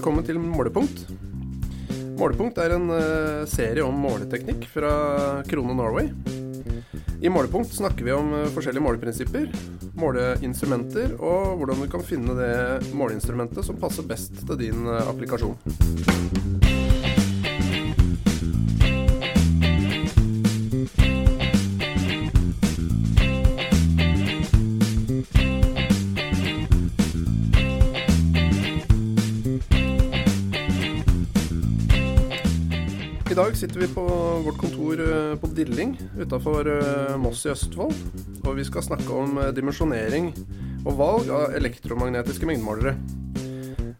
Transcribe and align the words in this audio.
Velkommen 0.00 0.24
til 0.24 0.38
Målepunkt. 0.40 1.02
Målepunkt 2.16 2.56
er 2.62 2.72
en 2.72 2.86
uh, 2.88 3.42
serie 3.44 3.84
om 3.84 3.98
måleteknikk 4.00 4.64
fra 4.72 4.92
Krone 5.44 5.76
Norway. 5.76 6.08
I 7.20 7.28
Målepunkt 7.28 7.68
snakker 7.76 8.08
vi 8.08 8.16
om 8.16 8.32
uh, 8.32 8.48
forskjellige 8.54 8.86
måleprinsipper, 8.86 9.52
måleinstrumenter 10.00 11.18
og 11.18 11.60
hvordan 11.60 11.84
du 11.84 11.90
kan 11.92 12.08
finne 12.14 12.32
det 12.40 12.94
måleinstrumentet 12.96 13.60
som 13.68 13.76
passer 13.76 14.08
best 14.08 14.40
til 14.40 14.62
din 14.64 14.88
uh, 14.88 15.04
applikasjon. 15.12 16.79
Dag 33.40 33.56
sitter 33.56 33.80
vi 33.80 33.86
på 33.88 34.02
vårt 34.44 34.58
kontor 34.58 35.00
eh, 35.00 35.36
på 35.40 35.46
Dilling 35.46 35.94
utafor 36.18 36.66
eh, 36.68 37.16
Moss 37.16 37.46
i 37.46 37.48
Østfold. 37.48 37.94
Og 38.44 38.56
vi 38.58 38.66
skal 38.68 38.84
snakke 38.84 39.14
om 39.16 39.38
eh, 39.40 39.48
dimensjonering 39.56 40.26
og 40.84 40.98
valg 40.98 41.30
av 41.32 41.54
elektromagnetiske 41.56 42.48
mengdemålere. 42.48 42.92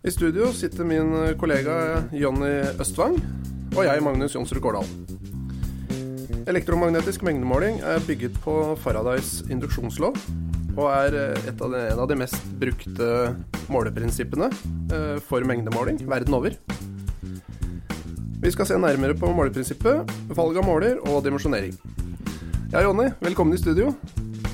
I 0.04 0.12
studio 0.12 0.50
sitter 0.56 0.84
min 0.84 1.14
kollega 1.40 2.02
Jonny 2.12 2.50
Østvang 2.82 3.16
og 3.76 3.80
jeg, 3.86 4.02
Magnus 4.04 4.36
Jonsrud 4.36 4.60
Gårdal. 4.64 4.92
Elektromagnetisk 6.50 7.24
mengdemåling 7.24 7.80
er 7.80 8.04
bygget 8.04 8.36
på 8.44 8.58
Faradays 8.82 9.38
induksjonslov 9.48 10.20
og 10.76 10.86
er 10.90 11.16
av 11.54 11.64
de, 11.72 11.86
en 11.94 12.04
av 12.04 12.12
de 12.12 12.20
mest 12.26 12.52
brukte 12.60 13.08
måleprinsippene 13.72 14.52
for 15.28 15.48
mengdemåling 15.48 16.02
verden 16.08 16.40
over. 16.42 16.60
Vi 18.40 18.48
skal 18.48 18.64
se 18.64 18.76
nærmere 18.80 19.12
på 19.12 19.28
måleprinsippet, 19.36 20.12
valg 20.32 20.56
av 20.56 20.64
måler 20.64 20.94
og 21.10 21.18
dimensjonering. 21.26 21.74
Ja, 22.72 22.80
Jonny, 22.86 23.10
velkommen 23.20 23.52
i 23.52 23.58
studio. 23.60 23.90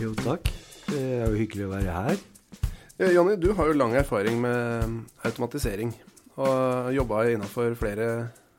Jo, 0.02 0.10
takk. 0.18 0.50
Det 0.88 1.02
er 1.20 1.30
jo 1.30 1.38
hyggelig 1.38 1.68
å 1.68 1.70
være 1.70 1.94
her. 1.94 2.18
Ja, 2.98 3.12
Jonny, 3.14 3.36
du 3.38 3.52
har 3.54 3.70
jo 3.70 3.76
lang 3.78 3.94
erfaring 3.94 4.40
med 4.42 4.96
automatisering. 5.28 5.94
Og 6.34 6.90
jobba 6.96 7.22
innenfor 7.30 7.78
flere 7.78 8.10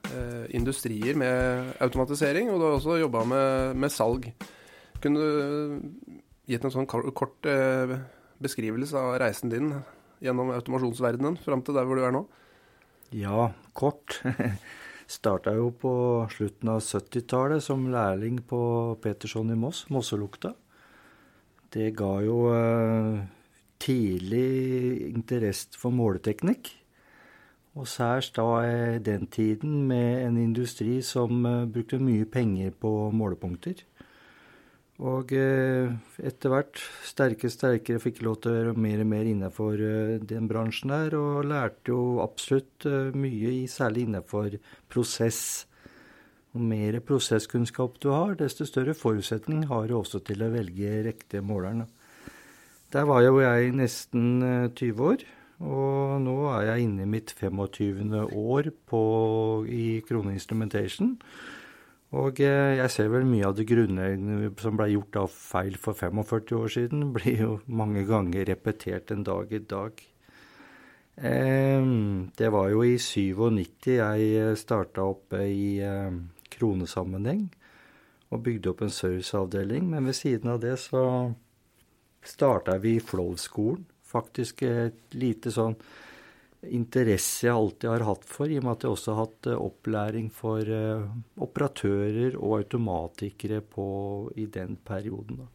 eh, 0.07 0.47
industrier 0.55 1.19
med 1.19 1.75
automatisering, 1.83 2.47
og 2.53 2.63
du 2.63 2.67
har 2.69 2.79
også 2.79 2.95
jobba 3.03 3.27
med, 3.27 3.75
med, 3.83 3.91
salg. 3.91 4.31
Kunne 5.03 5.27
du 5.27 6.09
gitt 6.47 6.63
en 6.63 6.77
sånn 6.79 6.87
kort 6.87 7.51
eh, 7.51 7.97
beskrivelse 8.39 8.95
av 8.95 9.19
reisen 9.27 9.51
din 9.51 9.75
gjennom 10.23 10.55
automasjonsverdenen 10.55 11.35
fram 11.43 11.67
til 11.67 11.75
der 11.75 11.83
hvor 11.83 11.99
du 11.99 12.07
er 12.07 12.15
nå? 12.15 12.27
Ja, 13.11 13.51
kort. 13.75 14.21
Starta 15.07 15.53
jo 15.55 15.69
på 15.71 15.91
slutten 16.33 16.73
av 16.73 16.81
70-tallet 16.83 17.63
som 17.63 17.85
lærling 17.87 18.41
på 18.43 18.59
Peterson 18.99 19.53
i 19.53 19.55
Moss, 19.55 19.85
Mosselukta. 19.87 20.51
Det 21.71 21.93
ga 21.95 22.09
jo 22.25 22.41
eh, 22.51 23.21
tidlig 23.79 25.07
interesse 25.13 25.79
for 25.79 25.95
måleteknikk. 25.95 26.73
Og 27.77 27.87
særs 27.87 28.33
da 28.35 28.47
i 28.65 28.99
den 29.05 29.27
tiden 29.31 29.85
med 29.87 30.25
en 30.25 30.41
industri 30.41 30.99
som 31.05 31.45
eh, 31.45 31.63
brukte 31.71 32.01
mye 32.03 32.27
penger 32.27 32.75
på 32.75 32.91
målepunkter. 33.15 33.85
Og 34.97 35.29
eh, 35.37 35.91
etter 36.25 36.49
hvert 36.49 36.79
sterkere 37.05 37.53
sterkere 37.53 38.01
fikk 38.01 38.23
lov 38.25 38.39
til 38.41 38.49
å 38.49 38.55
være 38.57 38.81
mer 38.81 39.03
og 39.03 39.09
mer 39.11 39.27
innenfor 39.29 39.77
eh, 39.77 40.13
den 40.25 40.47
bransjen 40.49 40.89
der, 40.89 41.13
og 41.13 41.45
lærte 41.45 41.93
jo 41.93 42.17
absolutt 42.23 42.87
eh, 42.89 43.13
mye, 43.13 43.51
særlig 43.69 44.07
innenfor 44.07 44.57
prosess. 44.89 45.67
Jo 46.55 46.63
mer 46.65 46.97
prosesskunnskap 47.05 47.99
du 48.01 48.09
har, 48.09 48.33
desto 48.39 48.65
større 48.65 48.97
forutsetning 48.97 49.67
har 49.69 49.85
du 49.85 49.99
også 49.99 50.23
til 50.25 50.41
å 50.41 50.49
velge 50.55 51.03
riktige 51.05 51.45
måleren. 51.45 51.85
Der 52.89 53.05
var 53.05 53.21
jo 53.21 53.37
jeg 53.43 53.75
nesten 53.77 54.41
20 54.73 55.03
år, 55.11 55.27
og 55.61 56.17
nå 56.23 56.37
er 56.55 56.71
jeg 56.71 56.87
inne 56.87 57.03
i 57.03 57.11
mitt 57.11 57.35
25. 57.37 58.15
år 58.31 58.71
på, 58.89 59.01
i 59.67 59.99
Krone 60.07 60.33
Instrumentation. 60.33 61.17
Og 62.15 62.39
eh, 62.39 62.77
jeg 62.79 62.91
ser 62.93 63.09
vel 63.11 63.25
mye 63.27 63.49
av 63.49 63.57
det 63.57 63.65
grunnleggende 63.67 64.53
som 64.61 64.77
ble 64.79 64.93
gjort 64.93 65.17
av 65.25 65.33
feil 65.33 65.75
for 65.81 65.97
45 65.97 66.53
år 66.55 66.71
siden, 66.71 67.09
blir 67.17 67.41
jo 67.41 67.57
mange 67.67 68.05
ganger 68.07 68.47
repetert 68.47 69.11
en 69.11 69.25
dag 69.27 69.51
i 69.51 69.59
dag. 69.59 70.05
Det 71.17 72.49
var 72.53 72.67
jo 72.69 72.83
i 72.85 72.97
97 73.01 73.87
jeg 73.89 74.25
eh, 74.37 74.55
starta 74.55 75.01
opp 75.01 75.33
i 75.33 75.79
eh, 75.81 76.13
kronesammenheng 76.53 77.47
og 78.29 78.43
bygde 78.45 78.69
opp 78.69 78.83
en 78.85 78.93
serviceavdeling. 78.93 79.89
Men 79.89 80.05
ved 80.05 80.13
siden 80.13 80.53
av 80.53 80.61
det 80.61 80.75
så 80.79 81.33
starta 82.21 82.77
vi 82.77 82.99
Flow-skolen. 82.99 83.87
Faktisk 84.07 84.61
et 84.63 85.17
lite 85.17 85.51
sånn 85.51 85.75
interesse 86.65 87.45
jeg 87.47 87.55
alltid 87.55 87.89
har 87.91 88.05
hatt 88.07 88.25
for, 88.27 88.49
i 88.49 88.57
og 88.59 88.65
med 88.65 88.77
at 88.77 88.85
jeg 88.85 88.95
også 88.95 89.13
har 89.13 89.27
hatt 89.27 89.49
uh, 89.51 89.59
opplæring 89.67 90.29
for 90.33 90.71
uh, 90.71 91.05
operatører 91.43 92.37
og 92.39 92.57
automatikere 92.61 93.61
på, 93.61 93.87
i 94.35 94.47
den 94.51 94.77
perioden. 94.87 95.45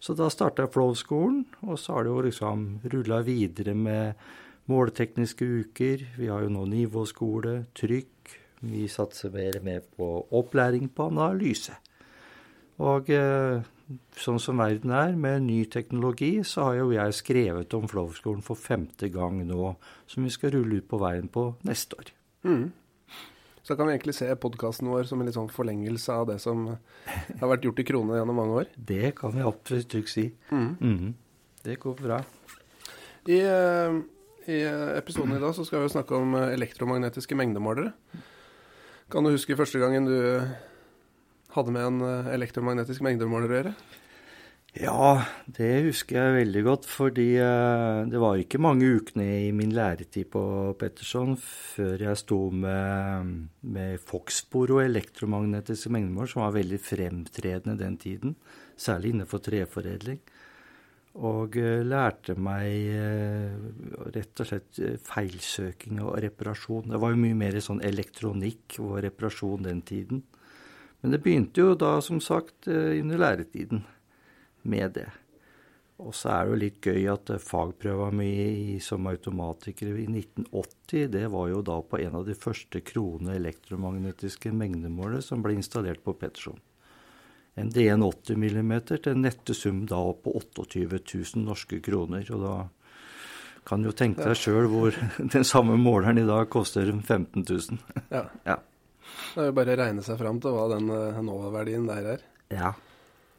Så 0.00 0.16
da 0.16 0.30
starta 0.32 0.66
Flow-skolen, 0.72 1.44
og 1.68 1.78
så 1.78 1.98
har 1.98 2.06
det 2.06 2.14
jo 2.14 2.22
liksom 2.24 2.68
rulla 2.92 3.20
videre 3.22 3.74
med 3.76 4.22
måltekniske 4.70 5.44
uker. 5.44 6.06
Vi 6.16 6.30
har 6.30 6.46
jo 6.46 6.54
nå 6.54 6.64
nivåskole, 6.70 7.66
trykk. 7.76 8.36
Vi 8.60 8.86
satser 8.92 9.32
mer 9.64 9.84
og 9.84 9.92
på 9.96 10.08
opplæring 10.40 10.90
på 10.92 11.10
analyse. 11.12 11.76
Og 12.80 13.12
uh, 13.12 13.60
sånn 14.18 14.40
som 14.42 14.60
verden 14.60 14.92
er, 14.94 15.14
med 15.18 15.46
ny 15.46 15.62
teknologi, 15.70 16.32
så 16.46 16.68
har 16.68 16.80
jo 16.80 16.90
jeg 16.94 17.16
skrevet 17.18 17.74
om 17.76 17.88
Flow-skolen 17.90 18.44
for 18.46 18.58
femte 18.58 19.10
gang 19.12 19.40
nå, 19.46 19.72
som 20.10 20.26
vi 20.26 20.32
skal 20.32 20.54
rulle 20.54 20.80
ut 20.80 20.88
på 20.90 21.00
veien 21.00 21.30
på 21.32 21.50
neste 21.66 21.98
år. 21.98 22.12
Mm. 22.46 22.68
Så 23.62 23.76
kan 23.76 23.86
vi 23.86 23.94
egentlig 23.94 24.16
se 24.16 24.28
podkasten 24.40 24.88
vår 24.90 25.04
som 25.06 25.20
en 25.20 25.28
litt 25.28 25.36
sånn 25.36 25.50
forlengelse 25.52 26.14
av 26.16 26.30
det 26.30 26.38
som 26.42 26.64
har 26.70 27.50
vært 27.52 27.66
gjort 27.66 27.82
i 27.82 27.86
Krone 27.86 28.16
gjennom 28.18 28.40
mange 28.40 28.62
år? 28.62 28.70
Det 28.92 29.12
kan 29.18 29.34
vi 29.34 29.44
absolutt 29.46 29.90
trygt 29.92 30.14
si. 30.14 30.30
Mm. 30.50 30.70
Mm. 30.80 31.12
Det 31.66 31.76
går 31.82 31.98
bra. 32.00 32.22
I, 33.28 33.36
eh, 33.44 34.00
I, 34.48 34.62
episoden 34.96 35.36
i 35.36 35.42
dag 35.42 35.54
så 35.54 35.66
skal 35.68 35.84
vi 35.84 35.92
snakke 35.92 36.16
om 36.16 36.34
elektromagnetiske 36.40 37.36
mengdemålere. 37.36 37.92
Kan 39.10 39.26
du 39.26 39.34
huske 39.34 39.58
første 39.58 39.78
gangen 39.82 40.08
du 40.08 40.16
hadde 41.54 41.74
med 41.74 41.86
en 41.86 42.04
eh, 42.06 42.30
elektromagnetisk 42.36 43.02
mengdemåler 43.06 43.50
å 43.50 43.58
gjøre? 43.58 43.74
Ja, 44.78 45.24
det 45.50 45.82
husker 45.88 46.14
jeg 46.14 46.34
veldig 46.44 46.60
godt. 46.62 46.84
Fordi 46.86 47.26
uh, 47.42 48.06
det 48.06 48.20
var 48.22 48.38
ikke 48.38 48.60
mange 48.62 48.86
ukene 49.00 49.26
i 49.48 49.50
min 49.54 49.74
læretid 49.74 50.30
på 50.30 50.42
Petterson 50.78 51.34
før 51.42 52.06
jeg 52.06 52.20
sto 52.20 52.38
med, 52.54 53.32
med 53.66 53.98
Foxbor 53.98 54.76
og 54.76 54.84
elektromagnetiske 54.84 55.90
mengdemål, 55.90 56.30
som 56.30 56.44
var 56.44 56.54
veldig 56.54 56.78
fremtredende 56.86 57.80
den 57.82 57.98
tiden. 57.98 58.36
Særlig 58.78 59.16
innenfor 59.16 59.42
treforedling. 59.42 60.22
Og 61.18 61.58
uh, 61.58 61.82
lærte 61.82 62.38
meg 62.38 62.94
rett 64.14 64.38
og 64.38 64.52
slett 64.52 64.84
feilsøking 65.02 65.98
og 66.04 66.14
reparasjon. 66.22 66.92
Det 66.94 67.02
var 67.02 67.10
jo 67.10 67.24
mye 67.26 67.42
mer 67.42 67.58
sånn 67.58 67.82
elektronikk 67.82 68.78
og 68.78 69.00
reparasjon 69.02 69.66
den 69.66 69.82
tiden. 69.82 70.22
Men 71.00 71.14
det 71.14 71.22
begynte 71.24 71.62
jo 71.62 71.74
da, 71.78 71.96
som 72.04 72.20
sagt, 72.20 72.68
eh, 72.68 73.00
under 73.00 73.18
læretiden 73.18 73.84
med 74.62 74.92
det. 74.98 75.08
Og 76.00 76.14
så 76.16 76.30
er 76.32 76.44
det 76.44 76.52
jo 76.52 76.60
litt 76.62 76.86
gøy 76.86 77.06
at 77.12 77.30
eh, 77.34 77.42
fagprøva 77.42 78.08
mi 78.16 78.78
som 78.84 79.08
automatiker 79.10 79.92
i 79.92 80.06
1980, 80.08 81.08
det 81.12 81.26
var 81.32 81.50
jo 81.52 81.62
da 81.64 81.78
på 81.84 82.00
en 82.00 82.18
av 82.20 82.26
de 82.28 82.36
første 82.36 82.80
krone 82.84 83.36
elektromagnetiske 83.36 84.52
mengdemålere 84.52 85.24
som 85.24 85.44
ble 85.44 85.56
installert 85.58 86.04
på 86.04 86.16
Petterson. 86.20 86.60
En 87.60 87.68
DN 87.72 88.04
80 88.06 88.38
mm 88.38 88.74
til 88.88 89.18
nette 89.18 89.56
sum 89.56 89.82
da 89.90 90.00
på 90.14 90.32
28 90.38 90.86
000 90.86 91.44
norske 91.44 91.80
kroner. 91.84 92.24
Og 92.32 92.44
da 92.44 92.54
kan 93.66 93.82
du 93.82 93.90
jo 93.90 93.96
tenke 93.96 94.24
deg 94.24 94.38
sjøl 94.38 94.68
hvor 94.70 94.96
den 95.34 95.44
samme 95.44 95.76
måleren 95.80 96.20
i 96.22 96.28
dag 96.28 96.48
koster 96.52 96.92
15 96.92 97.44
000. 97.44 97.80
Ja. 98.08 98.24
ja. 98.46 98.56
Det 99.34 99.42
er 99.42 99.50
jo 99.50 99.56
bare 99.56 99.74
å 99.74 99.80
regne 99.80 100.04
seg 100.06 100.18
fram 100.20 100.40
til 100.42 100.54
hva 100.54 100.66
den 100.72 100.90
uh, 100.92 101.20
nåverdien 101.24 101.86
der 101.88 102.08
er. 102.16 102.26
Ja, 102.52 102.72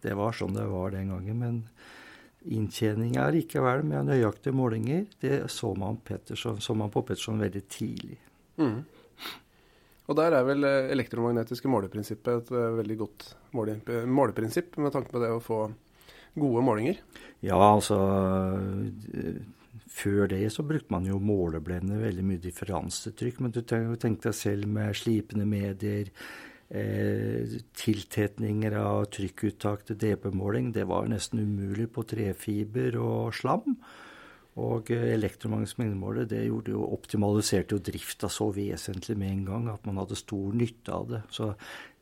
det 0.03 0.15
var 0.17 0.35
sånn 0.35 0.55
det 0.57 0.65
var 0.71 0.93
den 0.95 1.11
gangen. 1.13 1.41
Men 1.41 1.59
inntjening 2.51 3.17
er 3.21 3.35
likevel 3.35 3.85
med 3.87 4.09
nøyaktige 4.09 4.55
målinger. 4.57 5.05
Det 5.21 5.43
så 5.51 5.73
man, 5.77 5.99
Petterson, 6.05 6.61
så 6.63 6.75
man 6.77 6.93
på 6.93 7.03
Petterson 7.07 7.41
veldig 7.41 7.63
tidlig. 7.71 8.17
Mm. 8.61 8.81
Og 10.09 10.17
der 10.17 10.35
er 10.35 10.43
vel 10.43 10.65
eh, 10.67 10.89
elektromagnetiske 10.91 11.69
måleprinsippet 11.71 12.33
et 12.33 12.51
uh, 12.55 12.73
veldig 12.79 12.97
godt 12.99 13.29
måleprinsipp 13.53 14.75
med 14.81 14.91
tanke 14.95 15.13
på 15.13 15.21
det 15.23 15.29
å 15.31 15.43
få 15.43 15.63
gode 16.39 16.63
målinger? 16.65 16.99
Ja, 17.43 17.59
altså 17.59 17.97
før 19.91 20.29
det 20.31 20.45
så 20.53 20.63
brukte 20.67 20.93
man 20.93 21.07
jo 21.09 21.19
måleblender, 21.21 21.99
veldig 22.05 22.23
mye 22.25 22.41
differansetrykk. 22.43 23.41
Men 23.43 23.53
du 23.55 23.61
tenkte 23.65 24.29
deg 24.29 24.37
selv 24.37 24.69
med 24.71 24.95
slipende 24.97 25.47
medier, 25.49 26.11
eh, 26.69 27.57
tiltetninger 27.77 28.77
av 28.79 29.09
trykkuttak 29.11 29.85
til 29.87 29.99
DP-måling. 29.99 30.71
Det 30.73 30.87
var 30.87 31.11
nesten 31.11 31.43
umulig 31.43 31.89
på 31.91 32.05
trefiber 32.07 32.97
og 33.01 33.35
slam. 33.35 33.77
Og 34.59 34.91
eh, 34.91 35.11
elektromagnetisk 35.15 35.79
mengdemåler 35.79 36.27
det 36.27 36.45
gjorde 36.47 36.73
jo, 36.75 36.83
optimaliserte 36.95 37.75
jo 37.75 37.83
drifta 37.83 38.29
så 38.31 38.49
vesentlig 38.55 39.17
med 39.19 39.31
en 39.31 39.45
gang 39.47 39.69
at 39.71 39.85
man 39.87 40.01
hadde 40.01 40.19
stor 40.19 40.55
nytte 40.55 40.95
av 40.95 41.07
det. 41.11 41.21
Så 41.31 41.53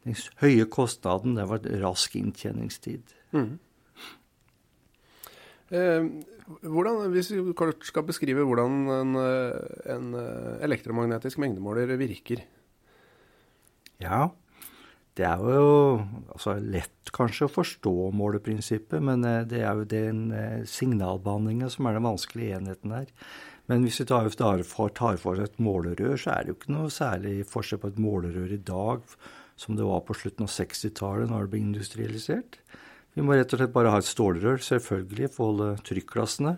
den 0.05 0.17
høye 0.41 0.65
kostnaden, 0.71 1.35
det 1.37 1.49
var 1.49 1.65
rask 1.81 2.15
inntjeningstid. 2.15 3.17
Mm. 3.35 3.57
Eh, 5.69 6.05
hvordan, 6.63 7.11
hvis 7.13 7.31
vi 7.35 7.55
kort 7.57 7.83
skal 7.85 8.05
beskrive 8.07 8.45
hvordan 8.47 8.77
en, 8.95 9.17
en 9.93 10.07
elektromagnetisk 10.65 11.41
mengdemåler 11.41 11.93
virker? 11.99 12.41
Ja, 14.01 14.29
det 15.19 15.27
er 15.27 15.41
jo 15.43 15.71
altså, 16.31 16.55
lett 16.63 17.11
kanskje 17.15 17.49
å 17.49 17.51
forstå 17.51 17.93
måleprinsippet, 18.15 19.01
men 19.03 19.25
eh, 19.27 19.43
det 19.49 19.63
er 19.65 19.75
jo 19.75 19.87
den 19.89 20.29
signalbehandlingen 20.69 21.71
som 21.73 21.89
er 21.89 21.97
den 21.97 22.07
vanskelige 22.07 22.59
enheten 22.59 22.93
her. 22.95 23.09
Men 23.69 23.83
hvis 23.85 23.99
vi 24.01 24.07
tar, 24.09 24.29
tar 24.33 24.63
for, 24.65 24.95
for 25.21 25.41
et 25.43 25.59
målerør, 25.61 26.15
så 26.17 26.33
er 26.33 26.45
det 26.45 26.53
jo 26.53 26.57
ikke 26.57 26.73
noe 26.73 26.93
særlig 26.93 27.35
forskjell 27.51 27.83
på 27.83 27.91
et 27.91 27.99
målerør 28.01 28.55
i 28.55 28.63
dag 28.65 29.03
som 29.59 29.75
det 29.77 29.85
var 29.85 30.01
på 30.07 30.15
slutten 30.17 30.47
av 30.47 30.53
60-tallet 30.55 31.29
når 31.29 31.45
det 31.45 31.51
ble 31.53 31.61
industrialisert. 31.67 32.57
Vi 33.17 33.25
må 33.25 33.35
rett 33.35 33.53
og 33.53 33.61
slett 33.61 33.73
bare 33.73 33.91
ha 33.93 33.99
et 34.01 34.07
stålrør, 34.07 34.61
selvfølgelig, 34.63 35.31
for 35.33 35.43
å 35.43 35.51
holde 35.51 35.83
trykklassene. 35.87 36.55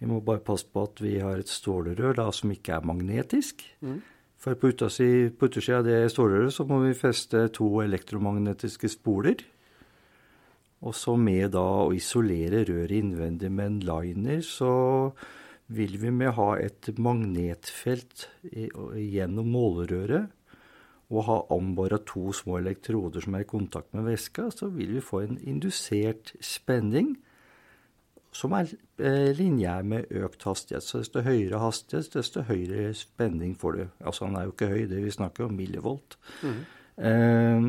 Vi 0.00 0.08
må 0.08 0.20
bare 0.24 0.42
passe 0.44 0.68
på 0.68 0.84
at 0.86 1.00
vi 1.02 1.18
har 1.20 1.40
et 1.40 1.50
stålrør 1.50 2.16
da, 2.20 2.30
som 2.32 2.52
ikke 2.52 2.76
er 2.76 2.88
magnetisk. 2.88 3.64
Mm. 3.84 4.00
For 4.40 4.56
på 4.56 4.70
utersida 4.72 5.80
av 5.80 5.88
det 5.88 5.98
stålrøret 6.12 6.54
så 6.56 6.64
må 6.68 6.80
vi 6.86 6.96
feste 6.96 7.44
to 7.56 7.68
elektromagnetiske 7.84 8.88
spoler. 8.92 9.42
Og 10.80 10.96
så 10.96 11.12
med 11.20 11.52
da 11.52 11.66
å 11.82 11.92
isolere 11.92 12.62
røret 12.64 12.96
innvendig 12.96 13.50
med 13.52 13.66
en 13.66 13.80
liner, 13.84 14.40
så 14.40 14.72
vil 15.70 15.98
vi 16.00 16.12
med 16.14 16.32
ha 16.38 16.54
et 16.58 16.88
magnetfelt 16.98 18.30
gjennom 18.48 19.52
målerøret 19.52 20.32
og 21.10 21.26
ha 21.26 21.38
ombora 21.56 21.98
to 22.06 22.30
små 22.36 22.60
elektroder 22.60 23.24
som 23.24 23.34
er 23.34 23.42
i 23.42 23.50
kontakt 23.50 23.90
med 23.96 24.06
væska, 24.06 24.50
så 24.54 24.70
vil 24.70 24.94
vi 24.94 25.02
få 25.02 25.24
en 25.24 25.40
indusert 25.42 26.32
spenning 26.44 27.16
som 28.30 28.54
er 28.54 28.68
eh, 29.02 29.30
lineær 29.34 29.86
med 29.86 30.10
økt 30.22 30.44
hastighet. 30.46 30.86
Så 30.86 31.00
desto 31.02 31.22
høyere 31.26 31.60
hastighet, 31.62 32.12
desto 32.14 32.44
høyere 32.46 32.92
spenning 32.94 33.56
får 33.58 33.78
du. 33.78 33.82
Altså 34.06 34.28
han 34.28 34.38
er 34.38 34.46
jo 34.46 34.54
ikke 34.54 34.70
høy, 34.70 34.84
det 34.90 35.02
vi 35.02 35.14
snakker 35.14 35.48
om 35.48 35.56
millivolt. 35.58 36.14
Mm. 36.46 36.60
Eh, 37.10 37.66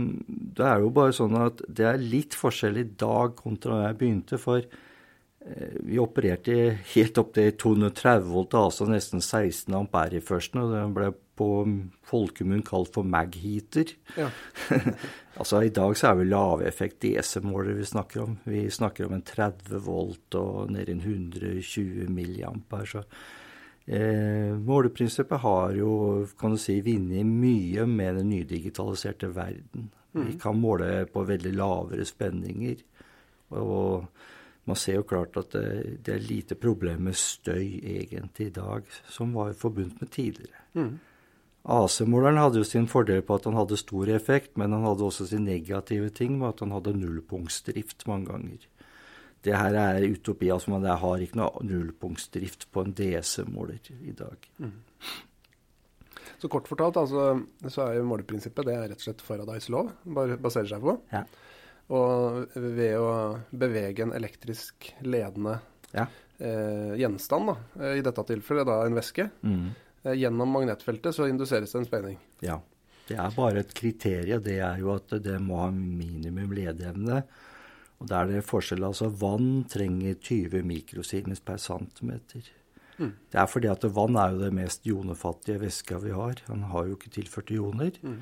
det 0.60 0.68
er 0.68 0.86
jo 0.86 0.94
bare 0.94 1.18
sånn 1.18 1.40
at 1.42 1.66
det 1.66 1.90
er 1.90 2.06
litt 2.06 2.38
forskjell 2.38 2.78
i 2.78 2.88
dag 2.94 3.36
kontra 3.40 3.80
da 3.80 3.90
jeg 3.90 4.00
begynte. 4.04 4.42
For 4.42 4.62
eh, 4.62 5.76
vi 5.82 5.98
opererte 6.04 6.60
helt 6.94 7.22
opp 7.24 7.34
til 7.40 7.56
230 7.66 8.30
volt, 8.30 8.58
altså 8.62 8.90
nesten 8.90 9.24
16 9.26 9.82
ampere 9.82 10.22
i 10.22 10.26
førsten. 10.26 10.62
Og 10.62 10.76
det 10.78 10.86
ble 10.94 11.10
på 11.42 11.50
folkemunn 12.06 12.64
kalt 12.66 12.94
for 12.94 13.08
mag-heater. 13.08 13.94
Ja. 14.18 14.30
altså 15.40 15.64
I 15.66 15.74
dag 15.74 15.96
så 15.98 16.12
er 16.12 16.20
det 16.20 16.30
laveffekt 16.30 17.02
DC-måler 17.02 17.80
vi 17.80 17.88
snakker 17.90 18.26
om. 18.26 18.36
Vi 18.46 18.68
snakker 18.70 19.08
om 19.08 19.18
en 19.18 19.26
30 19.26 19.86
volt 19.86 20.38
og 20.40 20.74
ned 20.76 20.92
i 20.92 20.98
120 21.00 22.12
milliampere. 22.14 22.90
Så 22.92 23.04
eh, 23.88 24.54
måleprinsippet 24.58 25.42
har 25.46 25.74
jo 25.80 25.94
kan 26.38 26.54
du 26.54 26.62
si, 26.62 26.78
vunnet 26.86 27.26
mye 27.26 27.88
med 27.90 28.22
den 28.22 28.30
nydigitaliserte 28.36 29.32
verden. 29.34 29.90
Mm. 30.12 30.28
Vi 30.28 30.38
kan 30.42 30.60
måle 30.60 31.06
på 31.10 31.26
veldig 31.26 31.56
lavere 31.56 32.06
spenninger. 32.06 32.86
og 33.52 34.08
man 34.64 34.78
ser 34.78 35.00
jo 35.00 35.06
klart 35.08 35.38
at 35.40 35.56
det, 35.56 36.02
det 36.06 36.14
er 36.14 36.28
lite 36.28 36.56
problem 36.56 37.08
med 37.10 37.18
støy 37.18 37.82
egentlig 37.82 38.52
i 38.52 38.54
dag, 38.56 38.86
som 39.10 39.34
var 39.34 39.56
forbundet 39.58 40.02
med 40.02 40.12
tidligere. 40.14 40.62
Mm. 40.74 41.00
AC-måleren 41.62 42.40
hadde 42.42 42.62
jo 42.62 42.66
sin 42.66 42.88
fordel 42.90 43.22
på 43.26 43.38
at 43.38 43.46
han 43.46 43.58
hadde 43.58 43.78
stor 43.78 44.10
effekt, 44.10 44.56
men 44.58 44.74
han 44.74 44.86
hadde 44.88 45.06
også 45.06 45.28
sin 45.30 45.46
negative 45.46 46.10
ting 46.18 46.40
med 46.40 46.56
at 46.56 46.64
han 46.66 46.74
hadde 46.74 46.96
nullpunktsdrift 46.98 48.08
mange 48.10 48.32
ganger. 48.32 48.64
Det 49.46 49.58
her 49.58 49.78
er 49.78 50.06
utopi. 50.06 50.50
altså 50.54 50.74
man 50.74 50.86
har 50.86 51.22
ikke 51.22 51.38
noe 51.38 51.66
nullpunktsdrift 51.66 52.68
på 52.74 52.86
en 52.86 52.96
DC-måler 52.98 53.92
i 54.02 54.14
dag. 54.18 54.50
Mm. 54.58 54.74
Så 56.42 56.50
kort 56.50 56.70
fortalt 56.70 56.98
altså, 56.98 57.36
så 57.70 57.86
er 57.86 58.00
jo 58.00 58.10
måleprinsippet 58.10 58.66
det 58.66 58.74
er 58.74 58.88
rett 58.90 58.98
og 58.98 59.06
slett 59.06 59.22
Faradays 59.22 59.70
lov, 59.70 59.92
bare 60.06 60.40
baserer 60.42 60.70
seg 60.70 60.82
på. 60.82 60.98
Ja. 61.14 61.22
Og 61.94 62.56
ved 62.56 62.98
å 62.98 63.12
bevege 63.54 64.08
en 64.08 64.16
elektrisk 64.18 64.90
ledende 65.06 65.60
ja. 65.94 66.08
eh, 66.42 66.98
gjenstand, 66.98 67.52
da, 67.52 67.92
i 67.94 68.02
dette 68.06 68.26
tilfellet 68.34 68.70
da 68.70 68.82
en 68.88 68.98
væske, 68.98 69.30
mm 69.46 69.72
gjennom 70.04 70.54
magnetfeltet 70.56 71.16
så 71.16 71.30
induseres 71.30 71.74
det 71.74 71.82
en 71.82 71.88
spenning. 71.88 72.20
Ja. 72.46 72.60
Det 73.08 73.18
er 73.20 73.34
bare 73.36 73.64
et 73.64 73.74
kriterium. 73.76 74.44
Det 74.46 74.60
er 74.64 74.80
jo 74.82 74.94
at 74.96 75.14
det 75.24 75.38
må 75.44 75.60
ha 75.64 75.70
minimum 75.74 76.54
ledeevne. 76.56 77.24
Og 78.02 78.10
der 78.10 78.24
er 78.24 78.38
det 78.38 78.48
forskjell. 78.48 78.86
Altså 78.88 79.12
vann 79.12 79.66
trenger 79.70 80.18
20 80.18 80.64
mikrosiemens 80.66 81.44
per 81.46 81.60
centimeter. 81.62 82.48
Mm. 82.98 83.14
Det 83.34 83.40
er 83.42 83.50
fordi 83.50 83.70
at 83.72 83.86
vann 83.94 84.18
er 84.20 84.34
jo 84.34 84.44
det 84.44 84.54
mest 84.56 84.86
jonefattige 84.88 85.62
væska 85.62 86.00
vi 86.06 86.14
har. 86.16 86.42
Han 86.50 86.64
har 86.72 86.88
jo 86.88 86.98
ikke 86.98 87.14
tilført 87.18 87.52
ioner. 87.54 87.98
Mm. 88.02 88.22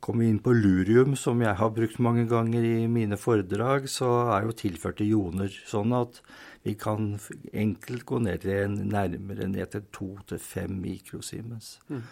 Kommer 0.00 0.24
vi 0.24 0.30
inn 0.30 0.42
på 0.42 0.54
lurium, 0.54 1.16
som 1.18 1.40
jeg 1.42 1.58
har 1.58 1.74
brukt 1.74 1.98
mange 1.98 2.28
ganger 2.30 2.62
i 2.62 2.86
mine 2.86 3.18
foredrag, 3.18 3.88
så 3.90 4.06
er 4.36 4.46
jo 4.46 4.54
tilførte 4.54 5.02
ioner 5.02 5.50
sånn 5.66 5.90
at 5.96 6.20
vi 6.68 6.74
kan 6.76 7.14
enkelt 7.52 8.04
gå 8.04 8.18
ned 8.20 8.44
til 8.44 8.76
nærmere 8.92 9.48
ned 9.48 9.72
til 9.72 9.86
to 9.94 10.08
til 10.28 10.40
fem 10.42 10.76
mikrosiemens. 10.82 11.78
Mm. 11.88 12.02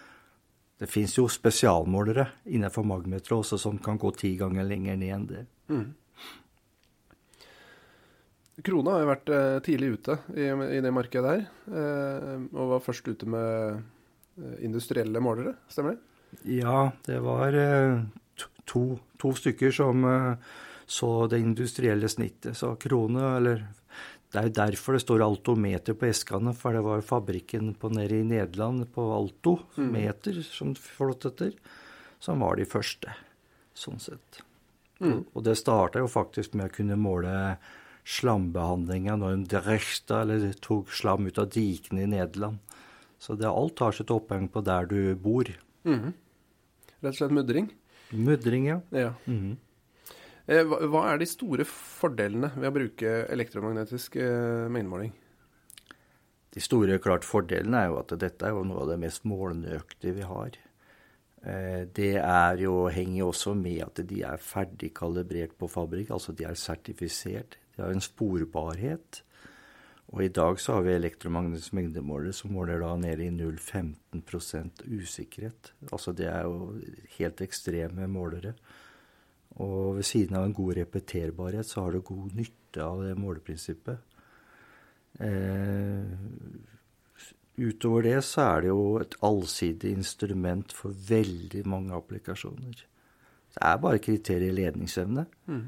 Det 0.81 0.88
fins 0.88 1.16
jo 1.16 1.26
spesialmålere 1.28 2.26
innenfor 2.52 2.85
magmeter 2.85 3.37
også 3.37 3.59
som 3.61 3.78
kan 3.83 4.00
gå 4.00 4.11
ti 4.16 4.35
ganger 4.40 4.64
lenger 4.64 4.99
ned 5.00 5.12
enn 5.12 5.31
det. 5.31 5.45
Mm. 5.73 5.87
Krona 8.64 8.95
har 8.95 9.02
jo 9.04 9.09
vært 9.11 9.33
eh, 9.37 9.54
tidlig 9.64 9.88
ute 9.99 10.19
i, 10.33 10.49
i, 10.49 10.81
det 10.85 10.92
markedet 10.95 11.33
her, 11.33 11.42
eh, 11.69 12.45
og 12.57 12.71
var 12.73 12.85
først 12.85 13.09
ute 13.09 13.28
med 13.28 13.81
eh, 14.40 14.54
industrielle 14.64 15.21
målere, 15.21 15.59
stemmer 15.69 15.97
det? 15.97 16.47
Ja, 16.57 16.87
det 17.04 17.21
var 17.25 17.57
eh, 17.57 18.00
to, 18.64 18.87
to, 19.21 19.35
stykker 19.37 19.76
som 19.76 20.09
så 20.87 21.11
det 21.28 21.42
industrielle 21.42 22.09
snittet. 22.09 22.57
Så 22.57 22.73
krone, 22.81 23.37
eller 23.37 23.66
Det 24.33 24.40
er 24.40 24.49
jo 24.49 24.56
derfor 24.59 24.97
det 24.97 25.04
står 25.04 25.23
altometer 25.25 25.97
på 25.97 26.09
eskene, 26.09 26.52
for 26.56 26.75
det 26.75 26.83
var 26.85 27.04
fabrikken 27.06 27.73
på 27.78 27.90
nede 27.95 28.18
i 28.21 28.26
Nederland, 28.26 28.88
på 28.92 29.04
Alto 29.14 29.59
mm. 29.76 29.87
meter, 29.92 30.40
som 30.42 30.75
flott 30.75 31.28
heter, 31.28 31.54
som 32.23 32.42
var 32.42 32.59
de 32.59 32.66
første, 32.68 33.14
sånn 33.76 34.02
sett. 34.02 34.42
Mm. 34.99 35.23
Og 35.33 35.45
det 35.47 35.56
starta 35.61 36.02
jo 36.02 36.11
faktisk 36.11 36.56
med 36.56 36.71
å 36.71 36.75
kunne 36.75 36.99
måle 36.99 37.33
slambehandlinga 38.06 39.16
når 39.18 39.35
de 39.37 39.49
drechta, 39.56 40.23
eller 40.25 40.50
tok 40.62 40.92
slam 40.95 41.28
ut 41.30 41.40
av 41.42 41.50
dikene 41.54 42.04
i 42.04 42.11
Nederland. 42.11 42.61
Så 43.23 43.35
det, 43.38 43.49
alt 43.49 43.80
har 43.83 43.95
sitt 43.97 44.12
oppheng 44.12 44.50
på 44.52 44.62
der 44.66 44.88
du 44.90 45.00
bor. 45.18 45.49
Mm. 45.87 46.12
Rett 47.00 47.12
og 47.14 47.18
slett 47.18 47.35
mudring? 47.35 47.71
Mudring, 48.11 48.68
ja. 48.71 48.80
ja. 48.95 49.12
Mm. 49.26 49.56
Hva, 50.47 51.00
er 51.11 51.19
de 51.19 51.26
store 51.26 51.65
fordelene 51.67 52.53
ved 52.55 52.69
å 52.69 52.75
bruke 52.76 53.15
elektromagnetisk 53.35 54.19
eh, 54.23 54.67
mengdemåling? 54.71 55.11
De 56.55 56.62
store 56.62 57.00
klart 57.03 57.26
fordelene 57.26 57.83
er 57.83 57.91
jo 57.91 57.99
at 58.00 58.15
dette 58.23 58.47
er 58.47 58.55
jo 58.55 58.62
noe 58.65 58.85
av 58.85 58.93
det 58.93 59.00
mest 59.03 59.26
målnøyaktige 59.29 60.17
vi 60.21 60.29
har. 60.31 60.55
Eh, 61.43 61.83
det 61.99 62.15
er 62.23 62.62
jo, 62.62 62.87
henger 62.95 63.26
også 63.26 63.57
med 63.59 63.83
at 63.88 64.00
de 64.07 64.23
er 64.26 64.41
ferdig 64.43 64.93
kalibrert 64.97 65.59
på 65.59 65.69
fabrikk, 65.71 66.15
altså 66.15 66.33
de 66.33 66.47
er 66.47 66.59
sertifisert. 66.59 67.59
De 67.75 67.83
har 67.83 67.93
en 67.93 68.03
sporbarhet. 68.03 69.23
Og 70.15 70.23
i 70.23 70.31
dag 70.31 70.61
så 70.62 70.76
har 70.76 70.87
vi 70.87 70.95
elektromagnetisk 70.95 71.75
mengdemåler 71.75 72.35
som 72.35 72.55
måler 72.55 72.79
da 72.79 72.93
nede 73.03 73.26
i 73.26 73.33
0,15% 73.35 74.87
usikkerhet. 74.87 75.73
Altså 75.91 76.15
det 76.15 76.31
er 76.31 76.47
jo 76.47 76.76
helt 77.19 77.43
ekstreme 77.43 78.07
målere. 78.07 78.55
Og 79.65 79.97
ved 79.97 80.05
siden 80.05 80.37
av 80.37 80.45
en 80.47 80.57
god 80.57 80.77
repeterbarhet 80.77 81.69
så 81.69 81.87
har 81.87 81.95
du 81.95 82.05
god 82.05 82.35
nytte 82.37 82.85
av 82.85 83.01
det 83.07 83.15
måleprinsippet. 83.17 84.03
Eh, 85.17 86.05
utover 87.57 88.05
det 88.05 88.19
så 88.27 88.45
er 88.51 88.67
det 88.67 88.69
jo 88.75 88.83
et 89.01 89.17
allsidig 89.25 89.95
instrument 89.97 90.75
for 90.77 90.93
veldig 91.09 91.65
mange 91.69 91.97
applikasjoner. 91.97 92.85
Det 93.57 93.63
er 93.65 93.81
bare 93.81 94.03
kriteriet 94.05 94.59
ledningsevne. 94.59 95.25
Mm. 95.49 95.65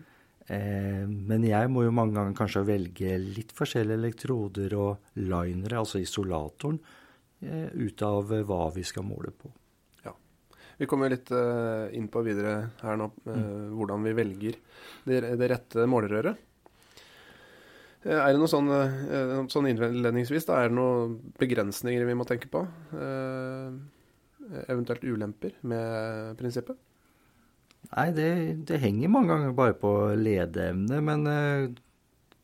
Eh, 0.49 1.05
men 1.09 1.45
jeg 1.49 1.71
må 1.73 1.87
jo 1.87 1.95
mange 1.97 2.19
ganger 2.19 2.37
kanskje 2.37 2.67
velge 2.69 3.15
litt 3.21 3.55
forskjellige 3.57 4.03
elektroder 4.03 4.77
og 4.77 5.15
linere, 5.17 5.81
altså 5.81 6.01
isolatoren, 6.01 6.79
eh, 7.41 7.73
ut 7.73 8.05
av 8.05 8.37
hva 8.45 8.69
vi 8.75 8.85
skal 8.85 9.09
måle 9.09 9.33
på. 9.33 9.53
Vi 10.79 10.87
kommer 10.87 11.11
litt 11.11 11.31
uh, 11.35 11.91
inn 11.97 12.07
på 12.11 12.23
videre 12.27 12.71
her 12.85 12.99
nå 12.99 13.09
uh, 13.11 13.33
mm. 13.35 13.71
hvordan 13.75 14.05
vi 14.07 14.15
velger 14.15 14.59
det, 15.09 15.23
det 15.41 15.51
rette 15.51 15.87
målerøret. 15.91 16.45
Uh, 18.07 18.15
er 18.15 18.31
det 18.31 18.39
noe 18.39 18.51
sånn, 18.51 18.71
sånn 19.51 19.71
innledningsvis, 19.73 20.47
da 20.47 20.61
er 20.63 20.71
det 20.71 20.79
noen 20.79 21.19
begrensninger 21.41 22.07
vi 22.07 22.19
må 22.19 22.29
tenke 22.29 22.51
på? 22.53 22.67
eventuelt 24.49 25.03
ulemper 25.05 25.59
med 25.69 26.39
prinsippet? 26.39 26.79
Nei, 27.91 28.07
det, 28.17 28.31
det, 28.71 28.79
henger 28.81 29.11
mange 29.13 29.29
ganger 29.29 29.53
bare 29.59 29.75
på 29.77 29.91
ledeemnet, 30.17 31.03
men 31.05 31.27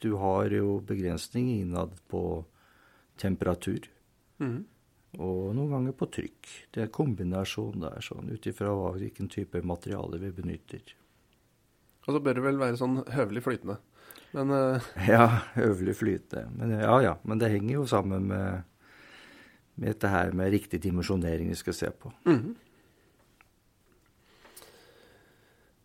du 0.04 0.10
har 0.20 0.52
jo 0.52 0.82
begrensning 0.84 1.48
innad 1.54 1.96
på 2.12 2.44
temperatur. 3.16 3.88
Mm. 4.42 4.66
Og 5.14 5.54
noen 5.54 5.70
ganger 5.70 5.94
på 5.96 6.08
trykk. 6.10 6.52
Det 6.74 6.84
er 6.84 6.92
kombinasjon 6.94 7.84
der, 7.84 8.02
sånn 8.02 8.32
ut 8.34 8.46
ifra 8.50 8.72
hvilken 8.96 9.30
type 9.32 9.62
materiale 9.66 10.18
vi 10.22 10.32
benytter. 10.34 10.94
Og 12.04 12.16
så 12.16 12.20
bør 12.20 12.38
det 12.38 12.44
vel 12.44 12.60
være 12.60 12.80
sånn 12.80 13.00
høvelig 13.14 13.44
flytende. 13.46 13.78
Men 14.34 14.50
uh... 14.50 14.92
Ja, 15.06 15.28
høvelig 15.54 15.96
flytende. 16.00 16.50
Men 16.58 16.74
ja 16.82 16.98
ja. 17.04 17.14
Men 17.22 17.40
det 17.40 17.52
henger 17.54 17.78
jo 17.78 17.86
sammen 17.88 18.26
med, 18.32 18.66
med 19.78 19.94
dette 19.94 20.10
her 20.10 20.34
med 20.36 20.52
riktig 20.54 20.82
dimensjonering 20.84 21.52
vi 21.52 21.58
skal 21.58 21.78
se 21.78 21.90
på. 21.94 22.12
Mm. 22.26 22.54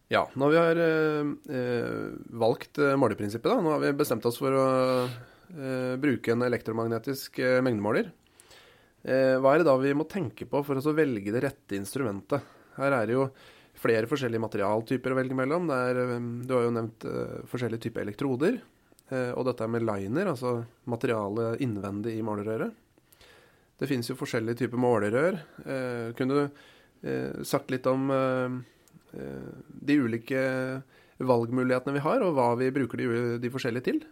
Ja, 0.09 0.23
nå 0.33 0.47
har 0.47 0.51
vi 0.51 0.57
har 0.57 0.79
eh, 1.53 1.97
valgt 2.41 2.79
eh, 2.81 2.95
måleprinsippet, 2.97 3.45
da. 3.51 3.61
Nå 3.61 3.75
har 3.75 3.83
vi 3.83 3.91
bestemt 3.93 4.25
oss 4.25 4.39
for 4.41 4.55
å 4.57 4.69
eh, 5.05 5.93
bruke 6.01 6.33
en 6.33 6.47
elektromagnetisk 6.47 7.37
eh, 7.45 7.59
mengdemåler. 7.61 8.09
Eh, 9.03 9.37
hva 9.39 9.53
er 9.53 9.61
det 9.61 9.69
da 9.69 9.77
vi 9.79 9.93
må 9.97 10.07
tenke 10.09 10.47
på 10.49 10.63
for 10.65 10.79
å 10.79 10.95
velge 10.95 11.33
det 11.35 11.43
rette 11.45 11.77
instrumentet? 11.77 12.43
Her 12.79 12.95
er 12.95 13.07
det 13.07 13.15
jo 13.15 13.29
flere 13.79 14.09
forskjellige 14.11 14.43
materialtyper 14.43 15.13
å 15.13 15.19
velge 15.19 15.37
mellom. 15.37 15.69
Er, 15.71 16.01
eh, 16.03 16.17
du 16.45 16.55
har 16.55 16.67
jo 16.67 16.75
nevnt 16.75 17.07
forskjellige 17.51 17.87
typer 17.87 18.07
elektroder. 18.07 18.61
og 19.09 19.41
dette 19.41 19.65
med 19.65 19.81
liner, 19.81 20.27
altså 20.29 20.67
materialet 20.85 21.57
innvendig 21.65 22.11
i 22.13 22.21
målerøret. 22.21 22.69
Det 23.79 23.87
finnes 23.89 24.05
jo 24.05 24.13
forskjellige 24.13 24.59
typer 24.59 24.77
målerør. 24.77 25.39
kunne 26.13 26.35
du 26.37 27.43
sagt 27.43 27.71
litt 27.71 27.87
om 27.87 28.05
Eh, 29.13 29.53
de 29.65 29.97
ulike 29.97 30.41
valgmulighetene 31.17 31.95
vi 31.97 32.03
har, 32.03 32.23
og 32.23 32.35
hva 32.37 32.51
vi 32.59 32.69
bruker 32.73 33.01
de, 33.01 33.07
de 33.41 33.51
forskjellige 33.51 33.87
til? 33.89 34.03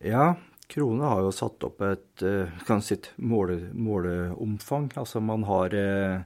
Ja, 0.00 0.32
Krone 0.70 1.08
har 1.10 1.24
jo 1.24 1.32
satt 1.34 1.66
opp 1.66 1.82
et 1.82 2.24
eh, 2.26 2.78
sitt 2.86 3.10
måle, 3.18 3.58
måleomfang. 3.74 4.90
Altså 5.00 5.22
man 5.24 5.44
har 5.48 5.74
eh, 5.74 6.22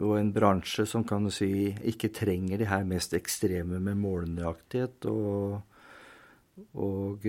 jo 0.00 0.14
en 0.18 0.32
bransje 0.34 0.86
som 0.90 1.06
kan 1.06 1.30
si 1.34 1.70
ikke 1.92 2.12
trenger 2.20 2.58
de 2.58 2.70
her 2.70 2.86
mest 2.88 3.14
ekstreme 3.14 3.78
med 3.82 4.00
målenøyaktighet. 4.02 5.06
Og, 5.10 5.60
og 6.74 7.28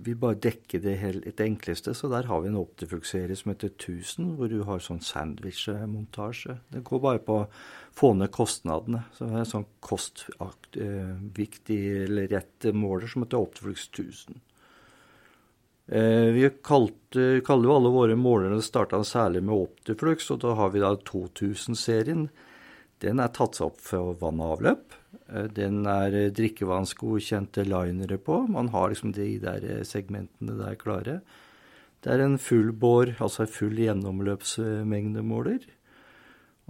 vil 0.00 0.16
bare 0.18 0.38
dekke 0.40 0.80
det, 0.82 0.94
helt, 1.00 1.40
enkleste. 1.40 1.94
Så 1.94 2.08
der 2.12 2.26
har 2.28 2.40
vi 2.42 2.48
en 2.50 2.60
Optiflux-serie 2.60 3.36
som 3.36 3.50
heter 3.52 3.68
1000, 3.72 4.34
hvor 4.38 4.48
du 4.52 4.62
har 4.68 4.78
sånn 4.82 5.00
sandwich-montasje. 5.04 6.58
Det 6.72 6.84
går 6.86 7.00
bare 7.02 7.22
på 7.24 7.32
å 7.42 7.48
få 7.96 8.12
ned 8.16 8.30
kostnadene. 8.34 9.04
Så 9.16 9.26
det 9.26 9.34
er 9.34 9.42
en 9.44 9.54
sånn 9.54 9.68
kostviktig 9.84 11.80
eh, 11.90 12.04
eller 12.06 12.32
rett 12.32 12.58
måler 12.74 13.08
som 13.10 13.22
heter 13.24 13.42
Optiflux 13.42 13.88
1000. 13.90 14.40
Eh, 15.86 16.30
vi 16.34 16.50
kalte, 16.62 17.42
kaller 17.44 17.68
jo 17.68 17.76
alle 17.76 17.90
våre 17.92 18.16
målere 18.16 18.62
starta 18.62 19.02
særlig 19.04 19.42
med 19.42 19.66
Optiflux, 19.66 20.30
og 20.30 20.42
da 20.44 20.54
har 20.58 20.70
vi 20.70 20.82
da 20.82 20.94
2000-serien. 20.94 22.28
Den 23.02 23.18
er 23.18 23.32
tatt 23.34 23.58
seg 23.58 23.72
opp 23.72 23.80
for 23.82 24.14
vann 24.20 24.40
og 24.40 24.58
avløp. 24.58 24.94
Eh, 25.26 25.48
den 25.50 25.82
er 25.90 26.14
eh, 26.14 26.30
drikkevannsgodkjente 26.38 27.66
linere 27.66 28.20
på. 28.22 28.44
Man 28.46 28.70
har 28.74 28.92
liksom 28.92 29.14
de 29.16 29.34
der 29.42 29.82
segmentene 29.88 30.56
der 30.60 30.78
klare. 30.78 31.20
Det 32.02 32.14
er 32.14 32.22
en 32.24 32.38
full 32.38 32.72
bore, 32.72 33.16
altså 33.18 33.44
en 33.44 33.54
full 33.54 33.78
gjennomløpsmengdemåler. 33.78 35.66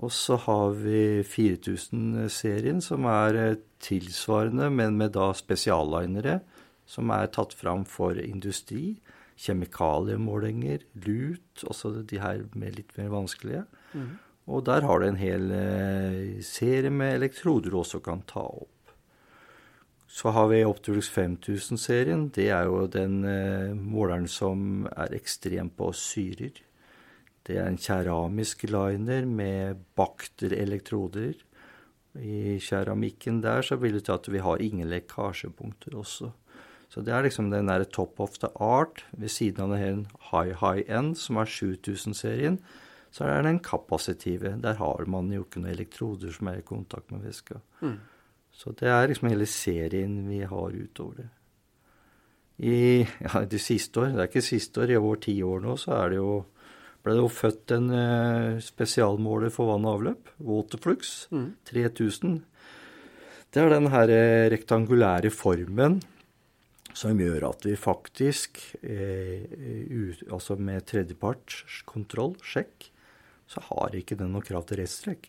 Og 0.03 0.13
så 0.13 0.39
har 0.41 0.73
vi 0.81 1.21
4000-serien, 1.29 2.81
som 2.81 3.05
er 3.09 3.59
tilsvarende, 3.85 4.71
men 4.73 4.97
med 4.97 5.13
da 5.17 5.31
spesiallinere, 5.37 6.41
som 6.89 7.13
er 7.13 7.29
tatt 7.33 7.53
fram 7.57 7.85
for 7.89 8.19
industri. 8.21 8.97
Kjemikaliemålinger, 9.41 10.85
lut, 11.07 11.65
også 11.65 12.03
de 12.09 12.21
her 12.23 12.45
med 12.59 12.77
litt 12.79 12.93
mer 12.99 13.11
vanskelige. 13.13 13.65
Mm. 13.95 14.13
Og 14.53 14.65
der 14.67 14.85
har 14.87 15.01
du 15.01 15.07
en 15.07 15.21
hel 15.21 15.51
eh, 15.55 16.43
serie 16.45 16.91
med 16.91 17.21
elektroder 17.21 17.71
du 17.71 17.79
også 17.79 18.03
kan 18.03 18.25
ta 18.27 18.43
opp. 18.43 18.69
Så 20.13 20.33
har 20.35 20.51
vi 20.51 20.65
Optrux 20.69 21.09
5000-serien. 21.15 22.27
Det 22.35 22.51
er 22.53 22.67
jo 22.69 22.85
den 22.91 23.23
eh, 23.25 23.73
måleren 23.73 24.29
som 24.29 24.85
er 24.93 25.15
ekstrem 25.17 25.71
på 25.73 25.89
syrer. 25.97 26.59
Det 27.47 27.57
er 27.59 27.67
en 27.67 27.81
keramisk 27.81 28.67
liner 28.69 29.25
med 29.27 29.81
bakter 29.97 30.53
elektroder. 30.55 31.33
I 32.21 32.59
keramikken 32.61 33.41
der 33.43 33.65
så 33.65 33.79
vil 33.81 33.97
det 33.97 34.05
til 34.07 34.19
at 34.19 34.29
vi 34.29 34.43
har 34.45 34.61
ingen 34.63 34.91
lekkasjepunkter 34.91 35.97
også. 35.97 36.31
Så 36.93 37.01
det 37.01 37.15
er 37.17 37.25
liksom 37.25 37.49
den 37.51 37.71
der 37.73 37.85
top 37.89 38.21
of 38.21 38.37
the 38.43 38.51
art 38.61 39.05
ved 39.17 39.33
siden 39.33 39.65
av 39.65 39.79
den 39.81 40.07
high 40.31 40.53
high 40.61 40.85
end, 40.93 41.17
som 41.17 41.41
er 41.41 41.49
7000-serien 41.49 42.61
så 43.13 43.27
er 43.27 43.43
det 43.43 43.51
den 43.51 43.61
kapasitive. 43.61 44.55
Der 44.63 44.79
har 44.81 45.05
man 45.11 45.29
jo 45.33 45.45
ikke 45.45 45.61
noen 45.61 45.75
elektroder 45.75 46.33
som 46.33 46.49
er 46.49 46.63
i 46.63 46.65
kontakt 46.67 47.13
med 47.13 47.27
væska. 47.27 47.61
Mm. 47.85 47.99
Så 48.53 48.73
det 48.79 48.89
er 48.89 49.09
liksom 49.09 49.29
hele 49.29 49.49
serien 49.49 50.15
vi 50.29 50.41
har 50.49 50.77
utover 50.77 51.21
det. 51.21 51.29
I 52.63 53.03
ja, 53.03 53.43
de 53.49 53.61
siste 53.61 54.01
år, 54.01 54.15
det 54.15 54.23
er 54.23 54.31
ikke 54.31 54.45
siste 54.45 54.81
år, 54.81 54.93
i 54.93 54.97
over 55.01 55.21
ti 55.21 55.35
år 55.45 55.61
nå, 55.65 55.77
så 55.81 55.97
er 55.99 56.13
det 56.13 56.21
jo, 56.21 56.33
ble 57.05 57.17
det 57.17 57.25
jo 57.25 57.33
født 57.33 57.75
en 57.77 57.91
uh, 57.91 58.61
spesialmåler 58.63 59.53
for 59.53 59.73
vann 59.73 59.89
og 59.89 59.99
avløp. 59.99 60.33
Waterflux 60.49 61.13
mm. 61.33 61.47
3000. 61.69 62.39
Det 63.53 63.61
er 63.61 63.73
den 63.73 63.91
her 63.93 64.15
uh, 64.15 64.49
rektangulære 64.53 65.33
formen 65.35 66.01
som 66.97 67.21
gjør 67.21 67.49
at 67.49 67.65
vi 67.67 67.75
faktisk, 67.79 68.61
eh, 68.83 69.45
ut, 69.91 70.25
altså 70.31 70.57
med 70.57 70.85
tredjepartskontroll, 70.87 72.37
sjekk, 72.45 72.91
så 73.49 73.63
har 73.69 73.97
ikke 73.97 74.19
den 74.19 74.33
noe 74.33 74.45
krav 74.45 74.67
til 74.69 74.81
rettstrekk. 74.81 75.29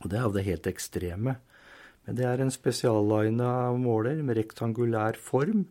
Og 0.00 0.10
det 0.10 0.18
er 0.18 0.26
jo 0.26 0.34
det 0.34 0.46
helt 0.46 0.66
ekstreme. 0.70 1.36
Men 2.06 2.16
det 2.16 2.26
er 2.26 2.40
en 2.40 2.52
spesiallina 2.52 3.72
måler 3.76 4.22
med 4.24 4.38
rektangulær 4.38 5.18
form 5.20 5.66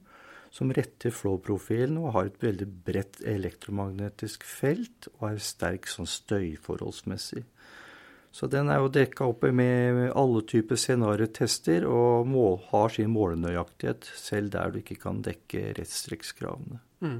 som 0.53 0.71
retter 0.74 1.13
flowprofilen 1.13 1.98
og 2.01 2.13
har 2.15 2.29
et 2.29 2.41
veldig 2.41 2.67
bredt 2.86 3.21
elektromagnetisk 3.27 4.45
felt 4.48 5.09
og 5.19 5.31
er 5.31 5.41
sterk 5.43 5.89
sånn 5.89 6.09
støyforholdsmessig. 6.09 7.43
Så 8.31 8.48
den 8.48 8.69
er 8.69 8.83
jo 8.83 8.91
dekka 8.93 9.25
opp 9.31 9.48
med 9.55 10.12
alle 10.13 10.43
typer 10.48 10.77
scenariotester 10.77 11.88
og 11.89 12.27
mål, 12.29 12.59
har 12.69 12.93
sin 12.93 13.09
målenøyaktighet 13.15 14.05
selv 14.15 14.53
der 14.53 14.69
du 14.69 14.79
ikke 14.83 15.00
kan 15.01 15.24
dekke 15.25 15.71
rettstrekkskravene. 15.79 16.79
Mm. 17.01 17.19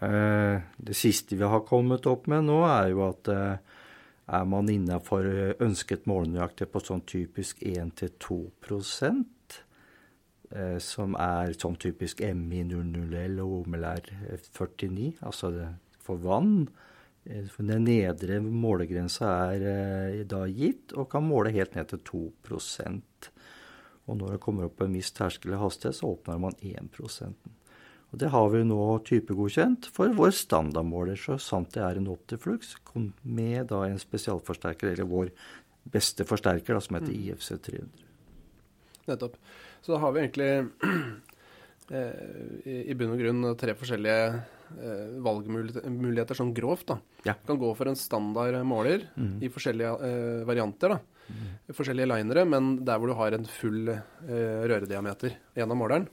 Eh, 0.00 0.60
det 0.76 0.96
siste 0.98 1.38
vi 1.38 1.46
har 1.48 1.64
kommet 1.68 2.06
opp 2.10 2.26
med 2.28 2.44
nå, 2.48 2.58
er 2.68 2.90
jo 2.92 3.06
at 3.06 3.30
eh, 3.32 3.78
er 4.36 4.48
man 4.50 4.68
innafor 4.72 5.28
eh, 5.30 5.54
ønsket 5.64 6.08
målenøyaktighet 6.10 6.72
på 6.74 6.82
sånn 6.84 7.06
typisk 7.06 7.62
1-2% 7.62 9.32
som 10.78 11.16
er 11.18 11.56
sånn 11.58 11.74
typisk 11.82 12.20
MI00L 12.22 13.40
og 13.42 13.64
OMLR 13.64 14.04
49, 14.54 15.16
altså 15.26 15.48
for 15.98 16.22
vann. 16.22 16.68
Den 17.26 17.84
nedre 17.84 18.38
målegrensa 18.40 19.30
er 19.56 20.22
da 20.30 20.44
gitt, 20.46 20.94
og 20.94 21.10
kan 21.10 21.26
måle 21.26 21.54
helt 21.54 21.74
ned 21.74 21.90
til 21.90 22.02
2% 22.06 23.30
Og 24.06 24.18
når 24.20 24.36
det 24.36 24.42
kommer 24.44 24.68
opp 24.68 24.84
en 24.84 24.94
viss 24.94 25.10
terskel 25.10 25.56
i 25.56 25.58
hastighet, 25.58 25.98
så 25.98 26.12
åpner 26.14 26.38
man 26.38 26.54
1% 26.62 27.56
og 28.12 28.20
Det 28.22 28.30
har 28.32 28.48
vi 28.52 28.62
nå 28.64 28.82
typegodkjent 29.04 29.88
for 29.94 30.12
vår 30.16 30.30
standardmåler, 30.38 31.18
så 31.18 31.38
sant 31.42 31.74
det 31.74 31.82
er 31.84 31.98
en 31.98 32.10
Optiflux 32.12 32.76
med 33.22 33.66
da 33.72 33.82
en 33.86 33.98
spesialforsterker, 34.00 34.92
eller 34.92 35.10
vår 35.10 35.32
beste 35.92 36.24
forsterker, 36.26 36.74
da, 36.74 36.80
som 36.80 36.96
heter 36.96 37.12
mm. 37.12 37.24
IFC 37.26 37.50
300. 37.66 38.04
Nettopp. 39.10 39.36
Så 39.82 39.92
da 39.92 40.00
har 40.02 40.14
vi 40.14 40.22
egentlig 40.22 40.48
eh, 40.54 40.94
i, 41.90 42.94
bunn 42.98 43.14
og 43.14 43.20
grunn 43.20 43.50
tre 43.58 43.74
forskjellige 43.78 44.22
eh, 44.80 45.16
valgmuligheter 45.22 46.38
sånn 46.38 46.54
grovt. 46.56 46.88
da. 46.90 46.98
Ja. 47.28 47.36
Kan 47.46 47.60
gå 47.60 47.72
for 47.78 47.90
en 47.90 47.98
standard 47.98 48.58
måler 48.66 49.06
mm. 49.14 49.36
i 49.46 49.50
forskjellige 49.52 49.92
eh, 50.08 50.44
varianter. 50.48 50.96
da. 50.96 51.00
mm. 51.28 51.74
forskjellige 51.74 52.10
linere, 52.12 52.44
men 52.48 52.76
der 52.84 52.98
hvor 52.98 53.10
du 53.10 53.16
har 53.18 53.36
en 53.36 53.48
full 53.50 53.90
eh, 53.90 54.62
rørediameter 54.70 55.36
gjennom 55.56 55.82
måleren. 55.82 56.08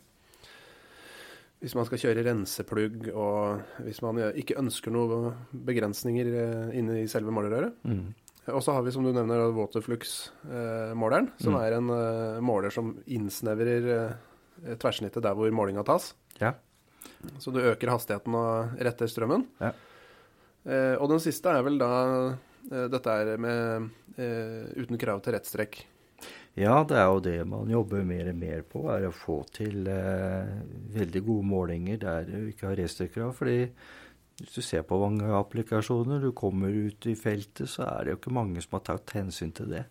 Hvis 1.64 1.78
man 1.80 1.88
skal 1.88 2.02
kjøre 2.02 2.26
renseplugg, 2.28 3.06
og 3.16 3.86
hvis 3.86 4.02
man 4.04 4.20
ikke 4.36 4.58
ønsker 4.60 4.92
noen 4.92 5.32
begrensninger 5.70 6.34
eh, 6.34 6.76
inne 6.82 7.04
i 7.04 7.08
selve 7.12 7.32
målerøret. 7.36 7.80
Mm. 7.88 8.12
Og 8.52 8.60
så 8.60 8.74
har 8.76 8.84
vi, 8.84 8.92
som 8.92 9.06
du 9.06 9.14
nevner, 9.16 9.46
Waterflux-måleren, 9.56 11.30
eh, 11.32 11.40
som 11.40 11.56
mm. 11.56 11.60
er 11.62 11.76
en 11.78 11.92
uh, 11.94 12.42
måler 12.44 12.74
som 12.76 12.90
innsnevrer 13.08 13.88
uh, 13.88 14.33
tverrsnittet 14.80 15.24
der 15.26 15.38
hvor 15.38 15.52
målinga 15.56 15.84
tas. 15.88 16.14
Ja. 16.40 16.54
Så 17.40 17.54
du 17.54 17.62
øker 17.62 17.92
hastigheten 17.94 18.36
og 18.38 18.76
retter 18.84 19.10
strømmen. 19.12 19.48
Ja. 19.62 19.74
Eh, 20.64 20.96
og 20.98 21.10
den 21.12 21.24
siste 21.24 21.52
er 21.52 21.66
vel 21.66 21.80
da 21.82 21.94
dette 22.64 23.12
er 23.12 23.42
med 23.44 23.90
uten 24.80 24.96
krav 24.96 25.20
til 25.20 25.36
rettstrekk. 25.36 25.82
Ja, 26.56 26.78
det 26.88 26.96
er 26.96 27.10
jo 27.12 27.18
det 27.26 27.42
man 27.50 27.68
jobber 27.68 28.06
mer 28.08 28.30
og 28.32 28.38
mer 28.40 28.62
på, 28.64 28.86
er 28.94 29.10
å 29.10 29.12
få 29.12 29.42
til 29.52 29.82
veldig 30.94 31.24
gode 31.26 31.50
målinger 31.50 32.00
der 32.06 32.30
du 32.30 32.38
ikke 32.54 32.70
har 32.70 32.80
rettstrekkrav. 32.80 33.34
fordi 33.36 33.58
hvis 34.40 34.56
du 34.56 34.64
ser 34.66 34.86
på 34.88 34.98
mange 34.98 35.28
applikasjoner, 35.38 36.22
du 36.24 36.32
kommer 36.36 36.74
ut 36.74 37.06
i 37.06 37.14
feltet, 37.16 37.70
så 37.70 37.86
er 37.86 38.04
det 38.04 38.14
jo 38.14 38.20
ikke 38.22 38.34
mange 38.34 38.64
som 38.64 38.80
har 38.80 38.86
tatt 38.88 39.14
hensyn 39.16 39.54
til 39.54 39.70
det. 39.76 39.84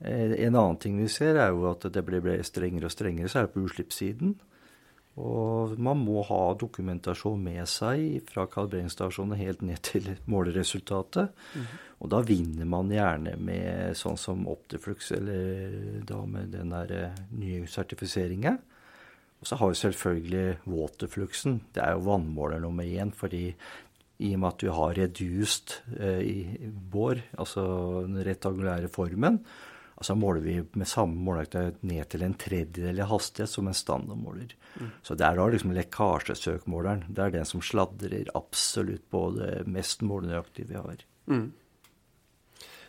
Eh, 0.00 0.34
en 0.46 0.54
annen 0.54 0.78
ting 0.78 0.98
vi 1.00 1.08
ser, 1.10 1.38
er 1.38 1.50
jo 1.54 1.66
at 1.70 1.88
det 1.92 2.04
blir 2.06 2.42
strengere 2.46 2.90
og 2.90 2.94
strengere, 2.94 3.30
særlig 3.32 3.54
på 3.54 3.64
utslippssiden. 3.66 4.36
Og 5.18 5.74
man 5.82 5.98
må 5.98 6.22
ha 6.28 6.42
dokumentasjon 6.54 7.40
med 7.42 7.64
seg 7.66 8.20
fra 8.28 8.44
kalibreringsstasjonen 8.50 9.40
helt 9.40 9.64
ned 9.66 9.82
til 9.82 10.12
måleresultatet. 10.30 11.32
Mm. 11.58 11.66
Og 11.98 12.12
da 12.14 12.20
vinner 12.22 12.68
man 12.70 12.92
gjerne 12.94 13.34
med 13.42 13.98
sånn 13.98 14.18
som 14.20 14.46
Optiflux, 14.50 15.10
eller 15.18 16.04
da 16.06 16.22
med 16.30 16.54
den 16.54 16.70
der 16.74 16.94
eh, 16.94 17.22
nye 17.34 17.66
sertifiseringen. 17.66 18.60
Og 19.38 19.46
så 19.46 19.58
har 19.58 19.70
vi 19.70 19.80
selvfølgelig 19.80 20.46
waterfluxen. 20.66 21.60
Det 21.74 21.82
er 21.82 21.94
jo 21.94 22.06
vannmåler 22.06 22.62
nummer 22.62 22.86
én, 22.86 23.10
fordi 23.14 23.48
i 24.18 24.32
og 24.34 24.40
med 24.42 24.48
at 24.48 24.62
du 24.62 24.70
har 24.74 24.96
reduced 24.98 25.76
eh, 25.98 26.22
i 26.22 26.70
bår, 26.92 27.22
altså 27.38 27.66
den 28.06 28.22
rektangulære 28.26 28.90
formen, 28.90 29.42
altså 29.98 30.14
måler 30.14 30.44
vi 30.44 30.56
med 30.78 30.88
samme 30.88 31.18
måleaktighet 31.26 31.80
ned 31.86 32.08
til 32.12 32.22
en 32.22 32.36
tredjedel 32.38 33.00
i 33.02 33.06
hastighet 33.10 33.50
som 33.50 33.68
en 33.68 33.76
standardmåler. 33.76 34.52
Mm. 34.78 34.90
Så 35.02 35.16
det 35.18 35.26
er 35.26 35.38
da 35.38 35.46
liksom 35.50 35.74
lekkasjesøkmåleren. 35.74 37.08
Det 37.10 37.24
er 37.24 37.34
den 37.34 37.48
som 37.48 37.64
sladrer 37.64 38.30
absolutt 38.38 39.08
på 39.10 39.24
det 39.34 39.64
mest 39.66 40.04
målenøyaktige 40.06 40.70
vi 40.70 40.78
har. 40.78 41.02
Mm. 41.26 41.48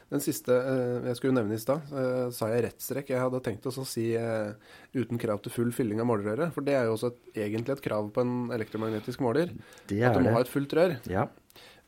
Den 0.09 0.23
siste 0.25 0.53
eh, 0.53 1.09
jeg 1.09 1.17
skulle 1.19 1.37
nevne 1.37 1.57
i 1.57 1.61
stad, 1.61 1.89
eh, 1.93 2.29
sa 2.33 2.49
jeg 2.49 2.63
rettstrekk. 2.65 3.11
Jeg 3.13 3.21
hadde 3.21 3.41
tenkt 3.45 3.67
å 3.69 3.73
si 3.85 4.07
eh, 4.17 4.53
uten 4.97 5.21
krav 5.21 5.41
til 5.45 5.53
full 5.53 5.73
fylling 5.73 6.01
av 6.01 6.09
målerøret. 6.09 6.53
For 6.55 6.65
det 6.65 6.77
er 6.77 6.87
jo 6.89 6.95
også 6.95 7.11
et, 7.13 7.19
egentlig 7.45 7.75
et 7.75 7.85
krav 7.89 8.09
på 8.13 8.25
en 8.25 8.53
elektromagnetisk 8.55 9.21
måler. 9.25 9.53
Det 9.89 10.01
at 10.01 10.17
du 10.17 10.23
må 10.23 10.31
det. 10.31 10.37
ha 10.37 10.45
et 10.45 10.53
fullt 10.53 10.77
rør. 10.77 10.97
Ja. 11.09 11.27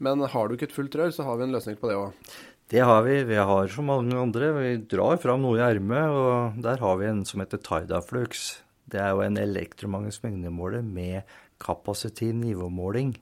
Men 0.01 0.21
har 0.33 0.49
du 0.49 0.57
ikke 0.57 0.69
et 0.69 0.73
fullt 0.75 0.97
rør, 0.97 1.13
så 1.13 1.25
har 1.25 1.37
vi 1.37 1.45
en 1.45 1.53
løsning 1.53 1.77
på 1.81 1.89
det 1.89 1.97
òg. 1.97 2.29
Det 2.71 2.79
har 2.79 3.01
vi. 3.03 3.17
Vi 3.27 3.35
har 3.35 3.67
som 3.67 3.89
mange 3.91 4.15
andre. 4.15 4.53
Vi 4.55 4.75
drar 4.93 5.17
fram 5.19 5.41
noe 5.43 5.57
i 5.59 5.63
ermet, 5.65 6.07
og 6.07 6.61
der 6.63 6.79
har 6.79 6.99
vi 7.01 7.09
en 7.09 7.25
som 7.27 7.43
heter 7.43 7.59
Tidaflux. 7.59 8.61
Det 8.87 9.01
er 9.03 9.11
jo 9.11 9.25
en 9.25 9.39
elektromagnetisk 9.39 10.23
mengdemåler 10.23 10.85
med 10.85 11.27
kapasitiv 11.59 12.31
nivåmåling. 12.39 13.17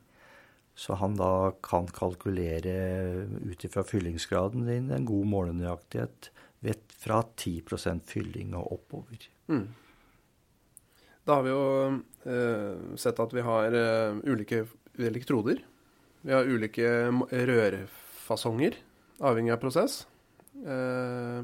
Så 0.78 0.96
han 1.02 1.18
da 1.18 1.52
kan 1.66 1.90
kalkulere 1.92 2.76
ut 3.50 3.66
ifra 3.66 3.82
fyllingsgraden 3.84 4.70
din 4.70 4.92
en 4.94 5.08
god 5.10 5.26
målenøyaktighet 5.34 6.30
fra 7.00 7.24
10% 7.34 8.06
fylling 8.06 8.54
og 8.54 8.76
oppover. 8.78 9.26
Mm. 9.50 9.66
Da 11.26 11.40
har 11.40 11.46
vi 11.46 11.56
jo 11.56 11.66
eh, 12.30 12.94
sett 13.02 13.20
at 13.20 13.34
vi 13.34 13.44
har 13.50 13.76
eh, 13.82 14.22
ulike 14.30 14.62
elektroder. 15.00 15.64
Vi 16.22 16.36
har 16.36 16.48
ulike 16.48 16.94
rørfasonger, 17.50 18.78
avhengig 19.20 19.54
av 19.54 19.62
prosess. 19.62 20.02
Eh, 20.60 21.40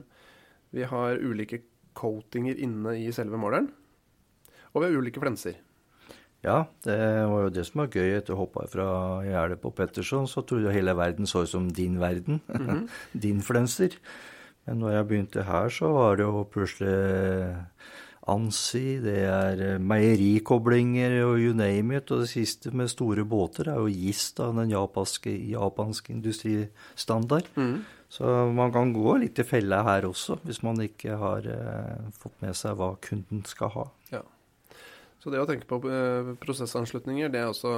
vi 0.76 0.84
har 0.84 1.22
ulike 1.24 1.62
coatinger 1.96 2.60
inne 2.60 2.98
i 3.00 3.12
selve 3.16 3.40
måleren. 3.40 3.70
Og 4.74 4.82
vi 4.82 4.90
har 4.90 5.00
ulike 5.00 5.24
flenser. 5.24 5.62
Ja, 6.46 6.66
det 6.86 6.98
var 7.32 7.48
jo 7.48 7.54
det 7.54 7.64
som 7.66 7.82
var 7.82 7.94
gøy. 7.96 8.12
Etter 8.20 8.36
å 8.36 8.44
hoppa 8.44 8.68
fra 8.70 8.88
gjerdet 9.26 9.62
på 9.64 9.72
Petterson, 9.74 10.28
så 10.30 10.44
trodde 10.46 10.70
jeg 10.70 10.82
hele 10.82 10.94
verden 10.98 11.30
så 11.30 11.46
ut 11.46 11.50
som 11.50 11.70
din 11.74 12.00
verden. 12.00 12.42
Mm 12.48 12.68
-hmm. 12.68 12.90
din 13.26 13.42
flenser. 13.42 13.98
Men 14.66 14.80
når 14.80 14.92
jeg 14.92 15.08
begynte 15.08 15.44
her, 15.44 15.70
så 15.70 15.92
var 15.94 16.16
det 16.16 16.24
jo 16.24 16.44
plutselig 16.44 17.56
ANSI, 18.32 19.00
det 19.04 19.20
er 19.30 19.60
meierikoblinger 19.82 21.20
og 21.28 21.36
you 21.44 21.54
name 21.58 22.00
it. 22.00 22.10
Og 22.10 22.24
det 22.24 22.32
siste 22.32 22.72
med 22.74 22.90
store 22.90 23.26
båter 23.28 23.70
er 23.70 23.78
jo 23.82 23.92
gist 23.92 24.40
av 24.42 24.56
den 24.58 24.74
japanske, 24.74 25.34
japanske 25.52 26.14
industristandard. 26.16 27.52
Mm. 27.56 27.84
Så 28.10 28.32
man 28.56 28.74
kan 28.74 28.94
gå 28.96 29.18
litt 29.22 29.42
i 29.42 29.46
fella 29.46 29.82
her 29.86 30.08
også, 30.10 30.40
hvis 30.46 30.62
man 30.66 30.82
ikke 30.82 31.18
har 31.22 31.46
eh, 31.52 32.10
fått 32.18 32.42
med 32.42 32.58
seg 32.58 32.78
hva 32.80 32.94
kunden 33.04 33.44
skal 33.50 33.74
ha. 33.76 33.86
Ja. 34.14 34.24
Så 35.22 35.34
det 35.34 35.42
å 35.42 35.48
tenke 35.50 35.70
på 35.70 35.82
eh, 35.90 36.34
prosessanslutninger, 36.42 37.30
det 37.34 37.42
er 37.44 37.52
også 37.52 37.74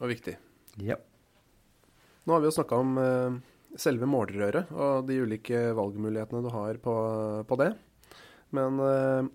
viktig. 0.00 0.36
Ja. 0.84 0.96
Nå 2.24 2.36
har 2.36 2.44
vi 2.44 2.48
jo 2.50 2.56
snakka 2.56 2.80
om 2.80 2.96
eh, 3.00 3.40
selve 3.80 4.08
målerøret 4.08 4.72
og 4.72 5.08
de 5.08 5.20
ulike 5.24 5.70
valgmulighetene 5.76 6.44
du 6.44 6.50
har 6.54 6.80
på, 6.82 6.96
på 7.48 7.60
det. 7.60 7.72
Men 8.56 8.80
uh, 8.82 9.28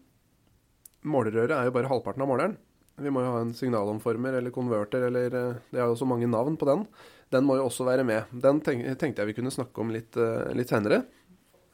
målerøret 1.06 1.54
er 1.56 1.68
jo 1.70 1.76
bare 1.76 1.92
halvparten 1.92 2.26
av 2.26 2.32
måleren. 2.32 2.56
Vi 3.02 3.12
må 3.12 3.22
jo 3.24 3.34
ha 3.34 3.44
en 3.44 3.54
signalomformer 3.56 4.38
eller 4.40 4.54
konverter 4.56 5.08
eller 5.10 5.30
Det 5.30 5.80
er 5.80 5.84
jo 5.84 6.00
så 6.00 6.08
mange 6.08 6.30
navn 6.32 6.56
på 6.58 6.68
den. 6.70 6.86
Den 7.34 7.44
må 7.48 7.58
jo 7.60 7.66
også 7.68 7.88
være 7.88 8.06
med. 8.08 8.32
Den 8.32 8.62
tenkte 8.64 9.22
jeg 9.22 9.32
vi 9.32 9.36
kunne 9.36 9.52
snakke 9.52 9.84
om 9.84 9.92
litt, 9.92 10.16
litt 10.56 10.72
senere. 10.72 11.02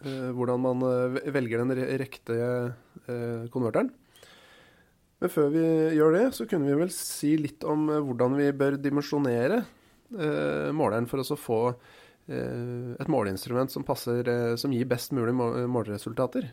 Hvordan 0.02 0.64
man 0.64 0.82
velger 1.30 1.62
den 1.62 1.76
riktige 2.02 2.48
konverteren. 3.54 3.92
Men 5.22 5.30
før 5.30 5.52
vi 5.54 5.64
gjør 5.94 6.16
det, 6.16 6.24
så 6.34 6.48
kunne 6.50 6.66
vi 6.66 6.80
vel 6.80 6.92
si 6.94 7.36
litt 7.38 7.62
om 7.70 7.86
eh, 7.94 8.02
hvordan 8.02 8.34
vi 8.40 8.48
bør 8.58 8.80
dimensjonere 8.82 9.60
eh, 9.62 10.70
måleren 10.74 11.06
for 11.10 11.22
å 11.22 11.38
få 11.38 11.60
eh, 11.70 12.96
et 12.98 13.12
måleinstrument 13.12 13.70
som, 13.70 13.86
passer, 13.86 14.26
eh, 14.26 14.56
som 14.58 14.74
gir 14.74 14.90
best 14.90 15.14
mulig 15.14 15.36
måleresultater. 15.38 16.50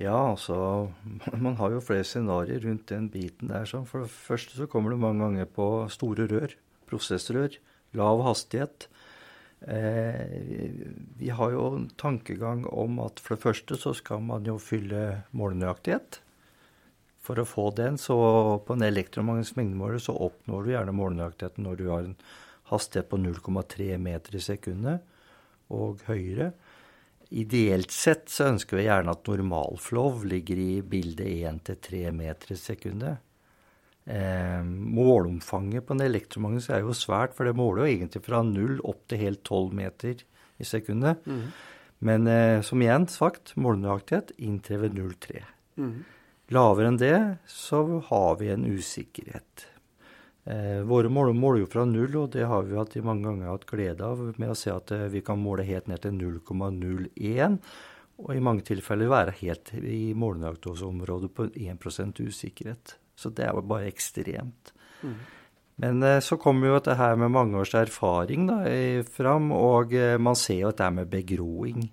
Ja, 0.00 0.32
altså 0.32 0.56
Man 1.44 1.58
har 1.60 1.74
jo 1.74 1.84
flere 1.84 2.06
scenarioer 2.06 2.64
rundt 2.64 2.88
den 2.88 3.10
biten 3.12 3.52
der. 3.52 3.66
Så 3.68 3.84
for 3.88 4.04
det 4.04 4.12
første 4.12 4.56
så 4.56 4.68
kommer 4.70 4.94
det 4.94 5.02
mange 5.02 5.24
ganger 5.24 5.50
på 5.50 5.68
store 5.92 6.28
rør. 6.30 6.56
Prosessrør. 6.88 7.58
Lav 7.96 8.22
hastighet. 8.24 8.88
Eh, 9.62 10.80
vi 11.20 11.28
har 11.30 11.52
jo 11.54 11.66
en 11.76 11.88
tankegang 12.00 12.64
om 12.66 12.98
at 13.04 13.20
for 13.22 13.36
det 13.36 13.44
første 13.44 13.78
så 13.78 13.92
skal 13.94 14.22
man 14.24 14.46
jo 14.48 14.56
fylle 14.58 15.22
målenøyaktighet. 15.36 16.20
For 17.22 17.38
å 17.38 17.46
få 17.46 17.68
den, 17.78 18.00
så 18.02 18.16
på 18.66 18.74
en 18.74 18.82
elektromagnetisk 18.82 19.60
mengdemåler 19.60 20.02
så 20.02 20.16
oppnår 20.26 20.64
du 20.64 20.72
gjerne 20.72 20.96
målenøyaktigheten 20.98 21.68
når 21.68 21.78
du 21.78 21.84
har 21.92 22.08
en 22.08 22.16
hastighet 22.72 23.10
på 23.12 23.20
0,3 23.20 23.94
meter 24.02 24.34
i 24.34 24.42
sekundet 24.42 25.04
og 25.72 26.02
høyere. 26.08 26.50
Ideelt 27.32 27.92
sett 27.94 28.28
så 28.28 28.50
ønsker 28.50 28.76
vi 28.76 28.86
gjerne 28.86 29.14
at 29.14 29.28
normalflow 29.28 30.24
ligger 30.28 30.58
i 30.60 30.72
bildet 30.84 31.28
1-3 31.48 32.10
meter 32.12 32.52
i 32.52 32.58
sekundet. 32.60 33.22
Eh, 34.04 34.60
målomfanget 34.66 35.86
på 35.86 35.94
en 35.94 36.04
elektromagnet 36.04 36.68
er 36.68 36.82
jo 36.82 36.96
svært, 36.96 37.36
for 37.36 37.48
det 37.48 37.56
måler 37.56 37.84
jo 37.84 37.92
egentlig 37.92 38.24
fra 38.26 38.42
0 38.44 38.80
opp 38.84 39.04
til 39.08 39.22
helt 39.22 39.44
12 39.46 39.76
meter 39.78 40.24
i 40.60 40.66
sekundet. 40.66 41.24
Mm. 41.24 41.44
Men 42.02 42.28
eh, 42.28 42.58
som 42.66 42.82
igjen 42.82 43.06
sagt, 43.08 43.54
målenøyaktighet 43.56 44.34
inntrever 44.42 44.92
0,3. 44.92 45.44
Mm. 45.80 46.00
Lavere 46.52 46.90
enn 46.90 47.00
det 47.00 47.18
så 47.48 47.84
har 48.10 48.40
vi 48.42 48.50
en 48.52 48.66
usikkerhet. 48.66 49.68
Eh, 50.44 50.80
våre 50.82 51.10
mål 51.12 51.30
måler 51.38 51.62
jo 51.62 51.70
fra 51.70 51.84
null, 51.86 52.16
og 52.18 52.32
det 52.34 52.48
har 52.50 52.64
vi 52.66 52.78
hatt 52.78 52.96
i 52.98 53.04
mange 53.04 53.28
ganger 53.28 53.52
hatt 53.52 53.66
glede 53.68 54.06
av 54.06 54.22
med 54.42 54.50
å 54.50 54.58
se 54.58 54.72
at 54.74 54.90
eh, 54.94 55.06
vi 55.12 55.22
kan 55.22 55.38
måle 55.38 55.66
helt 55.68 55.86
ned 55.90 56.02
til 56.02 56.16
0,01, 56.18 57.60
og 58.22 58.32
i 58.34 58.42
mange 58.42 58.66
tilfeller 58.66 59.10
være 59.10 59.36
helt 59.38 59.70
i 59.78 60.10
målenøyaktighetsområdet 60.18 61.30
på 61.36 61.46
1% 61.52 62.24
usikkerhet. 62.26 62.96
Så 63.14 63.30
det 63.30 63.46
er 63.46 63.54
jo 63.54 63.62
bare 63.70 63.90
ekstremt. 63.90 64.74
Mm. 65.02 65.16
Men 65.82 66.02
eh, 66.06 66.18
så 66.26 66.38
kommer 66.42 66.68
jo 66.68 66.76
dette 66.80 66.98
her 66.98 67.14
med 67.20 67.32
mange 67.34 67.62
års 67.62 67.74
erfaring 67.78 68.50
da, 68.50 68.60
fram, 69.14 69.52
og 69.54 69.94
eh, 69.94 70.18
man 70.18 70.38
ser 70.38 70.64
jo 70.64 70.72
dette 70.72 70.90
med 70.98 71.10
begroing. 71.12 71.86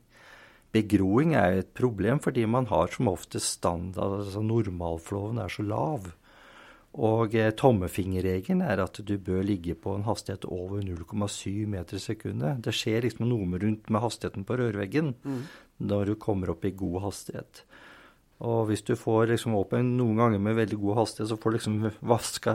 Begroing 0.73 1.33
er 1.37 1.53
jo 1.53 1.61
et 1.63 1.75
problem 1.77 2.19
fordi 2.21 2.45
man 2.49 2.67
har 2.69 2.89
som 2.93 3.09
oftest 3.09 3.59
standard, 3.59 4.23
altså 4.23 4.41
normalflåen 4.45 5.41
er 5.41 5.53
så 5.53 5.65
lav. 5.65 6.11
Og 6.99 7.35
eh, 7.37 7.51
tommefingerregelen 7.55 8.63
er 8.65 8.81
at 8.83 8.99
du 9.07 9.13
bør 9.23 9.43
ligge 9.45 9.75
på 9.79 9.93
en 9.95 10.07
hastighet 10.07 10.47
over 10.51 10.81
0,7 10.83 11.67
meter 11.71 11.95
i 11.95 12.03
sekundet. 12.03 12.63
Det 12.65 12.75
skjer 12.75 13.05
liksom 13.05 13.29
noe 13.29 13.59
rundt 13.61 13.87
med 13.87 14.03
hastigheten 14.03 14.47
på 14.47 14.57
rørveggen 14.59 15.13
mm. 15.23 15.43
når 15.91 16.11
du 16.11 16.17
kommer 16.19 16.51
opp 16.51 16.67
i 16.67 16.75
god 16.75 17.05
hastighet. 17.07 17.63
Og 18.39 18.69
hvis 18.69 18.85
du 18.87 18.93
får 18.95 19.33
liksom 19.33 19.55
opp 19.59 19.73
en, 19.75 19.97
noen 19.99 20.19
ganger 20.19 20.39
med 20.43 20.55
veldig 20.55 20.77
god 20.79 21.01
hastighet, 21.01 21.27
så 21.31 21.37
får 21.39 21.51
du 21.51 21.55
liksom 21.57 21.79
vaska 22.11 22.53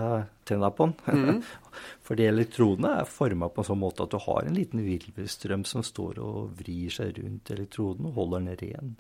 tenna 0.48 0.70
på 0.72 0.90
den. 0.90 1.24
Mm. 1.24 1.40
Fordi 2.08 2.28
elektrodene 2.28 2.94
er 3.02 3.10
forma 3.10 3.50
på 3.52 3.60
en 3.60 3.68
sånn 3.68 3.82
måte 3.82 4.06
at 4.06 4.12
du 4.12 4.20
har 4.24 4.44
en 4.44 4.56
liten 4.56 4.84
virvelstrøm 4.84 5.66
som 5.68 5.84
står 5.84 6.20
og 6.24 6.54
vrir 6.60 6.92
seg 6.92 7.20
rundt 7.20 7.52
elektroden 7.52 8.08
og 8.08 8.16
holder 8.20 8.46
den 8.46 8.62
ren. 8.64 8.94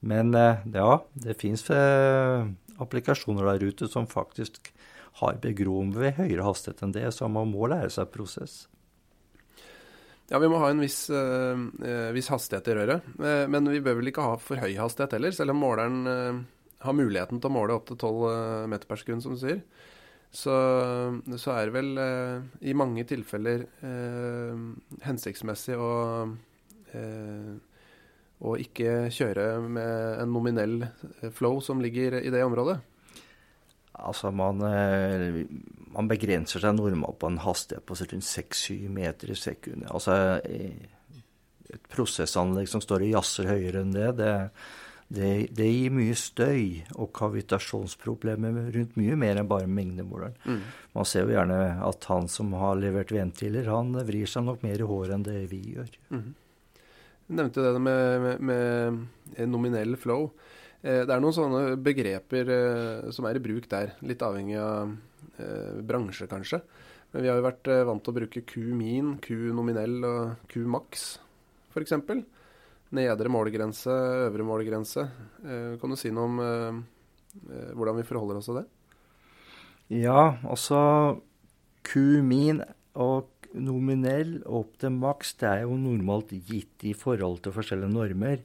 Men 0.00 0.34
eh, 0.34 0.64
ja, 0.74 1.04
det 1.12 1.38
fins 1.40 1.64
eh, 1.70 2.46
applikasjoner 2.78 3.48
der 3.52 3.70
ute 3.70 3.88
som 3.90 4.06
faktisk 4.06 4.72
har 5.18 5.40
begrom 5.42 5.90
ved 5.96 6.14
høyere 6.20 6.46
hastighet 6.46 6.84
enn 6.84 6.94
det, 6.94 7.08
så 7.14 7.26
man 7.30 7.50
må 7.50 7.66
lære 7.70 7.90
seg 7.90 8.10
prosess. 8.14 8.68
Ja, 10.28 10.38
vi 10.38 10.50
må 10.52 10.60
ha 10.60 10.68
en 10.70 10.82
viss, 10.84 11.06
uh, 11.08 11.56
viss 12.12 12.28
hastighet 12.28 12.68
i 12.68 12.74
røret. 12.76 13.06
Men 13.16 13.70
vi 13.72 13.80
bør 13.80 13.96
vel 13.96 14.10
ikke 14.10 14.26
ha 14.26 14.34
for 14.36 14.60
høy 14.60 14.74
hastighet 14.76 15.14
heller, 15.16 15.32
selv 15.32 15.54
om 15.54 15.62
måleren 15.64 15.96
uh, 16.04 16.42
har 16.84 16.94
muligheten 16.94 17.40
til 17.40 17.48
å 17.48 17.54
måle 17.54 17.78
opptil 17.78 17.96
12 17.96 18.68
meter 18.68 18.90
per 18.90 19.00
sekund, 19.00 19.24
som 19.24 19.34
du 19.34 19.40
sier. 19.40 19.62
Så, 20.28 20.52
så 21.40 21.54
er 21.54 21.70
det 21.70 21.72
vel 21.72 21.88
i 22.60 22.74
mange 22.76 23.00
tilfeller 23.08 23.64
hensiktsmessig 25.00 25.78
å 25.80 25.88
å 28.38 28.54
ikke 28.60 29.08
kjøre 29.14 29.48
med 29.64 30.22
en 30.22 30.30
nominell 30.32 30.82
flow 31.34 31.58
som 31.64 31.82
ligger 31.82 32.20
i 32.20 32.30
det 32.30 32.44
området? 32.46 32.78
Altså, 33.98 34.30
man, 34.30 34.62
eh, 34.62 35.42
man, 35.90 36.10
begrenser 36.10 36.62
seg 36.62 36.76
normalt 36.76 37.18
på 37.18 37.32
en 37.32 37.40
hastighet 37.42 37.86
på 37.86 37.96
rundt 37.98 38.28
6-7 38.28 38.86
meter 38.94 39.32
i 39.32 39.38
sekundet. 39.38 39.90
Altså, 39.90 40.38
et 41.68 41.88
prosessanlegg 41.92 42.70
som 42.70 42.82
står 42.84 43.04
og 43.06 43.16
jazzer 43.16 43.50
høyere 43.50 43.82
enn 43.82 43.94
det, 43.96 44.12
det, 44.20 44.32
det, 45.08 45.30
det, 45.56 45.68
gir 45.72 45.94
mye 45.96 46.16
støy 46.16 46.84
og 46.94 47.10
kavitasjonsproblemer 47.16 48.70
rundt 48.76 48.98
mye 49.00 49.18
mer 49.18 49.40
enn 49.40 49.50
bare 49.50 49.68
mengdemåleren. 49.70 50.36
Mm. 50.46 50.60
Man 50.94 51.08
ser 51.08 51.26
jo 51.26 51.34
gjerne 51.34 51.60
at 51.84 52.08
han 52.12 52.28
som 52.32 52.54
har 52.60 52.78
levert 52.80 53.12
ventiler, 53.14 53.70
han 53.72 53.96
vrir 54.08 54.30
seg 54.30 54.46
nok 54.46 54.62
mer 54.66 54.78
i 54.78 54.88
håret 54.88 55.16
enn 55.16 55.26
det 55.26 55.40
vi 55.50 55.62
gjør. 55.74 55.90
Mm. 56.14 56.28
Du 57.28 57.36
nevnte 57.36 57.60
det 57.60 57.78
med, 57.84 58.22
med, 58.24 58.38
med 58.40 59.48
nominell 59.52 59.98
flow. 60.00 60.30
Eh, 60.80 61.02
det 61.04 61.12
er 61.12 61.20
noen 61.20 61.34
sånne 61.36 61.62
begreper 61.84 62.50
eh, 62.54 63.08
som 63.12 63.26
er 63.28 63.36
i 63.36 63.42
bruk 63.44 63.66
der, 63.68 63.92
litt 64.06 64.22
avhengig 64.24 64.56
av 64.62 64.94
eh, 65.36 65.80
bransje, 65.84 66.28
kanskje. 66.30 66.62
Men 67.12 67.24
vi 67.24 67.30
har 67.30 67.36
jo 67.36 67.44
vært 67.44 67.70
vant 67.88 68.04
til 68.04 68.12
å 68.14 68.18
bruke 68.18 68.44
Q-min, 68.48 69.14
Q-nominell 69.24 69.96
og 70.08 70.48
Q-maks, 70.52 71.06
f.eks. 71.72 71.94
Nedre 72.96 73.32
målgrense, 73.32 73.92
øvre 74.26 74.44
målgrense. 74.48 75.04
Kan 75.80 75.92
du 75.92 75.96
si 76.00 76.12
noe 76.12 76.28
om 76.28 76.82
hvordan 77.76 77.96
vi 77.96 78.04
forholder 78.08 78.40
oss 78.40 78.48
til 78.48 78.60
det? 78.60 78.66
Ja, 80.00 80.36
altså 80.44 80.80
Q-min 81.88 82.60
og 83.00 83.32
nominell 83.56 84.38
opp 84.44 84.78
til 84.82 84.94
maks, 84.94 85.34
det 85.40 85.48
er 85.48 85.64
jo 85.64 85.76
normalt 85.80 86.32
gitt 86.48 86.84
i 86.86 86.94
forhold 86.96 87.42
til 87.44 87.54
forskjellige 87.56 87.94
normer. 87.94 88.42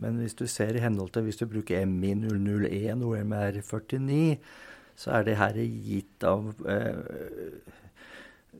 Men 0.00 0.20
hvis 0.20 0.36
du 0.36 0.46
ser 0.50 0.76
i 0.76 0.82
henhold 0.84 1.12
til 1.14 1.26
hvis 1.26 1.40
du 1.40 1.46
bruker 1.48 1.86
MI 1.88 2.12
001 2.20 3.04
og 3.04 3.16
MR 3.24 3.60
49, 3.62 4.36
så 4.96 5.18
er 5.18 5.26
det 5.26 5.36
her 5.40 5.58
gitt 5.60 6.24
av 6.24 6.52
eh, 6.68 6.96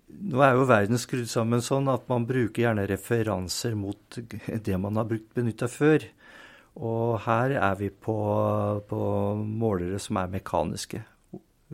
Nå 0.07 0.41
er 0.41 0.55
jo 0.55 0.69
verden 0.69 1.01
skrudd 1.01 1.27
sammen 1.29 1.61
sånn 1.65 1.89
at 1.93 2.05
man 2.09 2.25
bruker 2.29 2.63
gjerne 2.63 2.85
referanser 2.89 3.75
mot 3.77 4.17
det 4.47 4.77
man 4.81 5.01
har 5.01 5.09
benytta 5.09 5.67
før. 5.69 6.05
Og 6.77 7.19
her 7.25 7.57
er 7.59 7.75
vi 7.81 7.91
på, 7.91 8.17
på 8.89 9.01
målere 9.35 9.99
som 10.01 10.21
er 10.21 10.31
mekaniske. 10.33 11.03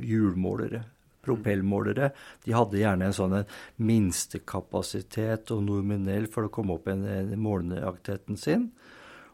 Hjulmålere 0.00 0.80
propellmålere. 1.22 2.10
De 2.44 2.54
hadde 2.56 2.80
gjerne 2.80 3.08
en 3.08 3.16
sånn 3.16 3.36
minstekapasitet 3.82 5.52
og 5.54 5.64
nominell 5.66 6.28
for 6.32 6.48
å 6.48 6.52
komme 6.52 6.76
opp 6.76 6.90
i 6.90 6.96
målenøyaktigheten 7.38 8.40
sin. 8.40 8.70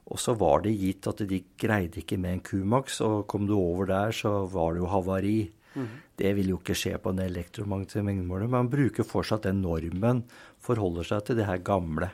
Og 0.08 0.20
så 0.20 0.32
var 0.40 0.62
det 0.64 0.76
gitt 0.78 1.06
at 1.10 1.20
de 1.28 1.42
greide 1.60 2.00
ikke 2.00 2.16
med 2.20 2.38
en 2.38 2.44
Q-max, 2.44 3.02
og 3.04 3.26
kom 3.28 3.48
du 3.48 3.54
over 3.58 3.90
der, 3.90 4.14
så 4.16 4.46
var 4.48 4.74
det 4.74 4.82
jo 4.82 4.92
havari. 4.92 5.38
Mm. 5.74 5.88
Det 6.18 6.30
vil 6.38 6.54
jo 6.54 6.60
ikke 6.62 6.76
skje 6.78 6.94
på 7.02 7.12
en 7.12 7.20
elektromagnetisk 7.26 8.06
mengdemåler. 8.06 8.48
Man 8.50 8.70
bruker 8.72 9.06
fortsatt 9.06 9.44
den 9.44 9.60
normen, 9.64 10.24
forholder 10.64 11.10
seg 11.10 11.26
til 11.26 11.40
det 11.40 11.48
her 11.48 11.60
gamle, 11.64 12.08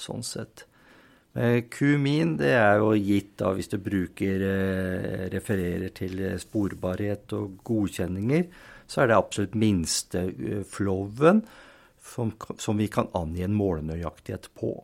sånn 0.00 0.24
sett. 0.24 0.64
Q-min 1.34 2.36
det 2.38 2.52
er 2.54 2.78
jo 2.78 2.92
gitt 2.94 3.32
da 3.40 3.50
hvis 3.56 3.72
du 3.72 3.80
bruker 3.82 4.42
eh, 4.46 5.24
refererer 5.32 5.90
til 5.90 6.20
sporbarhet 6.38 7.34
og 7.34 7.56
godkjenninger, 7.66 8.44
så 8.86 9.02
er 9.02 9.10
det 9.10 9.18
absolutt 9.18 9.54
minste 9.58 10.26
eh, 10.30 10.64
flowen 10.68 11.42
som, 12.04 12.32
som 12.58 12.76
vi 12.76 12.88
kan 12.92 13.08
angi 13.16 13.44
en 13.46 13.56
målenøyaktighet 13.56 14.50
på. 14.58 14.74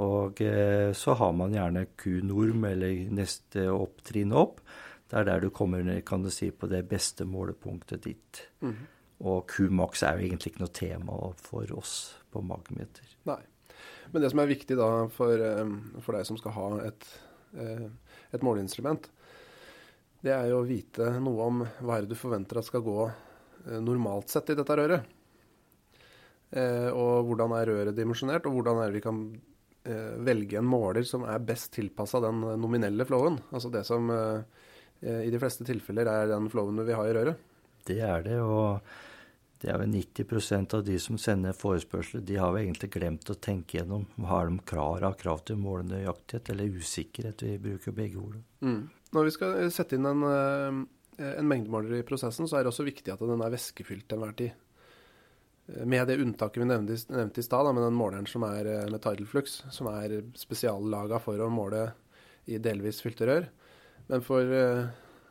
Og 0.00 0.40
eh, 0.42 0.90
så 0.96 1.14
har 1.20 1.34
man 1.36 1.54
gjerne 1.54 1.86
Q-norm, 2.00 2.64
eller 2.70 3.04
neste 3.14 3.68
opptrinn 3.70 4.34
opp. 4.34 4.62
Det 5.10 5.20
er 5.20 5.28
der 5.28 5.44
du 5.44 5.50
kommer 5.54 5.84
ned, 5.84 6.02
kan 6.08 6.24
du 6.24 6.32
si, 6.32 6.50
på 6.50 6.70
det 6.70 6.82
beste 6.90 7.26
målepunktet 7.28 8.06
ditt. 8.08 8.44
Mm. 8.64 8.78
Og 9.28 9.44
Q-max 9.50 10.02
er 10.02 10.18
jo 10.18 10.28
egentlig 10.30 10.54
ikke 10.54 10.64
noe 10.64 10.74
tema 10.74 11.18
for 11.38 11.76
oss 11.76 11.98
på 12.32 12.42
magmeter. 12.42 13.06
Nei. 13.28 13.42
Men 14.10 14.22
det 14.22 14.32
som 14.32 14.40
er 14.42 14.50
viktig 14.50 14.76
da 14.78 14.88
for, 15.12 15.38
eh, 15.38 15.76
for 16.00 16.16
deg 16.16 16.26
som 16.26 16.40
skal 16.40 16.56
ha 16.56 16.70
et, 16.88 17.06
et 17.54 18.42
måleinstrument, 18.42 19.06
det 20.24 20.32
er 20.32 20.50
jo 20.50 20.62
å 20.62 20.68
vite 20.68 21.10
noe 21.20 21.48
om 21.48 21.64
hva 21.64 21.98
er 21.98 22.04
det 22.04 22.14
du 22.14 22.18
forventer 22.18 22.60
at 22.60 22.68
skal 22.68 22.84
gå 22.84 23.00
normalt 23.84 24.32
sett 24.32 24.50
i 24.52 24.56
dette 24.56 24.76
røret. 24.76 25.10
Og 26.94 27.28
hvordan 27.28 27.52
er 27.56 27.68
røret 27.70 27.96
dimensjonert, 27.96 28.46
og 28.48 28.56
hvordan 28.56 28.80
er 28.80 28.88
det 28.88 28.98
vi 28.98 29.04
kan 29.04 29.20
Eh, 29.84 30.16
velge 30.16 30.56
en 30.58 30.64
måler 30.64 31.04
som 31.04 31.26
er 31.28 31.42
best 31.44 31.74
tilpassa 31.76 32.16
den 32.24 32.38
nominelle 32.56 33.04
flowen. 33.04 33.36
Altså 33.52 33.68
det 33.68 33.82
som 33.84 34.08
eh, 34.10 35.26
i 35.26 35.32
de 35.32 35.40
fleste 35.40 35.66
tilfeller 35.68 36.08
er 36.08 36.30
den 36.30 36.46
flowen 36.48 36.80
vi 36.86 36.94
har 36.96 37.10
i 37.10 37.12
røret. 37.12 37.42
Det 37.84 37.98
er 38.00 38.24
det, 38.24 38.38
og 38.40 38.80
det 39.60 39.68
er 39.68 39.82
vel 39.82 39.92
90% 39.92 40.78
av 40.78 40.86
de 40.86 40.96
som 41.02 41.20
sender 41.20 41.52
forespørsler, 41.52 42.24
de 42.24 42.38
har 42.40 42.54
vel 42.54 42.64
egentlig 42.64 42.94
glemt 42.94 43.28
å 43.28 43.36
tenke 43.36 43.76
gjennom 43.76 44.06
hva 44.16 44.40
de 44.48 44.56
krav 44.64 45.04
av 45.04 45.18
krav 45.20 45.44
til 45.44 45.60
målenøyaktighet 45.60 46.48
eller 46.54 46.80
usikkerhet. 46.80 47.44
Vi 47.44 47.60
bruker 47.68 47.92
begge 47.92 48.22
ordene. 48.22 48.44
Mm. 48.64 48.80
Når 49.14 49.28
vi 49.28 49.32
skal 49.34 49.56
sette 49.72 49.96
inn 49.96 50.06
en, 50.10 50.26
eh, 50.26 51.30
en 51.30 51.48
mengdemåler 51.48 52.00
i 52.00 52.06
prosessen, 52.06 52.48
så 52.50 52.58
er 52.58 52.64
det 52.64 52.72
også 52.72 52.86
viktig 52.86 53.14
at 53.14 53.22
den 53.22 53.42
er 53.42 53.54
væskefylt 53.54 54.08
til 54.08 54.18
enhver 54.18 54.36
tid. 54.38 54.60
Med 55.64 56.08
det 56.10 56.18
unntaket 56.20 56.60
vi 56.60 56.66
nevnte, 56.68 56.96
nevnte 57.08 57.40
i 57.40 57.44
stad, 57.44 57.70
med 57.72 57.86
den 57.86 57.96
måleren 57.96 58.26
som 58.28 58.44
er 58.44 58.68
eh, 58.68 58.88
med 58.92 59.00
tidal 59.00 59.24
flux, 59.28 59.62
som 59.72 59.88
er 59.88 60.18
spesiallaga 60.36 61.20
for 61.24 61.40
å 61.40 61.48
måle 61.52 61.86
i 62.44 62.58
delvis 62.60 63.00
fylte 63.00 63.28
rør. 63.30 63.46
Men 64.10 64.24
for 64.24 64.44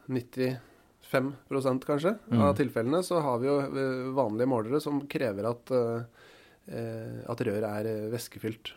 95 0.10 0.48
eh, 0.50 1.76
kanskje 1.86 2.16
mm. 2.18 2.42
av 2.42 2.56
tilfellene 2.58 3.04
så 3.06 3.22
har 3.22 3.44
vi 3.44 3.52
jo 3.52 3.60
eh, 3.68 4.08
vanlige 4.18 4.50
målere 4.50 4.82
som 4.82 5.04
krever 5.06 5.52
at, 5.52 5.74
at 7.30 7.44
røret 7.46 7.70
er 7.70 8.10
væskefylt. 8.10 8.74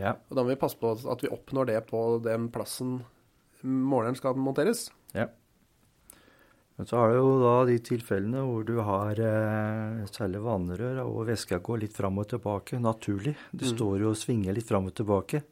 Ja. 0.00 0.14
Og 0.30 0.38
da 0.38 0.40
må 0.40 0.54
vi 0.54 0.60
passe 0.62 0.80
på 0.80 0.94
at 0.96 1.20
vi 1.20 1.32
oppnår 1.34 1.68
det 1.68 1.82
på 1.90 2.00
den 2.24 2.48
plassen 2.54 3.02
måleren 3.64 4.18
skal 4.18 4.36
monteres. 4.38 4.88
Ja. 5.16 5.28
Men 6.76 6.88
så 6.90 6.98
har 6.98 7.12
du 7.12 7.20
jo 7.20 7.34
da 7.38 7.52
de 7.68 7.76
tilfellene 7.86 8.42
hvor 8.48 8.64
du 8.66 8.74
har 8.82 9.20
eh, 9.22 10.00
særlig 10.10 10.42
vannrør 10.42 11.04
og 11.04 11.28
væska 11.28 11.60
går 11.62 11.84
litt 11.84 11.94
fram 11.94 12.18
og 12.18 12.28
tilbake, 12.32 12.80
naturlig. 12.82 13.36
Det 13.52 13.68
mm. 13.68 13.72
står 13.76 14.02
jo 14.02 14.10
og 14.10 14.18
svinger 14.18 14.56
litt 14.56 14.66
fram 14.68 14.90
og 14.90 14.96
tilbake 14.98 15.44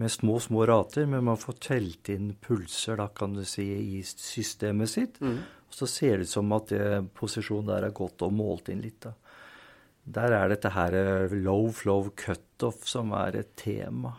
med 0.00 0.12
små, 0.12 0.38
små 0.40 0.66
rater, 0.68 1.06
men 1.08 1.24
man 1.24 1.40
får 1.40 1.56
telt 1.68 2.08
inn 2.12 2.34
pulser 2.40 3.00
da, 3.00 3.08
kan 3.12 3.36
du 3.36 3.44
si, 3.48 3.64
i 3.96 4.02
systemet 4.04 4.92
sitt. 4.92 5.20
Mm. 5.24 5.40
Og 5.68 5.76
så 5.76 5.88
ser 5.88 6.20
det 6.20 6.28
ut 6.28 6.34
som 6.34 6.52
at 6.56 6.72
det, 6.72 6.84
posisjonen 7.16 7.72
der 7.72 7.88
er 7.88 7.96
gått 7.96 8.24
og 8.24 8.36
målt 8.36 8.68
inn 8.72 8.84
litt. 8.84 9.00
da. 9.08 9.14
Der 10.04 10.36
er 10.36 10.52
dette 10.52 10.74
her 10.76 10.98
eh, 10.98 11.36
low 11.40 11.70
flow 11.72 12.10
cutoff 12.12 12.84
som 12.90 13.16
er 13.16 13.40
et 13.40 13.56
tema 13.56 14.12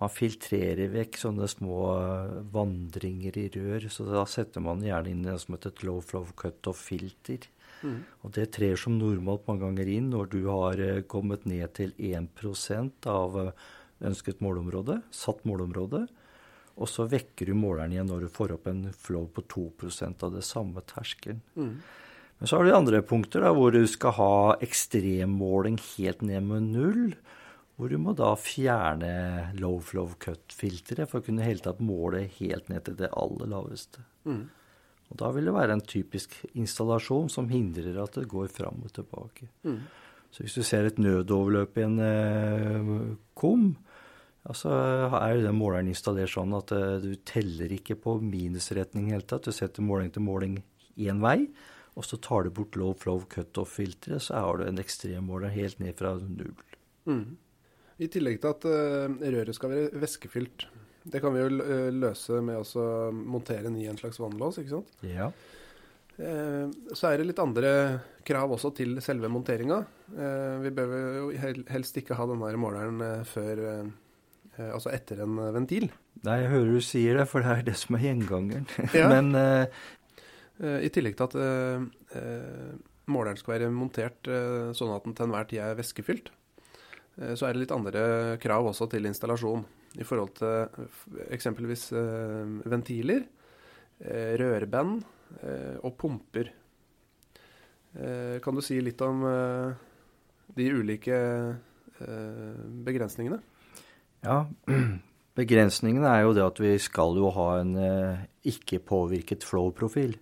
man 0.00 0.12
filtrerer 0.12 0.92
vekk 0.94 1.18
sånne 1.20 1.46
små 1.50 1.78
eh, 1.92 2.36
vandringer 2.54 3.36
i 3.36 3.48
rør. 3.52 3.88
Så 3.92 4.06
da 4.08 4.24
setter 4.28 4.64
man 4.64 4.84
gjerne 4.84 5.12
inn 5.12 5.26
det 5.26 5.36
som 5.42 5.56
heter 5.56 5.74
et 5.74 5.82
low 5.84 6.00
flow 6.04 6.30
cutoff-filter. 6.40 7.44
Mm. 7.84 8.00
Og 8.24 8.32
det 8.36 8.50
trer 8.56 8.80
som 8.80 8.96
normalt 8.98 9.46
mange 9.48 9.64
ganger 9.64 9.90
inn 9.92 10.08
når 10.12 10.32
du 10.32 10.40
har 10.48 10.80
eh, 10.80 11.02
kommet 11.08 11.44
ned 11.48 11.68
til 11.76 11.92
1 11.96 13.06
av 13.12 13.36
eh, 13.40 13.68
ønsket 14.08 14.40
målområde, 14.40 15.02
satt 15.12 15.44
målområde. 15.44 16.06
og 16.80 16.88
så 16.88 17.04
vekker 17.04 17.46
du 17.46 17.52
måleren 17.52 17.92
igjen 17.92 18.08
når 18.08 18.22
du 18.24 18.28
får 18.32 18.54
opp 18.54 18.66
en 18.70 18.86
flow 18.96 19.26
på 19.28 19.42
2% 19.52 20.22
av 20.24 20.32
det 20.32 20.44
samme 20.46 20.80
terskelen. 20.80 21.42
Mm. 21.54 21.74
Men 22.38 22.48
så 22.48 22.56
har 22.56 22.64
du 22.64 22.72
andre 22.72 23.02
punkter 23.04 23.44
da, 23.44 23.52
hvor 23.52 23.74
du 23.74 23.84
skal 23.84 24.16
ha 24.16 24.56
ekstremmåling 24.64 25.76
helt 25.98 26.22
ned 26.24 26.46
med 26.48 26.70
null. 26.72 27.02
Hvor 27.80 27.88
du 27.88 27.96
må 27.96 28.12
da 28.12 28.34
fjerne 28.36 29.10
low 29.56 29.78
flow 29.80 30.10
cut-filteret 30.20 31.08
for 31.08 31.22
å 31.22 31.24
kunne 31.24 31.46
hele 31.46 31.64
tatt 31.64 31.78
måle 31.80 32.26
helt 32.36 32.68
ned 32.68 32.84
til 32.84 32.98
det 32.98 33.08
aller 33.16 33.48
laveste. 33.48 34.04
Mm. 34.28 34.42
Og 35.08 35.16
Da 35.22 35.30
vil 35.32 35.48
det 35.48 35.54
være 35.56 35.78
en 35.78 35.86
typisk 35.88 36.36
installasjon 36.52 37.30
som 37.32 37.48
hindrer 37.48 37.96
at 38.02 38.20
det 38.20 38.28
går 38.28 38.52
fram 38.52 38.84
og 38.84 38.92
tilbake. 38.92 39.48
Mm. 39.64 39.80
Så 40.30 40.44
hvis 40.44 40.58
du 40.60 40.62
ser 40.62 40.86
et 40.86 41.00
nødoverløp 41.00 41.80
i 41.80 41.86
en 41.86 41.96
eh, 42.04 42.92
kom, 43.34 43.72
ja, 44.44 44.54
så 44.54 44.76
er 45.18 45.34
jo 45.34 45.46
den 45.48 45.58
måleren 45.58 45.90
installert 45.90 46.34
sånn 46.36 46.52
at 46.60 46.76
eh, 46.76 47.00
du 47.02 47.14
teller 47.24 47.72
ikke 47.80 47.98
på 47.98 48.20
minusretning 48.22 49.08
i 49.08 49.16
hele 49.16 49.26
tatt. 49.26 49.48
Du 49.48 49.56
setter 49.56 49.84
måling 49.84 50.12
til 50.14 50.28
måling 50.28 50.60
én 51.00 51.24
vei, 51.24 51.48
og 51.96 52.06
så 52.06 52.20
tar 52.22 52.46
du 52.46 52.54
bort 52.60 52.78
low 52.78 52.92
flow 52.92 53.24
cutoff-filteret, 53.32 54.28
så 54.28 54.44
har 54.44 54.60
du 54.60 54.68
en 54.68 54.84
ekstremmåler 54.84 55.56
helt 55.56 55.80
ned 55.82 55.96
fra 55.98 56.14
null. 56.22 56.54
Mm. 57.08 57.38
I 58.00 58.08
tillegg 58.08 58.40
til 58.40 58.54
at 58.54 58.66
uh, 58.68 59.16
røret 59.20 59.56
skal 59.56 59.72
være 59.74 60.00
væskefylt. 60.00 60.66
Det 61.10 61.20
kan 61.22 61.34
vi 61.34 61.42
jo 61.42 61.48
uh, 61.60 61.88
løse 61.92 62.40
med 62.44 62.60
å 62.60 62.90
montere 63.12 63.66
den 63.68 63.78
i 63.80 63.88
en 63.90 63.98
slags 64.00 64.20
vannlås, 64.20 64.60
ikke 64.62 64.78
sant? 64.78 64.94
Ja. 65.04 65.30
Uh, 66.20 66.72
så 66.96 67.10
er 67.10 67.20
det 67.20 67.30
litt 67.30 67.42
andre 67.42 67.72
krav 68.26 68.52
også 68.56 68.72
til 68.76 69.00
selve 69.04 69.30
monteringa. 69.32 69.82
vi 70.60 70.70
bør 70.76 70.90
jo 71.16 71.28
helst 71.70 71.96
ikke 71.96 72.16
ha 72.18 72.26
denne 72.28 72.52
måleren 72.60 73.24
før 73.24 73.62
Altså 74.60 74.90
etter 74.92 75.22
en 75.24 75.38
ventil. 75.54 75.86
Nei, 76.26 76.34
jeg 76.42 76.50
hører 76.52 76.74
du 76.74 76.84
sier 76.84 77.16
det, 77.16 77.24
for 77.30 77.40
det 77.40 77.52
er 77.54 77.62
det 77.70 77.76
som 77.80 77.96
er 77.96 78.02
gjengangeren. 78.04 78.66
Ja. 78.98 79.06
Men 79.08 79.32
I 80.84 80.90
tillegg 80.92 81.16
til 81.16 81.30
at 81.30 81.38
måleren 83.08 83.40
skal 83.40 83.54
være 83.54 83.70
montert 83.72 84.28
sånn 84.76 84.92
at 84.92 85.06
den 85.06 85.16
til 85.16 85.30
enhver 85.30 85.48
tid 85.48 85.62
er 85.64 85.78
væskefylt, 85.78 86.28
Eh, 86.28 86.39
så 87.20 87.46
er 87.46 87.52
det 87.52 87.66
litt 87.66 87.74
andre 87.74 88.02
krav 88.40 88.70
også 88.70 88.88
til 88.90 89.08
installasjon. 89.10 89.64
I 90.00 90.06
forhold 90.06 90.32
til 90.38 91.26
eksempelvis 91.34 91.90
eh, 91.98 92.52
ventiler, 92.70 93.26
eh, 94.00 94.36
rørband 94.40 95.02
og 95.86 95.92
pumper. 95.94 96.48
Kan 98.42 98.56
du 98.56 98.60
si 98.66 98.80
litt 98.82 98.98
om 99.06 99.20
de 100.58 100.64
ulike 100.74 101.18
begrensningene? 102.82 103.38
Ja, 104.26 104.40
begrensningene 105.38 106.10
er 106.10 106.24
jo 106.24 106.34
det 106.34 106.42
at 106.42 106.58
vi 106.58 106.72
skal 106.82 107.14
jo 107.22 107.30
ha 107.36 107.46
en 107.60 107.78
ikke 108.42 108.82
påvirket 108.82 109.46
flow-profil. 109.46 110.16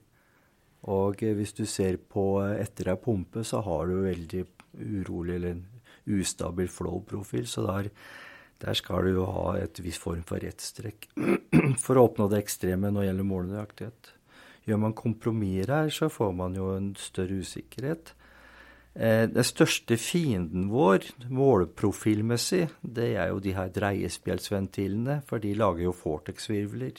Og 0.92 1.24
hvis 1.24 1.56
du 1.56 1.64
ser 1.64 1.96
på 1.96 2.26
etter 2.52 2.92
ei 2.92 3.00
pumpe, 3.00 3.40
så 3.48 3.64
har 3.64 3.88
du 3.88 4.02
veldig 4.04 4.44
urolig 5.00 5.38
eller 5.40 5.62
ustabil 6.08 6.70
flow-profil. 6.72 7.46
Så 7.50 7.64
der, 7.66 7.90
der, 8.64 8.78
skal 8.78 9.08
du 9.08 9.20
jo 9.20 9.26
ha 9.30 9.56
et 9.60 9.80
viss 9.84 10.00
form 10.00 10.24
for 10.28 10.42
rettstrekk 10.42 11.10
for 11.84 11.98
å 11.98 12.06
oppnå 12.08 12.28
det 12.32 12.42
ekstreme 12.44 12.92
når 12.92 13.04
det 13.04 13.10
gjelder 13.10 13.30
målenøyaktighet. 13.32 14.14
Gjør 14.68 14.80
man 14.84 14.96
kompromisser 14.96 15.72
her, 15.72 15.92
så 15.92 16.10
får 16.12 16.32
man 16.36 16.56
jo 16.58 16.72
en 16.76 16.92
større 17.00 17.40
usikkerhet. 17.40 18.12
Eh, 18.98 19.24
den 19.30 19.46
største 19.46 19.96
fienden 20.00 20.68
vår 20.72 21.06
målprofilmessig, 21.30 22.66
det 22.82 23.12
er 23.14 23.30
jo 23.30 23.38
de 23.40 23.54
her 23.56 23.70
dreiespjelsventilene, 23.72 25.20
for 25.28 25.40
de 25.40 25.54
lager 25.56 25.86
jo 25.86 25.94
Fortex-virvler. 25.94 26.98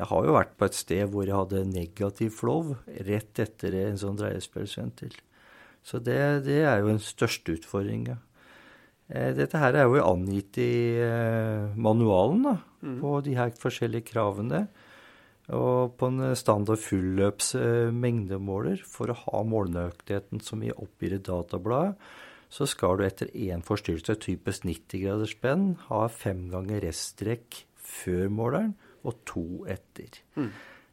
Jeg 0.00 0.08
har 0.08 0.24
jo 0.24 0.36
vært 0.36 0.54
på 0.56 0.64
et 0.64 0.76
sted 0.78 1.10
hvor 1.12 1.26
jeg 1.28 1.36
hadde 1.36 1.66
negativ 1.68 2.30
flow 2.38 2.76
rett 3.08 3.42
etter 3.42 3.74
en 3.82 3.98
sånn 4.00 4.16
dreiespjelsventil. 4.16 5.18
Så 5.86 6.00
det, 6.04 6.18
det 6.46 6.60
er 6.64 6.82
jo 6.82 6.92
den 6.92 7.02
største 7.02 7.56
utfordringa. 7.56 8.18
Eh, 9.10 9.32
dette 9.34 9.58
her 9.58 9.74
er 9.74 9.88
jo 9.88 10.04
angitt 10.04 10.58
i 10.62 11.00
eh, 11.02 11.72
manualen 11.74 12.44
da, 12.46 12.54
mm. 12.84 12.96
på 13.02 13.16
de 13.26 13.34
her 13.38 13.52
forskjellige 13.58 14.12
kravene. 14.12 14.66
Og 15.50 15.96
på 15.98 16.10
en 16.12 16.34
standard 16.38 16.78
fulløps 16.78 17.54
eh, 17.58 17.90
mengdemåler, 17.90 18.84
for 18.86 19.10
å 19.10 19.18
ha 19.24 19.44
målenøyaktigheten 19.50 20.44
som 20.46 20.62
vi 20.62 20.70
oppgir 20.70 21.16
i 21.16 21.22
databladet, 21.26 21.96
så 22.50 22.66
skal 22.66 22.98
du 22.98 23.04
etter 23.06 23.30
én 23.38 23.62
forstyrrelse, 23.62 24.16
typisk 24.22 24.64
90 24.66 25.02
graders 25.04 25.34
spenn, 25.36 25.66
ha 25.86 26.04
fem 26.10 26.48
ganger 26.50 26.82
reststrekk 26.82 27.62
før 27.78 28.30
måleren 28.34 28.72
og 29.06 29.20
to 29.26 29.44
etter. 29.70 30.18
Mm. 30.38 30.50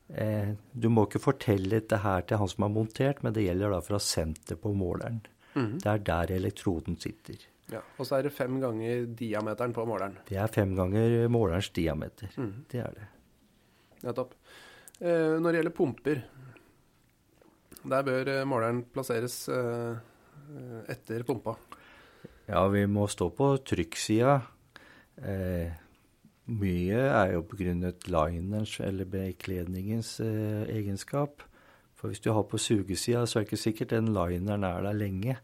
Eh, 0.10 0.54
du 0.72 0.88
må 0.94 1.04
ikke 1.08 1.20
fortelle 1.20 1.70
dette 1.80 2.00
her 2.04 2.24
til 2.28 2.40
han 2.40 2.52
som 2.52 2.64
har 2.68 2.74
montert, 2.74 3.24
men 3.24 3.36
det 3.36 3.44
gjelder 3.48 3.76
da 3.76 3.82
fra 3.84 4.00
senter 4.00 4.60
på 4.60 4.72
måleren. 4.78 5.20
Mm. 5.58 5.78
Det 5.84 5.92
er 5.92 6.04
der 6.08 6.34
elektroden 6.38 6.98
sitter. 7.02 7.42
Ja, 7.72 7.82
Og 8.00 8.08
så 8.08 8.16
er 8.18 8.28
det 8.28 8.36
fem 8.36 8.62
ganger 8.64 9.06
diameteren 9.20 9.74
på 9.76 9.84
måleren. 9.88 10.16
Det 10.30 10.38
er 10.40 10.48
fem 10.48 10.76
ganger 10.78 11.28
målerens 11.28 11.70
diameter. 11.76 12.32
Mm. 12.40 12.54
Det 12.72 12.80
er 12.80 12.94
det. 12.96 13.08
Nettopp. 14.06 14.36
Eh, 15.02 15.36
når 15.42 15.52
det 15.52 15.60
gjelder 15.60 15.76
pumper, 15.76 16.22
der 17.88 18.06
bør 18.08 18.32
eh, 18.32 18.46
måleren 18.48 18.86
plasseres 18.94 19.42
eh, 19.52 19.98
etter 20.88 21.26
pumpa. 21.28 21.58
Ja, 22.48 22.64
vi 22.72 22.86
må 22.88 23.10
stå 23.12 23.28
på 23.36 23.50
trykksida. 23.68 24.38
Eh, 25.20 25.76
mye 26.48 27.00
er 27.12 27.34
jo 27.34 27.44
begrunnet 27.48 28.08
linerens 28.08 28.78
eller 28.84 29.08
bekledningens 29.12 30.18
eh, 30.24 30.64
egenskap. 30.72 31.44
For 31.98 32.12
hvis 32.12 32.22
du 32.24 32.32
har 32.32 32.46
på 32.48 32.60
sugesida, 32.62 33.26
så 33.26 33.40
er 33.40 33.44
det 33.44 33.50
ikke 33.50 33.64
sikkert 33.64 33.96
den 33.96 34.14
lineren 34.16 34.64
er 34.68 34.86
der 34.86 34.96
lenge. 34.96 35.38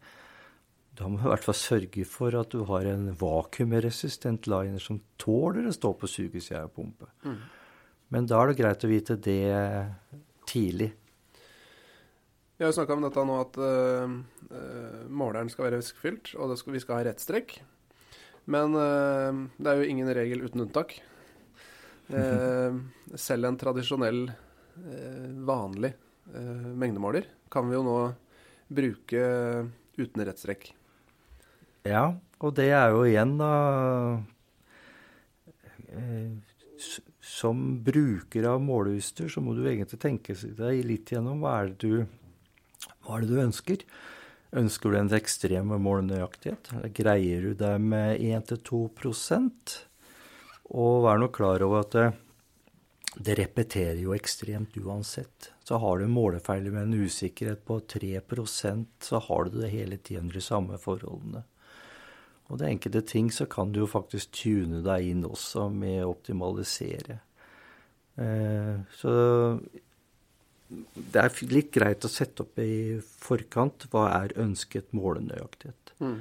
Da 0.94 1.08
må 1.10 1.18
du 1.18 1.26
i 1.26 1.32
hvert 1.32 1.44
fall 1.44 1.58
sørge 1.58 2.04
for 2.06 2.36
at 2.38 2.54
du 2.54 2.62
har 2.70 2.86
en 2.86 3.08
vakuumresistent 3.18 4.46
liner 4.46 4.82
som 4.82 5.00
tåler 5.18 5.66
å 5.66 5.74
stå 5.74 5.90
på 5.98 6.10
sugesida 6.10 6.62
og 6.68 6.76
pumpe. 6.76 7.10
Mm. 7.26 7.40
Men 8.14 8.28
da 8.30 8.38
er 8.40 8.52
det 8.52 8.60
greit 8.60 8.86
å 8.86 8.92
vite 8.92 9.18
det 9.18 9.50
tidlig. 10.46 10.92
Vi 12.54 12.62
har 12.62 12.70
jo 12.70 12.76
snakka 12.76 12.94
om 12.94 13.02
dette 13.02 13.24
nå 13.26 13.38
at 13.42 13.56
uh, 13.58 14.12
måleren 15.10 15.50
skal 15.50 15.66
være 15.66 15.80
væskefylt, 15.80 16.36
og 16.38 16.54
skal, 16.60 16.76
vi 16.76 16.82
skal 16.84 17.00
ha 17.00 17.08
rettstrekk. 17.08 17.56
Men 18.50 18.76
uh, 18.76 19.44
det 19.56 19.70
er 19.70 19.80
jo 19.80 19.88
ingen 19.88 20.10
regel 20.16 20.44
uten 20.44 20.64
unntak. 20.66 20.96
Uh, 22.12 22.76
selv 23.16 23.48
en 23.48 23.60
tradisjonell, 23.60 24.26
uh, 24.28 25.28
vanlig 25.48 25.94
mengdemåler 26.24 27.26
kan 27.52 27.66
vi 27.68 27.74
jo 27.76 27.82
nå 27.84 27.96
bruke 28.72 29.24
uten 30.00 30.22
rettstrekk. 30.24 30.70
Ja, 31.84 32.14
og 32.40 32.54
det 32.56 32.70
er 32.72 32.94
jo 32.94 33.02
igjen 33.04 33.34
da 33.36 33.50
Som 37.20 37.60
bruker 37.84 38.48
av 38.54 38.64
måleutstyr 38.64 39.28
så 39.28 39.44
må 39.44 39.52
du 39.52 39.66
egentlig 39.68 40.00
tenke 40.00 40.32
deg 40.32 40.80
litt 40.88 41.12
gjennom 41.12 41.44
hva 41.44 41.58
er 41.60 41.74
det 41.74 41.76
du, 41.84 42.08
hva 43.04 43.18
er 43.18 43.26
det 43.26 43.30
du 43.30 43.44
ønsker. 43.44 43.84
Ønsker 44.54 44.92
du 44.92 44.98
en 45.00 45.10
ekstrem 45.16 45.72
målnøyaktighet? 45.82 46.68
Greier 46.94 47.42
du 47.42 47.56
deg 47.58 47.80
med 47.82 48.20
1-2% 48.22 49.72
Og 50.78 51.00
vær 51.02 51.18
nå 51.18 51.30
klar 51.34 51.64
over 51.66 51.82
at 51.82 51.96
det, 51.96 52.04
det, 53.16 53.34
repeterer 53.40 53.98
jo 53.98 54.14
ekstremt 54.14 54.76
uansett. 54.78 55.50
Så 55.66 55.80
har 55.82 55.98
du 55.98 56.06
målefeil 56.10 56.70
med 56.70 56.86
en 56.86 57.02
usikkerhet 57.02 57.64
på 57.66 57.80
3% 57.96 58.86
så 59.02 59.20
har 59.26 59.50
du 59.50 59.58
det 59.58 59.72
hele 59.74 59.98
tiden 59.98 60.30
de 60.30 60.42
samme 60.42 60.78
forholdene. 60.78 61.42
Og 62.52 62.60
det 62.60 62.70
enkelte 62.70 63.02
ting 63.08 63.32
så 63.34 63.48
kan 63.50 63.72
du 63.72 63.82
jo 63.82 63.90
faktisk 63.90 64.34
tune 64.38 64.84
deg 64.86 65.10
inn 65.10 65.26
også 65.26 65.66
med 65.72 66.04
å 66.04 66.12
optimalisere. 66.12 67.18
Eh, 68.20 68.84
så 69.00 69.14
det 70.94 71.20
er 71.20 71.50
litt 71.50 71.72
greit 71.74 72.04
å 72.06 72.10
sette 72.12 72.44
opp 72.44 72.58
i 72.62 73.00
forkant 73.00 73.86
hva 73.92 74.08
er 74.20 74.34
ønsket 74.40 74.94
målenøyaktighet. 74.96 75.94
Mm. 76.00 76.18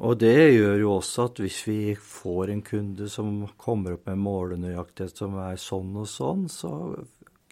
Og 0.00 0.16
det 0.22 0.36
gjør 0.54 0.78
jo 0.80 0.92
også 0.96 1.26
at 1.28 1.40
hvis 1.42 1.58
vi 1.68 1.80
får 1.92 2.52
en 2.54 2.62
kunde 2.64 3.08
som 3.12 3.42
kommer 3.60 3.98
opp 3.98 4.06
med 4.08 4.22
målenøyaktighet 4.24 5.20
som 5.20 5.36
er 5.42 5.60
sånn 5.60 5.92
og 6.00 6.08
sånn, 6.08 6.46
så 6.48 6.72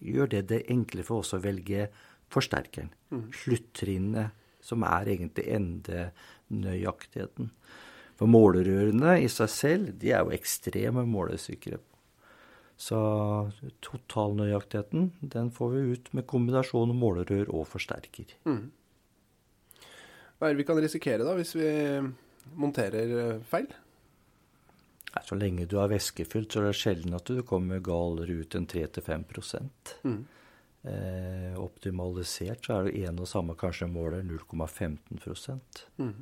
gjør 0.01 0.31
det 0.33 0.47
det 0.53 0.63
enklere 0.73 1.05
for 1.05 1.25
oss 1.25 1.35
å 1.37 1.43
velge 1.45 1.91
forsterkeren. 2.33 2.89
Mm. 3.13 3.27
Sluttrinnet, 3.37 4.47
som 4.65 4.85
er 4.85 5.13
egentlig 5.13 5.45
endenøyaktigheten. 5.59 7.53
For 8.19 8.31
målerørene 8.31 9.19
i 9.23 9.29
seg 9.31 9.53
selv, 9.53 9.93
de 10.01 10.13
er 10.13 10.25
jo 10.25 10.35
ekstreme 10.35 11.05
målesikre. 11.09 11.79
Så 12.79 12.99
totalnøyaktigheten 13.83 15.09
den 15.35 15.51
får 15.51 15.73
vi 15.73 15.81
ut 15.97 16.11
med 16.15 16.29
kombinasjon 16.31 16.93
målerør 16.95 17.51
og 17.51 17.67
forsterker. 17.73 18.37
Mm. 18.47 18.69
Hva 20.39 20.47
er 20.47 20.55
det 20.55 20.61
vi 20.61 20.67
kan 20.69 20.79
risikere 20.79 21.27
da, 21.27 21.35
hvis 21.35 21.57
vi 21.59 21.69
monterer 22.55 23.15
eh, 23.25 23.41
feil? 23.51 23.67
Så 25.27 25.35
lenge 25.35 25.67
du 25.67 25.79
er 25.83 25.91
væskefylt, 25.91 26.53
så 26.55 26.61
er 26.63 26.69
det 26.69 26.79
sjelden 26.79 27.17
at 27.19 27.27
du 27.27 27.41
kommer 27.43 27.83
galere 27.83 28.39
ut 28.45 28.55
enn 28.55 28.69
3-5 28.71 29.25
Mm. 30.07 30.21
eh, 30.85 31.59
Optimalisert 31.59 32.65
så 32.69 32.77
er 32.79 32.87
det 32.87 33.09
en 33.09 33.19
og 33.19 33.27
samme 33.27 33.57
kanskje 33.59 33.91
måler 33.91 34.23
0,15 34.23 35.59
Mm. 35.99 36.15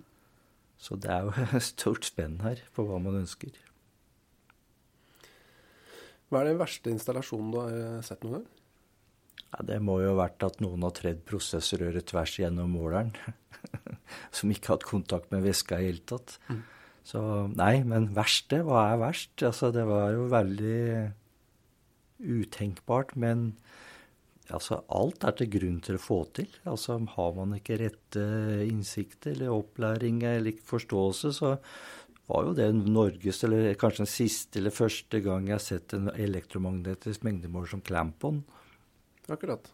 Så 0.79 0.97
det 0.97 1.11
er 1.11 1.23
jo 1.29 1.33
et 1.57 1.63
stort 1.73 2.05
spenn 2.09 2.41
her 2.41 2.65
på 2.73 2.85
hva 2.89 2.99
man 3.03 3.21
ønsker. 3.21 3.53
Hva 6.31 6.43
er 6.43 6.51
den 6.51 6.61
verste 6.61 6.93
installasjonen 6.93 7.51
du 7.55 7.59
har 7.61 7.75
eh, 7.81 8.05
sett 8.07 8.25
noen 8.27 8.41
gang? 8.41 8.47
Ja, 9.47 9.65
det 9.69 9.77
må 9.85 10.01
jo 10.03 10.15
ha 10.15 10.23
vært 10.25 10.43
at 10.47 10.59
noen 10.65 10.83
har 10.85 10.95
tredd 10.97 11.23
prosessorøret 11.29 12.09
tvers 12.11 12.35
gjennom 12.41 12.73
måleren. 12.75 13.13
som 14.37 14.51
ikke 14.53 14.73
har 14.73 14.79
hatt 14.79 14.89
kontakt 14.89 15.31
med 15.35 15.45
væska 15.47 15.79
i 15.81 15.91
hele 15.91 16.03
tatt. 16.09 16.39
Mm. 16.51 16.65
Så 17.07 17.21
nei, 17.55 17.75
men 17.87 18.11
verste, 18.17 18.63
hva 18.67 18.89
er 18.91 19.01
verst? 19.05 19.35
Altså, 19.47 19.71
det 19.75 19.85
var 19.87 20.11
jo 20.17 20.27
veldig 20.33 20.81
utenkbart. 22.41 23.15
Men 23.23 23.53
altså, 24.51 24.81
alt 24.91 25.27
er 25.27 25.37
til 25.39 25.53
grunn 25.55 25.79
til 25.87 26.01
å 26.01 26.03
få 26.03 26.21
til. 26.35 26.51
Altså, 26.67 26.99
har 27.15 27.37
man 27.39 27.55
ikke 27.59 27.79
rette 27.85 28.27
innsikter 28.67 29.37
eller 29.37 29.55
opplæring 29.55 30.25
eller 30.27 30.59
forståelse, 30.67 31.33
så 31.39 31.55
var 32.27 32.47
jo 32.47 32.55
det 32.59 32.69
Norges, 32.75 33.43
eller 33.47 33.75
kanskje 33.79 34.03
den 34.03 34.11
siste 34.11 34.61
eller 34.61 34.75
første 34.75 35.21
gang 35.23 35.47
jeg 35.47 35.57
har 35.57 35.63
sett 35.63 35.95
en 35.97 36.11
elektromagnetisk 36.11 37.27
mengdemåler 37.27 37.71
som 37.71 37.83
Clampon. 37.87 38.43
Akkurat. 39.31 39.71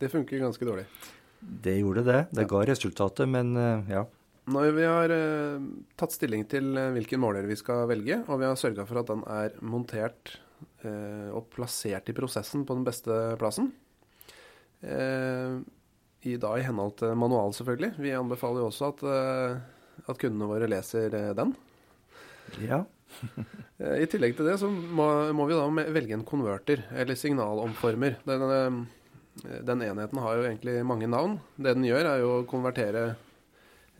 det 0.00 0.10
funker 0.10 0.42
ganske 0.42 0.66
dårlig. 0.66 0.86
Det 1.40 1.78
gjorde 1.78 2.02
det. 2.06 2.20
Det 2.34 2.46
ga 2.50 2.64
resultatet, 2.66 3.28
men 3.30 3.54
eh, 3.60 3.94
ja. 3.94 4.04
Når 4.50 4.74
vi 4.76 4.86
har 4.86 5.12
eh, 5.14 5.62
tatt 5.98 6.14
stilling 6.14 6.44
til 6.50 6.76
eh, 6.78 6.92
hvilken 6.94 7.22
måler 7.22 7.46
vi 7.50 7.58
skal 7.58 7.86
velge, 7.90 8.20
og 8.26 8.42
vi 8.42 8.46
har 8.46 8.58
sørga 8.58 8.86
for 8.86 9.02
at 9.02 9.10
den 9.10 9.24
er 9.30 9.56
montert 9.62 10.36
eh, 10.86 11.30
og 11.34 11.48
plassert 11.54 12.10
i 12.10 12.16
prosessen 12.16 12.66
på 12.66 12.76
den 12.78 12.86
beste 12.86 13.16
plassen, 13.40 13.72
eh, 14.82 15.58
i, 16.26 16.36
da 16.42 16.52
i 16.58 16.64
henhold 16.66 16.96
til 16.98 17.12
manual, 17.18 17.52
selvfølgelig 17.54 18.02
Vi 18.02 18.14
anbefaler 18.18 18.64
jo 18.64 18.70
også 18.70 18.90
at, 18.90 19.02
eh, 19.06 19.58
at 20.04 20.20
kundene 20.20 20.48
våre 20.50 20.68
leser 20.70 21.14
eh, 21.14 21.32
den. 21.38 21.56
ja. 22.66 22.84
Eh, 23.76 23.98
I 24.00 24.06
tillegg 24.08 24.32
til 24.38 24.46
det 24.48 24.54
så 24.56 24.70
må, 24.72 25.04
må 25.36 25.44
vi 25.50 25.52
da 25.52 25.66
velge 25.92 26.14
en 26.16 26.22
konverter, 26.24 26.86
eller 26.96 27.18
signalomformer. 27.20 28.14
Den, 28.24 28.44
eh, 28.48 29.58
den 29.68 29.82
enheten 29.84 30.20
har 30.24 30.38
jo 30.38 30.46
egentlig 30.46 30.78
mange 30.88 31.08
navn. 31.12 31.34
Det 31.56 31.74
den 31.76 31.84
gjør, 31.84 32.08
er 32.08 32.22
jo 32.22 32.30
å 32.38 32.46
konvertere 32.48 33.02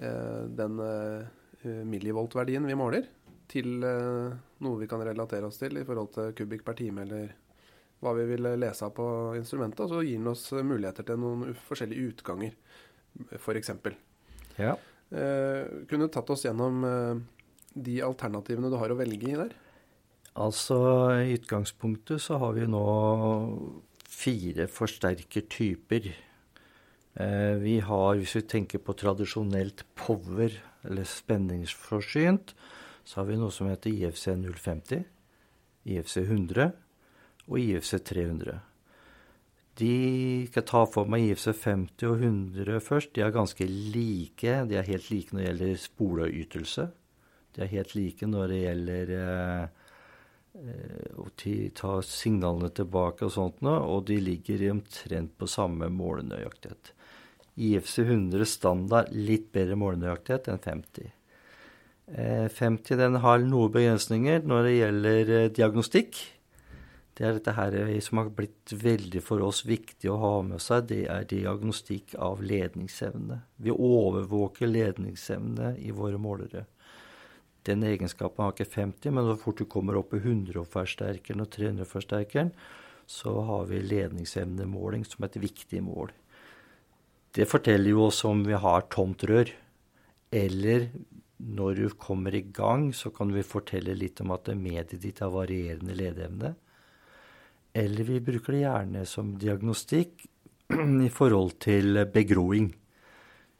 eh, 0.01 0.47
den 0.49 0.81
eh, 0.81 1.85
millivoltverdien 1.93 2.65
vi 2.65 2.79
måler, 2.79 3.05
til 3.53 3.85
eh, 3.85 4.33
noe 4.65 4.81
vi 4.81 4.89
kan 4.89 5.05
relatere 5.05 5.45
oss 5.51 5.61
til 5.61 5.77
i 5.77 5.85
forhold 5.85 6.15
til 6.17 6.33
kubikk 6.41 6.65
per 6.65 6.81
time, 6.81 7.05
eller 7.05 7.37
hva 8.01 8.17
vi 8.17 8.27
vil 8.33 8.49
lese 8.57 8.89
av 8.89 8.97
på 8.97 9.07
instrumentet. 9.37 9.85
Og 9.85 9.93
så 9.93 10.03
gir 10.09 10.17
den 10.17 10.33
oss 10.33 10.49
muligheter 10.57 11.05
til 11.05 11.21
noen 11.21 11.53
forskjellige 11.69 12.15
utganger, 12.15 12.57
f.eks. 13.37 13.77
ja. 14.57 14.77
Eh, 15.15 15.87
kunne 15.87 16.09
tatt 16.11 16.31
oss 16.35 16.45
gjennom 16.47 16.83
eh, 16.85 17.15
de 17.77 18.01
alternativene 18.03 18.71
du 18.73 18.79
har 18.81 18.91
å 18.91 18.99
velge 18.99 19.31
i 19.31 19.39
der. 19.39 19.55
Altså, 20.37 20.77
i 21.23 21.37
utgangspunktet 21.39 22.21
så 22.21 22.41
har 22.43 22.57
vi 22.57 22.67
nå 22.69 22.87
fire 24.07 24.67
forsterkertyper. 24.69 26.09
Eh, 27.17 27.55
vi 27.63 27.79
har, 27.81 28.17
hvis 28.19 28.35
vi 28.41 28.47
tenker 28.51 28.83
på 28.83 28.97
tradisjonelt 28.99 29.87
power, 29.97 30.53
eller 30.87 31.07
spenningsforsynt, 31.09 32.53
så 33.07 33.21
har 33.21 33.31
vi 33.31 33.39
noe 33.39 33.55
som 33.55 33.71
heter 33.71 33.95
IFC 33.95 34.35
050, 34.35 35.07
IFC 35.87 36.17
100 36.27 36.73
og 37.47 37.59
IFC 37.63 37.97
300. 38.03 38.59
De 39.77 40.47
skal 40.49 40.65
ta 40.65 40.85
for 40.89 41.09
meg 41.11 41.27
IFC 41.27 41.51
50 41.53 42.07
og 42.09 42.23
100 42.25 42.81
først. 42.81 43.13
De 43.13 43.25
er 43.25 43.35
ganske 43.35 43.67
like. 43.69 44.55
De 44.71 44.79
er 44.79 44.89
helt 44.89 45.11
like 45.13 45.35
når 45.35 45.43
det 45.43 45.49
gjelder 45.51 45.83
spoleytelse. 45.83 46.87
De 47.57 47.65
er 47.65 47.73
helt 47.75 47.93
like 47.97 48.29
når 48.29 48.53
det 48.53 48.61
gjelder 48.63 49.13
eh, 49.17 49.67
å 51.21 51.29
ta 51.77 51.93
signalene 52.05 52.71
tilbake 52.73 53.27
og 53.27 53.35
sånt 53.35 53.61
noe. 53.67 53.83
og 53.85 54.07
de 54.09 54.17
ligger 54.21 54.71
omtrent 54.73 55.37
på 55.37 55.49
samme 55.51 55.91
målenøyaktighet. 55.93 56.93
IFC 57.57 57.99
100 58.05 58.45
standard 58.49 59.13
litt 59.13 59.53
bedre 59.53 59.77
målenøyaktighet 59.81 60.49
enn 60.53 60.65
50. 60.65 61.13
Eh, 62.07 62.49
50 62.49 63.01
den 63.01 63.21
har 63.25 63.41
noen 63.43 63.73
begrensninger 63.73 64.45
når 64.47 64.69
det 64.69 64.75
gjelder 64.77 65.35
eh, 65.41 65.53
diagnostikk. 65.53 66.21
Det 67.17 67.25
er 67.25 67.37
dette 67.39 67.55
her 67.57 67.75
eh, 67.81 67.97
som 68.05 68.21
har 68.21 68.31
blitt 68.37 68.75
veldig 68.77 69.23
for 69.25 69.41
oss 69.45 69.63
viktig 69.65 70.11
å 70.13 70.19
ha 70.21 70.33
med 70.45 70.61
seg. 70.61 70.91
Det 70.91 71.03
er 71.09 71.29
diagnostikk 71.31 72.13
av 72.21 72.43
ledningsevne. 72.45 73.41
Vi 73.57 73.73
overvåker 73.73 74.69
ledningsevne 74.69 75.75
i 75.81 75.95
våre 75.97 76.21
målere. 76.21 76.67
Den 77.67 77.83
egenskapen 77.83 78.45
har 78.45 78.53
ikke 78.53 78.69
50, 78.69 79.15
men 79.17 79.27
så 79.27 79.39
fort 79.41 79.59
du 79.59 79.65
kommer 79.67 79.97
opp 79.99 80.13
i 80.15 80.21
100-forsterkeren 80.21 81.43
og 81.43 81.49
300-forsterkeren, 81.57 82.53
så 83.07 83.33
har 83.49 83.67
vi 83.71 83.81
ledningsevnemåling 83.83 85.07
som 85.09 85.27
et 85.27 85.39
viktig 85.41 85.81
mål. 85.83 86.13
Det 87.35 87.49
forteller 87.49 87.91
jo 87.91 88.07
oss 88.07 88.23
om 88.29 88.45
vi 88.47 88.57
har 88.61 88.87
tomt 88.93 89.25
rør. 89.29 89.51
Eller 90.31 90.89
når 91.37 91.81
du 91.81 91.89
kommer 92.01 92.35
i 92.35 92.45
gang, 92.45 92.91
så 92.95 93.11
kan 93.15 93.33
vi 93.35 93.45
fortelle 93.47 93.97
litt 93.97 94.23
om 94.25 94.33
at 94.37 94.49
mediet 94.55 95.03
ditt 95.03 95.21
har 95.25 95.35
varierende 95.35 95.97
ledeevne. 95.97 96.55
Eller 97.77 98.09
vi 98.09 98.23
bruker 98.25 98.55
det 98.55 98.65
gjerne 98.65 99.05
som 99.09 99.35
diagnostikk 99.41 100.25
i 101.07 101.13
forhold 101.13 101.59
til 101.63 102.01
begroing. 102.13 102.71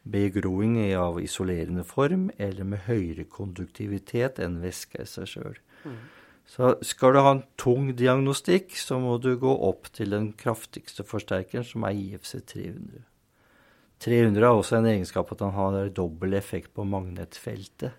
Begroing 0.07 0.77
er 0.81 1.01
av 1.03 1.19
isolerende 1.21 1.85
form 1.85 2.29
eller 2.39 2.69
med 2.69 2.87
høyere 2.87 3.27
konduktivitet 3.29 4.39
enn 4.43 4.61
væske 4.63 5.03
i 5.03 5.11
seg 5.11 5.29
sjøl. 5.33 5.59
Så 6.47 6.77
skal 6.87 7.13
du 7.13 7.21
ha 7.27 7.33
en 7.35 7.43
tung 7.59 7.91
diagnostikk, 7.99 8.77
så 8.79 9.01
må 9.03 9.17
du 9.19 9.33
gå 9.43 9.51
opp 9.67 9.91
til 9.97 10.15
den 10.15 10.31
kraftigste 10.39 11.03
forsterkeren, 11.07 11.67
som 11.67 11.85
er 11.89 11.99
IFC 11.99 12.39
300. 12.55 13.03
300 14.07 14.47
har 14.47 14.55
også 14.55 14.79
en 14.79 14.91
egenskap 14.93 15.33
at 15.33 15.43
den 15.43 15.55
har 15.57 15.91
dobbel 15.97 16.37
effekt 16.39 16.73
på 16.77 16.87
magnetfeltet. 16.87 17.97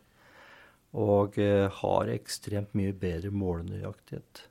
Og 0.98 1.38
eh, 1.42 1.68
har 1.82 2.10
ekstremt 2.10 2.74
mye 2.78 2.94
bedre 2.98 3.30
målenøyaktighet. 3.30 4.42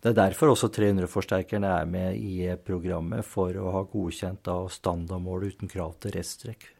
Det 0.00 0.10
er 0.10 0.16
derfor 0.16 0.54
også 0.54 0.70
300-forsterkeren 0.72 1.66
er 1.68 1.90
med 1.90 2.16
i 2.16 2.46
eh, 2.46 2.56
programmet 2.56 3.26
for 3.28 3.52
å 3.60 3.72
ha 3.74 3.82
godkjent 3.90 4.44
da 4.48 4.56
standardmål 4.72 5.50
uten 5.50 5.68
krav 5.68 5.98
til 6.00 6.16
reststrekk. 6.16 6.70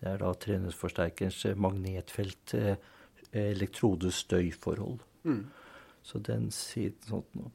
Det 0.00 0.08
er 0.08 0.22
da 0.22 0.32
300-forsterkerens 0.46 1.42
eh, 1.50 1.60
magnetfelt, 1.60 2.56
elektrodestøyforhold. 3.30 5.04
Mm. 5.28 5.44
Så 6.02 6.18
den 6.24 6.48
siden 6.54 7.12
sånn. 7.12 7.52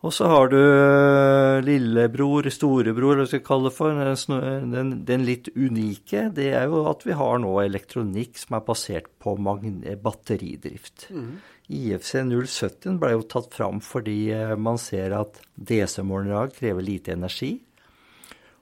Og 0.00 0.14
så 0.16 0.30
har 0.32 0.48
du 0.48 0.56
eh, 0.56 1.60
lillebror, 1.60 2.48
storebror, 2.48 3.18
hva 3.20 3.26
skal 3.28 3.42
vi 3.42 3.44
kalle 3.44 3.68
det 3.68 3.76
for. 3.76 3.98
Den, 4.00 4.70
den, 4.72 4.92
den 5.08 5.26
litt 5.28 5.50
unike, 5.52 6.30
det 6.36 6.48
er 6.56 6.70
jo 6.72 6.86
at 6.88 7.04
vi 7.04 7.16
har 7.18 7.42
nå 7.42 7.52
elektronikk 7.66 8.40
som 8.40 8.56
er 8.56 8.64
basert 8.64 9.10
på 9.20 9.36
batteridrift. 9.36 11.10
Mm. 11.12 11.34
IFC 11.70 12.14
070 12.26 12.96
ble 13.02 13.12
jo 13.12 13.26
tatt 13.28 13.52
fram 13.54 13.82
fordi 13.84 14.32
eh, 14.34 14.56
man 14.56 14.80
ser 14.80 15.18
at 15.18 15.42
DC-målere 15.54 16.48
krever 16.56 16.86
lite 16.86 17.14
energi. 17.18 17.58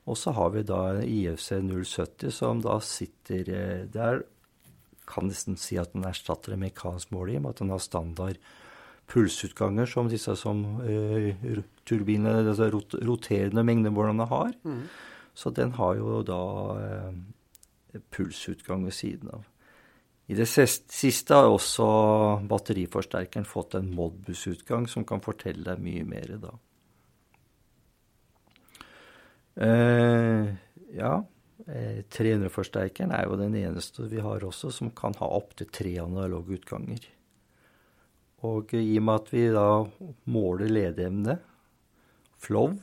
Og 0.09 0.19
så 0.19 0.35
har 0.35 0.51
vi 0.57 0.67
da 0.67 0.83
IFC 1.05 1.53
070 1.63 2.35
som 2.35 2.65
da 2.65 2.81
sitter 2.83 3.55
eh, 3.55 3.87
der 3.93 4.25
Kan 5.09 5.31
nesten 5.31 5.55
si 5.57 5.79
at 5.81 5.95
den 5.95 6.05
erstatter 6.05 6.53
en 6.53 6.61
mekanisk 6.61 7.15
måler 7.15 7.33
i 7.33 7.37
og 7.39 7.47
med 7.47 7.55
at 7.55 7.61
den 7.63 7.71
har 7.73 7.81
standard 7.81 8.41
pulsutganger 9.09 9.89
som 9.89 10.09
disse 10.11 10.35
som 10.37 10.65
eh, 10.85 11.63
turbinene, 11.89 12.43
altså 12.45 12.69
rot 12.73 12.97
roterende 13.09 13.65
mengdemålerne 13.65 14.27
har. 14.29 14.53
Mm. 14.65 14.83
Så 15.39 15.53
den 15.55 15.73
har 15.79 15.97
jo 15.97 16.21
da 16.27 16.43
eh, 16.83 18.01
pulsutgang 18.15 18.85
ved 18.85 18.97
siden 18.97 19.33
av. 19.39 19.47
I 20.29 20.37
det 20.37 20.45
siste 20.51 21.33
har 21.35 21.49
også 21.49 21.85
batteriforsterkeren 22.51 23.49
fått 23.49 23.79
en 23.79 23.89
Modbus-utgang 23.97 24.85
som 24.91 25.07
kan 25.09 25.23
fortelle 25.25 25.65
deg 25.65 25.81
mye 25.81 26.05
mer 26.05 26.35
da. 26.43 26.53
Eh, 29.59 30.51
ja, 30.99 31.15
eh, 31.67 32.03
300-forsterkeren 32.13 33.15
er 33.17 33.25
jo 33.25 33.39
den 33.41 33.57
eneste 33.57 34.05
vi 34.13 34.21
har 34.23 34.45
også 34.45 34.71
som 34.75 34.93
kan 34.93 35.17
ha 35.19 35.31
opptil 35.39 35.73
tre 35.73 35.97
analoge 36.05 36.61
utganger. 36.61 37.09
Og 38.47 38.75
i 38.79 38.99
og 38.99 39.05
med 39.07 39.15
at 39.15 39.33
vi 39.33 39.47
da 39.51 39.69
måler 40.31 40.71
ledeevne, 40.71 41.39
flow, 42.39 42.77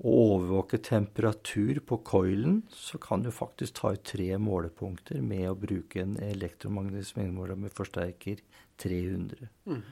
og 0.00 0.12
overvåker 0.16 0.80
temperatur 0.80 1.82
på 1.84 1.98
coilen, 2.08 2.62
så 2.72 2.96
kan 3.02 3.20
du 3.20 3.28
faktisk 3.34 3.82
ta 3.82 3.92
ut 3.92 4.04
tre 4.08 4.30
målepunkter 4.40 5.20
med 5.20 5.44
å 5.50 5.58
bruke 5.60 6.00
en 6.00 6.14
elektromagnetisk 6.24 7.18
mengdemåler 7.18 7.58
med 7.60 7.74
forsterker 7.76 8.40
300. 8.80 9.50
Mm. 9.68 9.82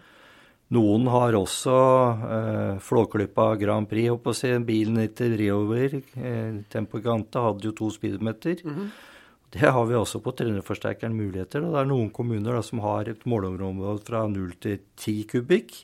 Noen 0.77 1.07
har 1.13 1.37
også 1.37 1.77
eh, 2.29 2.81
Flåklypa 2.85 3.51
Grand 3.61 3.89
Prix, 3.89 4.09
holdt 4.09 4.25
på 4.25 4.33
å 4.35 4.37
si, 4.37 4.51
bilen 4.69 5.01
etter 5.01 5.33
Riover. 5.37 6.01
Eh, 6.01 6.59
Tempo 6.73 7.01
Gante 7.05 7.45
hadde 7.45 7.69
jo 7.69 7.77
to 7.77 7.89
speedometer. 7.93 8.61
Mm 8.65 8.75
-hmm. 8.75 8.91
Det 9.55 9.71
har 9.73 9.87
vi 9.89 9.97
også 9.97 10.21
på 10.21 10.35
300-forsterkeren 10.37 11.15
muligheter. 11.17 11.65
Og 11.65 11.75
det 11.75 11.83
er 11.83 11.89
noen 11.89 12.11
kommuner 12.15 12.59
da, 12.59 12.65
som 12.65 12.83
har 12.85 13.09
et 13.09 13.25
målområde 13.29 14.03
fra 14.05 14.27
0 14.29 14.53
til 14.61 14.83
10 14.99 15.15
kubikk. 15.33 15.79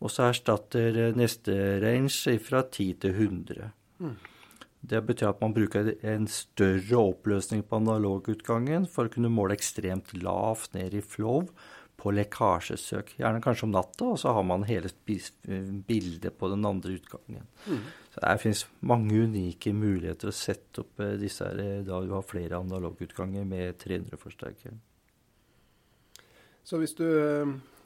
Og 0.00 0.12
så 0.12 0.30
erstatter 0.30 0.96
eh, 1.00 1.16
neste 1.16 1.52
range 1.84 2.38
fra 2.44 2.62
10 2.64 2.88
til 3.04 3.20
100. 3.26 3.70
Mm. 4.00 4.16
Det 4.86 5.00
betyr 5.08 5.32
at 5.32 5.40
man 5.42 5.54
bruker 5.56 5.94
en 6.06 6.28
større 6.30 7.00
oppløsning 7.00 7.64
på 7.66 7.80
analogutgangen 7.80 8.86
for 8.90 9.08
å 9.08 9.12
kunne 9.12 9.32
måle 9.32 9.56
ekstremt 9.56 10.12
lavt 10.20 10.76
ned 10.76 10.94
i 10.94 11.02
flow 11.02 11.48
på 11.96 12.12
lekkasjesøk. 12.14 13.16
Gjerne 13.18 13.42
kanskje 13.42 13.66
om 13.66 13.72
natta, 13.74 14.12
og 14.12 14.20
så 14.20 14.34
har 14.36 14.44
man 14.46 14.66
hele 14.68 14.92
bildet 15.88 16.36
på 16.38 16.50
den 16.52 16.68
andre 16.68 16.98
utgangen. 17.00 17.48
Mm. 17.66 17.80
Så 18.16 18.24
Det 18.24 18.40
finnes 18.40 18.66
mange 18.80 19.22
unike 19.28 19.72
muligheter 19.76 20.32
å 20.32 20.34
sette 20.34 20.80
opp 20.82 21.00
eh, 21.04 21.18
disse 21.20 21.44
her, 21.44 21.60
eh, 21.60 21.84
da 21.84 22.00
du 22.00 22.12
har 22.16 22.24
flere 22.24 22.58
analogutganger 22.58 23.44
med 23.44 23.76
300-forsterker. 23.82 24.76
Så 26.66 26.80
hvis 26.80 26.96
du 26.98 27.06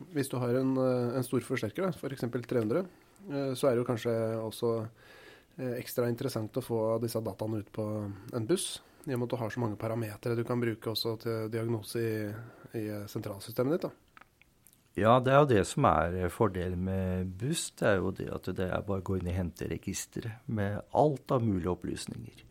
hvis 0.08 0.30
du 0.30 0.38
har 0.40 0.56
en, 0.56 0.76
eh, 0.76 1.16
en 1.16 1.26
stor 1.26 1.44
forsterker, 1.44 1.92
f.eks. 1.92 2.24
For 2.30 2.40
300, 2.52 2.86
eh, 3.30 3.52
så 3.54 3.68
er 3.68 3.74
det 3.74 3.82
jo 3.82 3.88
kanskje 3.88 4.14
også 4.40 4.70
eh, 5.58 5.74
ekstra 5.78 6.08
interessant 6.08 6.56
å 6.56 6.64
få 6.64 6.80
disse 7.02 7.20
dataene 7.20 7.60
ut 7.60 7.72
på 7.72 7.86
en 8.34 8.46
buss. 8.48 8.80
I 9.06 9.14
og 9.14 9.20
med 9.20 9.28
at 9.28 9.32
du 9.32 9.40
har 9.40 9.52
så 9.52 9.60
mange 9.62 9.80
parametere 9.80 10.36
du 10.36 10.44
kan 10.44 10.60
bruke 10.60 10.92
også 10.92 11.16
til 11.22 11.50
diagnose 11.52 12.00
i, 12.00 12.14
i 12.76 12.84
sentralsystemet 13.08 13.76
ditt. 13.76 13.88
da. 13.88 14.09
Ja, 15.00 15.16
det 15.24 15.32
er 15.32 15.40
jo 15.40 15.48
det 15.48 15.64
som 15.68 15.86
er 15.88 16.28
fordelen 16.32 16.84
med 16.84 17.32
buss. 17.40 17.70
Det 17.78 17.88
er 17.88 17.98
jo 18.02 18.12
det 18.12 18.28
at 18.34 18.50
det 18.58 18.68
er 18.68 18.84
bare 18.84 19.00
å 19.00 19.06
gå 19.06 19.16
inn 19.16 19.30
i 19.30 19.36
henteregisteret 19.36 20.44
med 20.52 20.80
alt 20.92 21.32
av 21.32 21.44
mulige 21.46 21.72
opplysninger. 21.72 22.46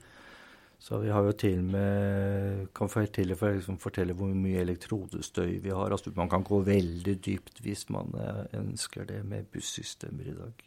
Så 0.79 0.97
vi 1.03 1.11
har 1.11 1.25
jo 1.27 1.35
til 1.35 1.59
med 1.67 2.69
kan 2.75 2.89
fortelle, 2.89 3.35
for 3.37 3.51
liksom 3.51 3.77
fortelle 3.83 4.15
hvor 4.15 4.31
mye 4.31 4.61
elektrodestøy 4.63 5.59
vi 5.59 5.73
har. 5.75 5.91
Altså 5.91 6.13
man 6.15 6.31
kan 6.31 6.45
gå 6.47 6.61
veldig 6.65 7.17
dypt 7.25 7.59
hvis 7.65 7.89
man 7.93 8.15
eh, 8.15 8.45
ønsker 8.61 9.05
det 9.09 9.19
med 9.27 9.49
bussystemer 9.51 10.31
i 10.31 10.37
dag. 10.37 10.63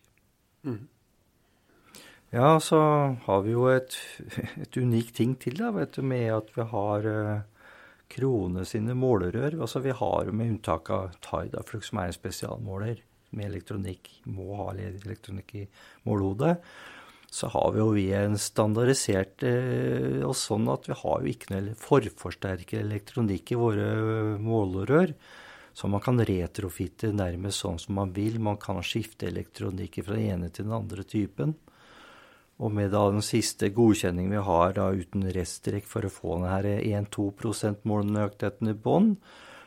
Mm. 0.68 0.82
Ja, 2.32 2.60
så 2.60 2.78
har 3.24 3.40
vi 3.44 3.56
jo 3.56 3.66
et, 3.72 3.96
et 4.62 4.76
unikt 4.76 5.16
ting 5.16 5.34
til 5.40 5.56
da, 5.58 5.72
vet 5.72 5.96
du, 5.96 6.04
med 6.04 6.28
at 6.36 6.52
vi 6.54 6.68
har 6.70 7.08
uh, 7.08 7.32
Krone 8.12 8.66
sine 8.68 8.96
målerør. 8.98 9.58
Altså 9.64 9.82
vi 9.84 9.94
har 9.96 10.26
jo 10.28 10.34
med 10.36 10.54
unntak 10.54 10.90
av 10.92 11.16
Tidaflux, 11.24 11.90
som 11.90 12.02
er 12.02 12.10
en 12.10 12.18
spesialmåler 12.18 13.04
med 13.32 13.48
elektronikk, 13.48 14.10
må 14.28 14.52
ha 14.58 14.72
elektronikk 14.76 15.54
i 15.62 15.68
målehodet 16.04 16.58
så 17.32 17.48
har 17.48 17.70
vi 17.72 17.80
jo 17.80 17.92
vi 17.96 18.10
en 18.12 18.34
standardisert 18.36 19.40
eh, 19.48 20.20
og 20.20 20.34
sånn 20.36 20.66
at 20.68 20.84
vi 20.84 20.96
har 21.00 21.22
jo 21.22 21.30
ikke 21.30 21.54
noe 21.54 21.72
forforsterker 21.80 22.82
elektronikk 22.82 23.54
i 23.54 23.56
våre 23.56 23.86
målerør. 24.36 25.14
Så 25.72 25.88
man 25.88 26.04
kan 26.04 26.20
retrofitte 26.20 27.08
nærmest 27.16 27.64
sånn 27.64 27.80
som 27.80 27.96
man 27.96 28.12
vil. 28.12 28.36
Man 28.36 28.58
kan 28.60 28.82
skifte 28.84 29.30
elektronikk 29.30 30.02
fra 30.04 30.18
den 30.18 30.34
ene 30.34 30.50
til 30.52 30.68
den 30.68 30.76
andre 30.76 31.06
typen. 31.08 31.56
Og 32.62 32.70
med 32.70 32.92
da 32.94 33.08
den 33.10 33.24
siste 33.26 33.72
godkjenningen 33.74 34.36
vi 34.36 34.42
har 34.46 34.76
da 34.76 34.90
uten 34.94 35.24
restrekk 35.34 35.88
for 35.90 36.06
å 36.06 36.12
få 36.12 36.36
denne 36.44 36.76
1-2 36.78 37.72
målnøyaktigheten 37.90 38.70
i 38.70 38.76
bånn, 38.84 39.16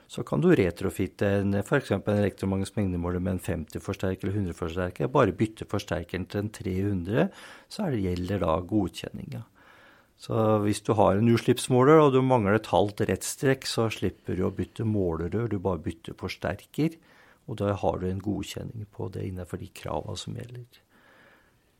så 0.07 0.21
kan 0.23 0.39
du 0.39 0.51
retrofitte 0.55 1.27
f.eks. 1.65 1.91
en 1.91 2.13
elektromagnetisk 2.13 2.77
mengdemåler 2.77 3.23
med 3.25 3.35
en 3.35 3.65
50-forsterker 3.65 4.29
eller 4.29 4.37
100-forsterker. 4.45 5.09
Bare 5.11 5.35
bytte 5.35 5.67
forsterkeren 5.67 6.27
til 6.29 6.43
en 6.43 6.51
300, 6.53 7.27
så 7.67 7.89
det 7.91 8.03
gjelder 8.05 8.45
da 8.45 8.53
godkjenninga. 8.69 9.41
Så 10.21 10.45
hvis 10.63 10.79
du 10.85 10.93
har 10.95 11.17
en 11.17 11.33
utslippsmåler 11.33 11.99
og 11.99 12.13
du 12.15 12.21
mangler 12.23 12.59
et 12.59 12.71
halvt 12.71 13.03
rettstrekk, 13.09 13.67
så 13.67 13.89
slipper 13.91 14.37
du 14.37 14.45
å 14.47 14.53
bytte 14.55 14.87
målerør, 14.87 15.49
du 15.51 15.59
bare 15.59 15.83
bytter 15.83 16.15
forsterker. 16.21 16.95
Og 17.49 17.59
da 17.59 17.75
har 17.77 17.99
du 17.99 18.07
en 18.09 18.23
godkjenning 18.23 18.87
på 18.93 19.09
det 19.13 19.27
innenfor 19.27 19.59
de 19.61 19.67
krava 19.75 20.15
som 20.17 20.37
gjelder. 20.37 20.84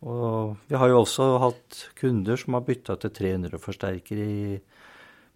Og 0.06 0.58
vi 0.70 0.78
har 0.78 0.92
jo 0.92 1.02
også 1.02 1.28
hatt 1.42 1.80
kunder 1.98 2.38
som 2.38 2.58
har 2.58 2.66
bytta 2.68 2.98
til 3.02 3.14
300 3.16 3.62
forsterker 3.62 4.22
i 4.22 4.36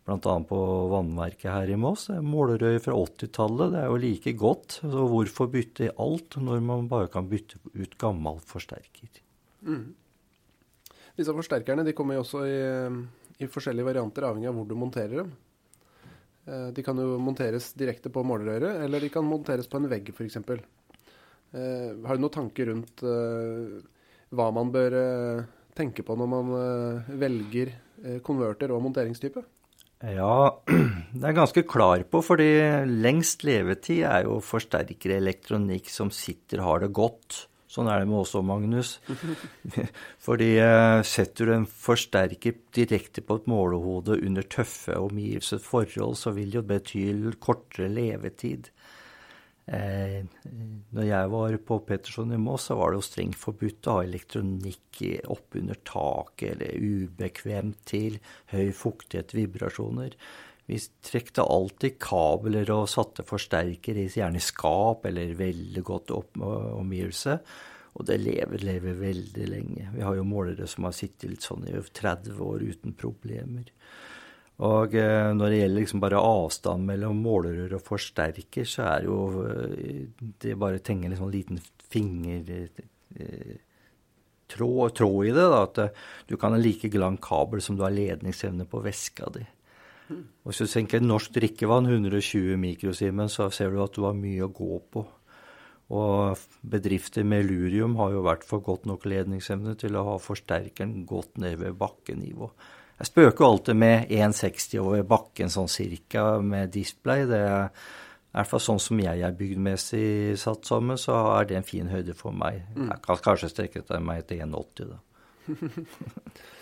bl.a. 0.05 0.35
på 0.49 0.59
vannverket 0.91 1.49
her 1.49 1.71
i 1.73 1.77
Moss. 1.79 2.07
Målerøy 2.09 2.77
fra 2.81 2.93
80-tallet. 2.97 3.73
Det 3.73 3.81
er 3.81 3.89
jo 3.89 3.97
like 4.03 4.35
godt. 4.37 4.79
Så 4.81 5.07
hvorfor 5.11 5.49
bytte 5.53 5.87
i 5.87 5.95
alt 6.05 6.37
når 6.41 6.61
man 6.65 6.89
bare 6.91 7.09
kan 7.13 7.29
bytte 7.29 7.61
ut 7.73 7.97
gammel 8.01 8.39
forsterker? 8.45 9.21
Mm. 9.65 9.89
Disse 11.19 11.35
forsterkerne 11.35 11.83
de 11.83 11.93
kommer 11.97 12.15
jo 12.15 12.23
også 12.23 12.45
i, 12.47 12.57
i, 13.41 13.49
forskjellige 13.51 13.89
varianter, 13.89 14.29
avhengig 14.29 14.49
av 14.51 14.57
hvor 14.57 14.69
du 14.69 14.77
monterer 14.79 15.23
dem. 15.23 15.33
Eh, 16.45 16.67
de 16.77 16.85
kan 16.85 16.97
jo 17.01 17.17
monteres 17.21 17.73
direkte 17.77 18.13
på 18.13 18.23
målerøret, 18.23 18.85
eller 18.85 19.03
de 19.03 19.11
kan 19.13 19.27
monteres 19.27 19.67
på 19.69 19.81
en 19.81 19.89
vegg 19.91 20.13
f.eks. 20.13 20.39
Eh, 20.39 21.89
har 22.05 22.15
du 22.15 22.23
noen 22.23 22.37
tanker 22.37 22.71
rundt 22.71 23.03
eh, 23.03 23.79
hva 24.35 24.49
man 24.55 24.73
bør 24.73 24.95
tenke 25.77 26.03
på 26.05 26.15
når 26.19 26.29
man 26.29 26.51
velger 27.21 27.71
konverter 28.25 28.73
og 28.75 28.83
monteringstype? 28.83 29.43
Ja, 29.99 30.55
det 31.19 31.25
er 31.27 31.35
ganske 31.35 31.65
klar 31.67 32.05
på, 32.07 32.21
fordi 32.23 32.49
lengst 32.87 33.43
levetid 33.47 34.05
er 34.07 34.27
jo 34.29 34.37
forsterkere 34.43 35.17
elektronikk 35.19 35.91
som 35.91 36.11
sitter 36.13 36.63
har 36.63 36.85
det 36.85 36.93
godt. 36.95 37.45
Sånn 37.69 37.85
er 37.85 38.01
det 38.01 38.07
med 38.09 38.17
òg, 38.17 38.45
Magnus. 38.47 38.95
Fordi 40.25 40.55
eh, 40.57 41.01
setter 41.05 41.45
du 41.45 41.53
en 41.53 41.67
forsterker 41.69 42.55
direkte 42.73 43.21
på 43.21 43.37
et 43.37 43.49
målehode 43.51 44.17
under 44.25 44.47
tøffe 44.49 44.95
omgivelser 44.97 45.61
forhold, 45.61 46.17
så 46.17 46.33
vil 46.33 46.49
det 46.49 46.57
jo 46.57 46.65
bety 46.71 47.03
kortere 47.37 47.91
levetid. 47.93 48.71
Eh, 49.69 50.25
når 50.95 51.05
jeg 51.05 51.29
var 51.29 51.55
på 51.67 51.79
Petterson 51.85 52.33
i 52.33 52.41
Moss, 52.41 52.69
så 52.69 52.77
var 52.79 52.91
det 52.91 52.99
jo 52.99 53.05
strengt 53.05 53.37
forbudt 53.37 53.87
å 53.87 53.99
ha 53.99 54.05
elektronikk 54.07 55.01
oppunder 55.29 55.77
taket 55.85 56.55
eller 56.55 56.77
ubekvemt 56.79 57.83
til 57.89 58.17
høy 58.53 58.71
fuktighet, 58.75 59.35
vibrasjoner. 59.37 60.15
Vi 60.69 60.77
trekte 61.05 61.45
alltid 61.45 61.97
kabler 62.01 62.69
og 62.73 62.89
satte 62.91 63.25
forsterker 63.25 63.97
i 63.97 64.09
skap 64.41 65.05
eller 65.09 65.33
veldig 65.37 65.83
godt 65.85 66.13
omgivelse. 66.13 67.39
Og 67.97 68.05
det 68.05 68.19
lever, 68.21 68.61
lever 68.61 68.99
veldig 68.99 69.47
lenge. 69.49 69.87
Vi 69.95 70.05
har 70.05 70.15
jo 70.15 70.27
målere 70.29 70.67
som 70.69 70.85
har 70.85 70.93
sittet 70.93 71.31
litt 71.31 71.45
sånn 71.45 71.65
i 71.67 71.73
30 71.73 72.37
år 72.45 72.65
uten 72.69 72.93
problemer. 72.93 73.71
Og 74.67 74.95
eh, 74.99 75.29
når 75.35 75.51
det 75.53 75.59
gjelder 75.61 75.79
liksom 75.79 76.01
bare 76.03 76.19
avstand 76.19 76.87
mellom 76.89 77.21
målerør 77.23 77.77
og 77.77 77.85
forsterker, 77.85 78.65
så 78.67 78.81
er 78.89 79.05
jo 79.07 79.19
eh, 79.45 80.09
det 80.43 80.57
bare 80.59 80.81
å 80.81 80.83
tenge 80.83 81.07
en 81.07 81.15
sånn 81.19 81.31
liten 81.31 81.61
fingertråd 81.93 82.81
eh, 83.23 84.97
tråd 84.99 85.29
i 85.29 85.31
det. 85.31 85.45
Da, 85.53 85.61
at 85.63 85.79
du 86.27 86.35
kan 86.41 86.55
ha 86.55 86.59
like 86.59 86.91
lang 86.99 87.15
kabel 87.23 87.63
som 87.63 87.79
du 87.79 87.85
har 87.87 87.95
ledningsevne 87.95 88.67
på 88.67 88.83
veska 88.83 89.31
di. 89.37 89.45
Og 90.09 90.49
hvis 90.49 90.63
du 90.63 90.71
tenker 90.71 91.03
norsk 91.05 91.31
drikkevann, 91.35 91.85
120 91.87 92.57
mikrosimen, 92.59 93.29
så 93.29 93.49
ser 93.53 93.71
du 93.71 93.79
at 93.83 93.93
du 93.95 94.03
har 94.07 94.17
mye 94.17 94.43
å 94.43 94.51
gå 94.51 94.79
på. 94.91 95.05
Og 95.95 96.41
bedrifter 96.69 97.25
med 97.25 97.47
lurium 97.47 97.95
har 97.97 98.13
jo 98.13 98.25
vært 98.25 98.43
for 98.45 98.61
godt 98.65 98.85
nok 98.89 99.07
ledningsevne 99.09 99.75
til 99.79 99.95
å 99.97 100.05
ha 100.11 100.17
forsterkeren 100.21 101.05
godt 101.09 101.39
ned 101.41 101.61
ved 101.61 101.77
bakkenivå. 101.79 102.51
Jeg 102.99 103.07
spøker 103.07 103.45
jo 103.45 103.49
alltid 103.53 103.77
med 103.79 104.09
1,60 104.11 104.79
over 104.81 105.03
bakken 105.07 105.51
sånn 105.51 105.69
cirka 105.71 106.23
med 106.43 106.73
display. 106.73 107.23
Det 107.29 107.39
er 107.39 107.69
i 107.69 108.35
hvert 108.35 108.49
fall 108.51 108.61
sånn 108.61 108.81
som 108.83 108.99
jeg 108.99 109.23
er 109.23 109.37
bygdmessig 109.37 110.35
satt 110.41 110.67
sammen, 110.67 110.99
så 110.99 111.15
er 111.37 111.47
det 111.47 111.59
en 111.61 111.67
fin 111.67 111.87
høyde 111.89 112.15
for 112.17 112.35
meg. 112.35 112.59
Mm. 112.75 112.89
Jeg 112.91 113.03
kan 113.05 113.21
kanskje 113.23 113.51
strekke 113.53 114.01
meg 114.03 114.27
til 114.27 114.43
1,80 114.43 114.91
da. 114.91 114.99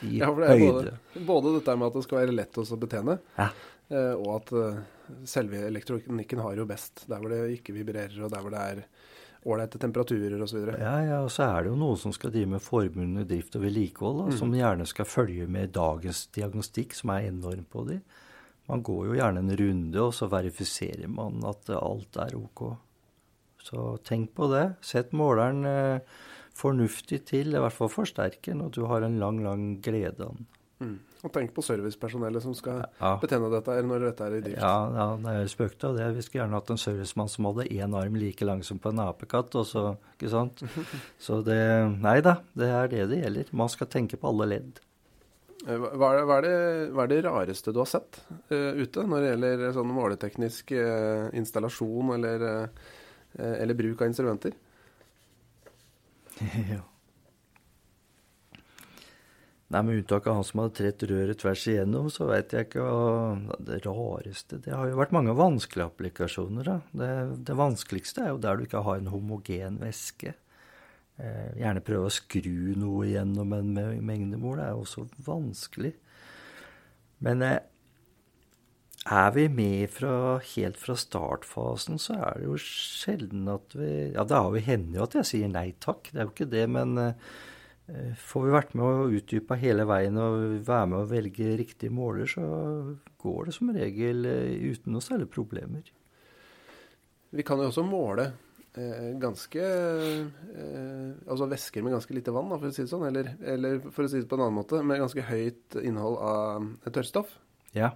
I 0.08 0.20
ja, 0.22 0.30
for 0.30 0.44
det 0.44 0.52
er 0.52 0.62
høyde. 0.62 0.94
Både, 1.18 1.26
både, 1.32 1.56
dette 1.58 1.76
med 1.76 1.90
at 1.90 1.98
det 1.98 2.06
skal 2.06 2.22
være 2.22 2.38
lett 2.38 2.62
å 2.62 2.80
betjene, 2.86 3.18
ja. 3.40 3.50
Eh, 3.88 4.14
og 4.20 4.32
at 4.36 4.50
eh, 4.60 4.80
selve 5.28 5.62
elektronikken 5.64 6.42
har 6.44 6.58
jo 6.60 6.68
best 6.68 7.06
der 7.08 7.22
hvor 7.22 7.32
det 7.32 7.44
ikke 7.56 7.76
vibrerer, 7.76 8.18
og 8.24 8.32
der 8.34 8.44
hvor 8.44 8.54
det 8.54 8.64
er 8.74 8.82
ålreite 9.48 9.80
temperaturer 9.82 10.42
osv. 10.44 10.70
Ja, 10.76 10.94
ja, 11.06 11.20
og 11.24 11.32
så 11.34 11.48
er 11.48 11.66
det 11.66 11.72
jo 11.72 11.80
noen 11.80 12.00
som 12.02 12.14
skal 12.16 12.34
drive 12.34 12.52
med 12.56 12.64
forbundne 12.64 13.26
drift 13.28 13.56
og 13.58 13.64
vedlikehold, 13.64 14.24
mm. 14.30 14.38
som 14.40 14.56
gjerne 14.56 14.88
skal 14.90 15.10
følge 15.10 15.48
med 15.52 15.74
dagens 15.76 16.26
diagnostikk, 16.36 16.98
som 16.98 17.14
er 17.16 17.30
enorm 17.30 17.64
på 17.72 17.86
de. 17.90 18.02
Man 18.68 18.84
går 18.84 19.06
jo 19.08 19.16
gjerne 19.16 19.44
en 19.44 19.58
runde, 19.62 20.02
og 20.04 20.12
så 20.16 20.28
verifiserer 20.32 21.08
man 21.12 21.40
at 21.48 21.72
alt 21.78 22.20
er 22.20 22.36
OK. 22.36 22.66
Så 23.64 23.86
tenk 24.08 24.34
på 24.36 24.50
det. 24.52 24.66
Sett 24.86 25.16
måleren 25.16 25.64
eh, 25.68 26.18
fornuftig 26.58 27.24
til, 27.30 27.56
i 27.56 27.62
hvert 27.64 27.76
fall 27.76 27.92
forsterker 27.92 28.54
den, 28.54 28.66
og 28.68 28.76
du 28.76 28.84
har 28.90 29.06
en 29.06 29.20
lang, 29.22 29.42
lang 29.46 29.70
glede 29.84 30.28
av 30.28 30.36
den. 30.36 30.50
Mm. 30.78 30.98
Og 31.26 31.32
tenk 31.34 31.54
på 31.56 31.64
servicepersonellet 31.66 32.44
som 32.44 32.54
skal 32.58 32.84
ja. 33.00 33.16
betjene 33.22 33.50
dette 33.50 33.74
her 33.74 33.86
når 33.90 34.04
dette 34.10 34.26
er 34.28 34.36
i 34.38 34.42
drift. 34.46 34.62
Ja, 34.62 34.74
ja 34.94 35.08
det 35.24 35.34
er 35.34 35.52
spøkt 35.52 35.86
av 35.88 35.98
det. 35.98 36.10
Vi 36.18 36.26
skulle 36.26 36.44
gjerne 36.44 36.60
hatt 36.60 36.74
en 36.74 36.82
servicemann 36.82 37.32
som 37.34 37.48
hadde 37.50 37.70
én 37.74 37.96
arm 37.98 38.20
like 38.22 38.46
lang 38.46 38.62
som 38.66 38.82
på 38.82 38.94
en 38.94 39.02
apekatt. 39.08 39.56
og 39.58 39.66
så, 39.66 39.86
ikke 40.16 40.34
sant? 40.34 40.62
Så 41.26 41.42
det 41.46 41.58
Nei 42.04 42.20
da, 42.26 42.38
det 42.58 42.70
er 42.70 42.92
det 42.92 43.08
det 43.14 43.24
gjelder. 43.24 43.50
Man 43.58 43.72
skal 43.74 43.90
tenke 43.90 44.20
på 44.22 44.30
alle 44.30 44.50
ledd. 44.54 44.84
Eh, 45.66 45.74
hva 45.74 46.12
er, 46.14 46.22
hva, 46.28 46.38
er 46.38 46.46
det, 46.46 46.58
hva 46.94 47.06
er, 47.06 47.12
det, 47.12 47.24
rareste 47.26 47.74
du 47.74 47.82
har 47.82 47.90
sett 47.90 48.22
uh, 48.54 48.78
ute 48.78 49.04
når 49.10 49.24
det 49.24 49.32
gjelder 49.32 49.66
sånn 49.76 49.96
måleteknisk 49.96 50.76
uh, 50.78 51.34
installasjon 51.38 52.14
eller, 52.14 52.46
uh, 52.46 53.56
eller 53.58 53.80
bruk 53.80 54.04
av 54.04 54.12
instrumenter? 54.12 54.54
ja. 56.76 56.84
Nei, 59.68 59.82
Med 59.84 59.98
unntak 60.00 60.28
av 60.28 60.38
han 60.38 60.46
som 60.48 60.62
hadde 60.62 60.78
trett 60.80 61.04
røret 61.10 61.40
tvers 61.42 61.66
igjennom, 61.68 62.08
så 62.12 62.30
veit 62.30 62.54
jeg 62.56 62.70
ikke 62.70 62.86
hva 62.86 63.56
Det 63.60 63.82
rareste 63.84 64.62
Det 64.64 64.72
har 64.72 64.88
jo 64.88 65.00
vært 65.00 65.16
mange 65.16 65.36
vanskelige 65.36 65.90
applikasjoner. 65.92 66.64
da. 66.64 66.78
Det, 66.92 67.14
det 67.50 67.58
vanskeligste 67.60 68.24
er 68.24 68.30
jo 68.32 68.44
der 68.44 68.56
du 68.56 68.64
ikke 68.64 68.84
har 68.88 69.02
en 69.02 69.12
homogen 69.12 69.80
væske. 69.82 70.36
Eh, 71.20 71.50
gjerne 71.60 71.84
prøve 71.84 72.08
å 72.08 72.14
skru 72.14 72.78
noe 72.80 73.10
gjennom 73.10 73.58
en 73.58 73.74
mengdemål. 74.08 74.62
Det 74.62 74.68
er 74.70 74.72
jo 74.78 74.86
også 74.86 75.04
vanskelig. 75.28 75.92
Men 77.28 77.44
eh, 77.44 77.60
er 79.04 79.36
vi 79.36 79.50
med 79.52 79.92
fra, 79.92 80.40
helt 80.54 80.80
fra 80.80 80.96
startfasen, 80.96 82.00
så 82.00 82.16
er 82.16 82.40
det 82.40 82.48
jo 82.48 82.56
sjelden 82.62 83.52
at 83.52 83.76
vi 83.76 83.92
Ja, 84.16 84.24
det 84.24 84.40
har 84.40 84.56
jo 84.56 85.04
at 85.04 85.20
jeg 85.20 85.28
sier 85.28 85.52
nei 85.52 85.74
takk, 85.84 86.08
det 86.14 86.22
er 86.22 86.28
jo 86.30 86.36
ikke 86.38 86.52
det, 86.56 86.66
men 86.72 86.98
Eh, 87.04 87.14
får 88.20 88.44
vi 88.44 88.52
vært 88.52 88.74
med 88.76 88.84
og 88.86 89.14
utdypa 89.16 89.56
hele 89.62 89.86
veien 89.88 90.18
og 90.20 90.58
være 90.68 90.90
med 90.92 91.00
og 91.00 91.12
velge 91.12 91.54
riktig 91.62 91.92
måler, 91.94 92.28
så 92.28 92.44
går 93.22 93.48
det 93.48 93.56
som 93.56 93.72
regel 93.76 94.28
eh, 94.28 94.74
uten 94.74 94.92
noe 94.96 95.04
særlig 95.04 95.30
problemer. 95.32 95.88
Vi 97.32 97.46
kan 97.48 97.60
jo 97.60 97.70
også 97.70 97.86
måle 97.88 98.30
eh, 98.76 99.14
ganske 99.20 99.64
eh, 99.64 101.08
Altså 101.28 101.48
væsker 101.52 101.84
med 101.84 101.96
ganske 101.96 102.16
lite 102.16 102.34
vann, 102.36 102.52
for 102.56 102.70
å 102.70 102.74
si 102.76 102.84
det 102.84 102.92
sånn. 102.92 103.08
Eller, 103.10 103.34
eller, 103.56 103.80
for 103.88 104.06
å 104.06 104.12
si 104.12 104.22
det 104.22 104.30
på 104.32 104.40
en 104.40 104.46
annen 104.48 104.60
måte, 104.60 104.82
med 104.84 105.02
ganske 105.04 105.24
høyt 105.28 105.80
innhold 105.84 106.20
av 106.24 106.92
tørrstoff. 106.92 107.32
Ja. 107.76 107.94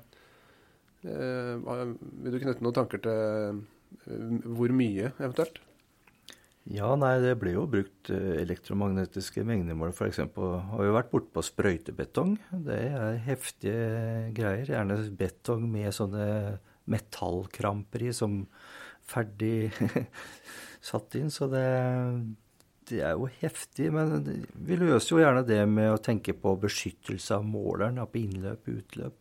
Eh, 1.03 1.55
vil 1.57 2.35
du 2.35 2.39
knytte 2.39 2.63
noen 2.63 2.77
tanker 2.77 3.03
til 3.03 3.61
eh, 4.07 4.39
hvor 4.55 4.71
mye, 4.75 5.11
eventuelt? 5.19 5.59
Ja, 6.69 6.91
nei, 6.93 7.15
det 7.23 7.33
ble 7.41 7.55
jo 7.55 7.63
brukt 7.69 8.11
eh, 8.13 8.35
elektromagnetiske 8.43 9.41
mengdemål. 9.47 9.95
F.eks. 9.95 10.19
har 10.21 10.83
vi 10.83 10.91
vært 10.93 11.09
borte 11.09 11.33
på 11.33 11.43
sprøytebetong. 11.45 12.35
Det 12.67 12.77
er 12.91 13.17
heftige 13.25 14.29
greier. 14.37 14.69
Gjerne 14.69 14.99
betong 15.17 15.65
med 15.71 15.89
sånne 15.97 16.27
metallkramper 16.91 18.05
i 18.05 18.13
som 18.13 18.43
ferdig 19.09 19.71
satt 20.91 21.17
inn. 21.17 21.33
Så 21.33 21.49
det, 21.49 21.65
det, 22.91 23.01
er 23.09 23.17
jo 23.17 23.25
heftig. 23.41 23.89
Men 23.97 24.29
vi 24.53 24.77
løser 24.77 25.15
jo 25.15 25.23
gjerne 25.23 25.41
det 25.47 25.63
med 25.65 25.95
å 25.95 26.01
tenke 26.03 26.37
på 26.37 26.53
beskyttelse 26.61 27.41
av 27.41 27.47
måleren, 27.47 27.97
på 28.05 28.21
innløp 28.21 28.69
og 28.69 28.83
utløp. 28.83 29.17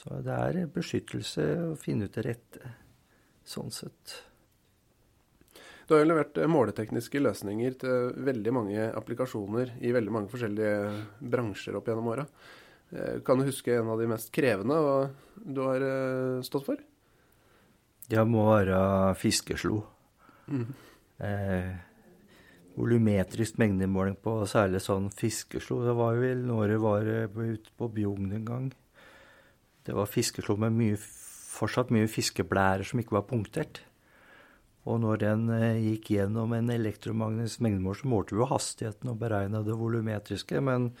Så 0.00 0.22
det 0.24 0.40
er 0.48 0.72
beskyttelse 0.72 1.44
å 1.66 1.76
finne 1.76 2.08
ut 2.08 2.16
det 2.16 2.24
rette, 2.24 2.72
sånn 3.44 3.72
sett. 3.74 4.22
Du 5.88 5.94
har 5.96 6.02
jo 6.04 6.10
levert 6.10 6.36
eh, 6.36 6.50
måletekniske 6.52 7.20
løsninger 7.22 7.76
til 7.80 8.10
veldig 8.26 8.52
mange 8.52 8.88
applikasjoner 8.92 9.78
i 9.80 9.92
veldig 9.96 10.12
mange 10.12 10.28
forskjellige 10.28 10.74
bransjer 11.32 11.78
opp 11.78 11.88
gjennom 11.88 12.10
åra. 12.12 12.26
Eh, 12.92 13.20
kan 13.24 13.40
du 13.40 13.48
huske 13.48 13.72
en 13.72 13.88
av 13.88 14.00
de 14.00 14.08
mest 14.10 14.28
krevende 14.32 14.76
du 15.40 15.62
har 15.64 15.84
eh, 15.84 16.44
stått 16.44 16.68
for? 16.68 16.84
Det 18.08 18.24
må 18.28 18.44
være 18.50 19.14
fiskeslo. 19.20 19.82
Mm. 20.48 20.68
Eh, 21.24 21.72
volumetrisk 22.78 23.58
mengdemåling 23.60 24.20
på 24.22 24.38
særlig 24.48 24.84
sånn 24.84 25.08
fiskeslo. 25.12 25.82
Det 25.88 25.96
var 25.96 26.16
jo 26.16 26.24
vel 26.24 26.44
når 26.52 26.72
det 26.72 26.78
var 26.84 27.12
ute 27.48 27.74
på 27.76 27.90
Bjugn 27.96 28.32
en 28.36 28.46
gang. 28.48 28.70
Det 29.88 29.96
var 29.96 30.08
fiskeslo 30.08 30.56
med 30.60 30.76
mye, 30.76 31.00
fortsatt 31.00 31.92
mye 31.96 32.08
fiskeblærer 32.12 32.84
som 32.88 33.00
ikke 33.00 33.16
var 33.16 33.28
punktert. 33.28 33.82
Og 34.86 35.00
når 35.02 35.20
den 35.24 35.48
eh, 35.52 35.80
gikk 35.90 36.12
gjennom 36.14 36.54
en 36.56 36.70
elektromagnetisk 36.72 37.64
mengdemål, 37.64 37.98
så 37.98 38.12
målte 38.12 38.36
vi 38.36 38.42
jo 38.42 38.52
hastigheten 38.52 39.10
og 39.12 39.18
beregna 39.20 39.64
det 39.66 39.76
volumetriske. 39.76 40.62
Men 40.64 40.92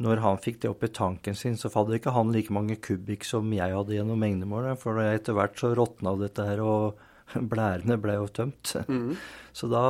når 0.00 0.22
han 0.24 0.42
fikk 0.42 0.60
det 0.64 0.72
opp 0.72 0.84
i 0.84 0.92
tanken 0.92 1.38
sin, 1.38 1.56
så 1.60 1.70
hadde 1.74 2.00
ikke 2.00 2.14
han 2.16 2.32
like 2.34 2.54
mange 2.54 2.76
kubikk 2.82 3.26
som 3.28 3.52
jeg 3.54 3.74
hadde 3.76 3.94
gjennom 3.94 4.20
mengdemålet. 4.20 4.80
For 4.82 4.98
etter 5.04 5.38
hvert 5.38 5.58
så 5.60 5.72
råtna 5.78 6.16
dette 6.20 6.46
her, 6.48 6.62
og 6.64 7.00
blærene 7.52 7.98
ble 8.02 8.18
jo 8.18 8.28
tømt. 8.40 8.74
Mm. 8.88 9.14
Så 9.54 9.68
da 9.70 9.84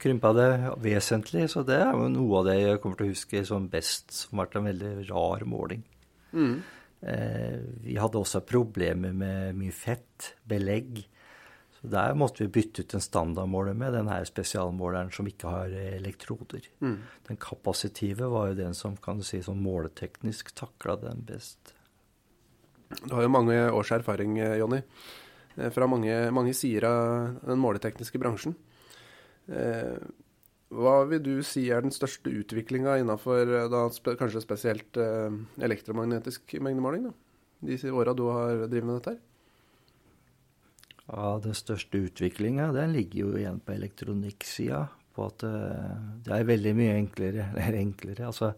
krympa 0.00 0.30
det 0.32 0.50
vesentlig. 0.80 1.44
Så 1.52 1.66
det 1.68 1.76
er 1.84 1.90
jo 1.92 2.06
noe 2.08 2.38
av 2.38 2.46
det 2.48 2.54
jeg 2.56 2.78
kommer 2.80 2.96
til 2.96 3.10
å 3.10 3.12
huske 3.12 3.42
som 3.44 3.66
best, 3.68 4.08
som 4.16 4.38
har 4.40 4.46
vært 4.46 4.56
en 4.56 4.68
veldig 4.70 4.92
rar 5.10 5.44
måling. 5.44 5.82
Mm. 6.32 6.54
Eh, 7.12 7.58
vi 7.84 7.98
hadde 8.00 8.20
også 8.22 8.40
problemer 8.48 9.12
med 9.12 9.58
mye 9.58 9.74
fett, 9.76 10.32
belegg. 10.48 11.02
Der 11.82 12.14
måtte 12.14 12.44
vi 12.44 12.52
bytte 12.54 12.84
ut 12.84 12.94
en 12.94 13.02
standardmåler 13.02 13.74
med 13.74 13.96
den 13.96 14.08
her 14.10 14.22
spesialmåleren 14.28 15.10
som 15.10 15.26
ikke 15.26 15.50
har 15.50 15.72
elektroder. 15.74 16.68
Mm. 16.78 17.00
Den 17.26 17.38
kapasitive 17.42 18.28
var 18.30 18.52
jo 18.52 18.58
den 18.60 18.76
som 18.78 18.94
kan 19.02 19.18
du 19.18 19.26
si, 19.26 19.40
sånn 19.42 19.62
måleteknisk 19.64 20.54
takla 20.54 20.94
den 21.02 21.24
best. 21.26 21.74
Du 23.00 23.16
har 23.16 23.24
jo 23.24 23.32
mange 23.32 23.56
års 23.72 23.90
erfaring, 23.94 24.38
eh, 24.38 24.58
Jonny, 24.60 24.82
eh, 25.56 25.70
fra 25.70 25.86
mange, 25.86 26.30
mange 26.30 26.54
sider 26.54 26.86
av 26.86 27.40
den 27.46 27.58
måletekniske 27.58 28.20
bransjen. 28.20 28.54
Eh, 29.48 29.98
hva 30.70 30.94
vil 31.08 31.22
du 31.22 31.42
si 31.42 31.66
er 31.68 31.82
den 31.82 31.92
største 31.92 32.30
utviklinga 32.30 33.00
innafor 33.02 33.50
kanskje 34.16 34.40
spesielt 34.40 34.96
elektromagnetisk 35.60 36.54
mengdemåling? 36.64 37.10
da? 37.10 37.12
De 37.60 37.90
åra 37.90 38.14
du 38.14 38.22
har 38.30 38.66
drevet 38.68 38.86
med 38.86 38.96
dette 38.96 39.10
her? 39.10 39.20
Ja, 41.08 41.38
Den 41.42 41.54
største 41.54 42.04
utviklinga 42.06 42.70
ligger 42.86 43.18
jo 43.24 43.36
igjen 43.36 43.60
på 43.64 43.74
elektronikksida. 43.74 44.86
På 45.12 45.28
at 45.28 45.42
eh, 45.44 45.98
det 46.24 46.36
er 46.36 46.48
veldig 46.48 46.72
mye 46.78 46.94
enklere. 46.96 47.50
Eller 47.64 47.80
enklere. 47.82 48.30
Altså, 48.30 48.52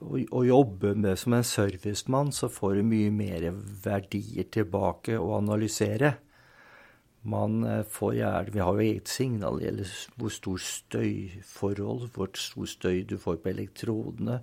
å, 0.00 0.42
jobbe 0.44 0.94
med 0.96 1.18
som 1.20 1.36
en 1.36 1.46
servicemann, 1.46 2.32
så 2.32 2.50
får 2.52 2.78
du 2.78 2.82
mye 2.88 3.14
mer 3.14 3.48
verdier 3.84 4.48
tilbake 4.52 5.16
å 5.20 5.32
analysere. 5.38 6.14
Man 7.22 7.62
eh, 7.64 7.82
får 7.86 8.14
gjerne 8.18 8.54
Vi 8.54 8.62
har 8.62 8.76
jo 8.76 8.86
eget 8.86 9.10
signal 9.12 9.60
det 9.60 9.68
gjelder 9.68 9.92
hvor 10.18 10.32
stor 10.36 10.62
støyforhold, 10.68 12.08
hvor 12.16 12.32
stor 12.34 12.70
støy 12.70 13.04
du 13.06 13.18
får 13.22 13.38
på 13.42 13.52
elektrodene. 13.52 14.40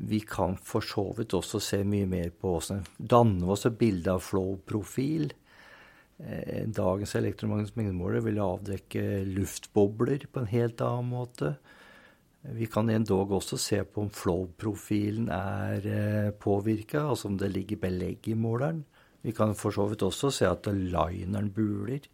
Vi 0.00 0.22
kan 0.24 0.56
for 0.56 0.84
så 0.84 1.10
vidt 1.16 1.36
også 1.36 1.60
se 1.62 1.82
mye 1.84 2.08
mer 2.08 2.32
på 2.32 2.56
åssen 2.56 2.86
danne 2.96 3.46
oss 3.52 3.66
et 3.68 3.76
bilde 3.78 4.14
av 4.16 4.24
flow-profil. 4.24 5.28
Eh, 6.20 6.66
dagens 6.68 7.14
elektromagnetiske 7.16 7.80
mengdemåler 7.80 8.24
vil 8.26 8.40
avdekke 8.44 9.04
luftbobler 9.24 10.26
på 10.28 10.42
en 10.42 10.50
helt 10.50 10.82
annen 10.84 11.12
måte. 11.14 11.54
Vi 12.40 12.68
kan 12.72 12.88
endog 12.92 13.32
også 13.36 13.58
se 13.60 13.80
på 13.84 14.04
om 14.04 14.12
flow-profilen 14.12 15.28
er 15.32 15.88
eh, 15.88 16.30
påvirka, 16.36 17.06
altså 17.08 17.30
om 17.30 17.40
det 17.40 17.52
ligger 17.54 17.80
belegg 17.86 18.28
i 18.28 18.36
måleren. 18.36 18.84
Vi 19.24 19.32
kan 19.36 19.52
for 19.56 19.76
så 19.76 19.86
vidt 19.88 20.04
også 20.04 20.30
se 20.32 20.48
at 20.48 20.68
lineren 20.72 21.50
buler. 21.52 22.06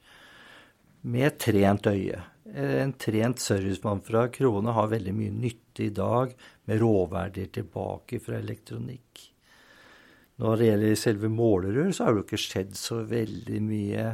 Med 1.06 1.38
trent 1.38 1.86
øye. 1.86 2.22
En 2.46 2.92
trent 2.98 3.42
servicemann 3.42 4.02
fra 4.06 4.26
Krone 4.34 4.74
har 4.74 4.90
veldig 4.90 5.14
mye 5.14 5.34
nytte 5.34 5.86
i 5.86 5.94
dag 5.94 6.34
med 6.66 6.82
råverdier 6.82 7.50
tilbake 7.54 8.18
fra 8.22 8.38
elektronikk. 8.38 9.35
Når 10.36 10.58
det 10.60 10.66
gjelder 10.68 10.98
selve 11.00 11.28
målerør, 11.32 11.90
så 11.96 12.04
har 12.04 12.12
det 12.12 12.20
jo 12.20 12.26
ikke 12.26 12.42
skjedd 12.42 12.74
så 12.76 12.98
veldig 13.08 13.60
mye. 13.64 14.06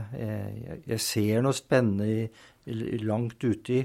Jeg 0.86 1.02
ser 1.02 1.42
noe 1.42 1.56
spennende 1.56 2.28
langt 3.02 3.42
uti 3.42 3.80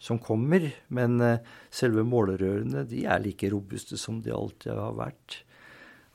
som 0.00 0.18
kommer, 0.18 0.64
men 0.96 1.20
eh, 1.20 1.42
selve 1.70 2.02
målerørene 2.08 2.86
de 2.88 3.04
er 3.04 3.20
like 3.22 3.50
robuste 3.52 3.98
som 4.00 4.22
de 4.24 4.32
alltid 4.32 4.72
har 4.72 4.96
vært. 4.96 5.42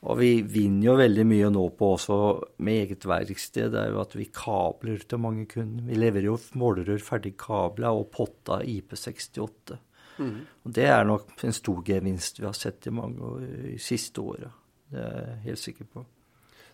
Og 0.06 0.18
vi 0.20 0.30
vinner 0.42 0.90
jo 0.90 0.96
veldig 0.98 1.24
mye 1.26 1.48
nå 1.54 1.62
på 1.78 1.92
også 1.94 2.18
med 2.66 2.82
eget 2.82 3.06
verksted. 3.08 3.72
Det 3.72 3.80
er 3.80 3.94
jo 3.94 4.02
at 4.02 4.14
vi 4.18 4.28
kabler 4.34 5.00
til 5.08 5.22
mange 5.22 5.46
kunder. 5.50 5.86
Vi 5.88 5.98
leverer 5.98 6.28
jo 6.28 6.36
målerør 6.60 7.02
ferdig 7.02 7.34
kabla 7.40 7.94
og 7.96 8.10
potta 8.14 8.60
IP68. 8.62 9.78
Mm. 10.20 10.36
Og 10.66 10.76
det 10.76 10.86
er 10.90 11.08
nok 11.08 11.32
en 11.46 11.56
stor 11.56 11.80
gevinst 11.86 12.38
vi 12.42 12.46
har 12.46 12.54
sett 12.58 12.86
i 12.86 12.94
mange 12.94 13.32
år, 13.32 13.48
i 13.72 13.80
siste 13.82 14.22
åra. 14.22 14.52
Det 14.90 15.02
er 15.02 15.16
jeg 15.16 15.40
helt 15.46 15.62
sikker 15.62 15.88
på. 15.92 16.04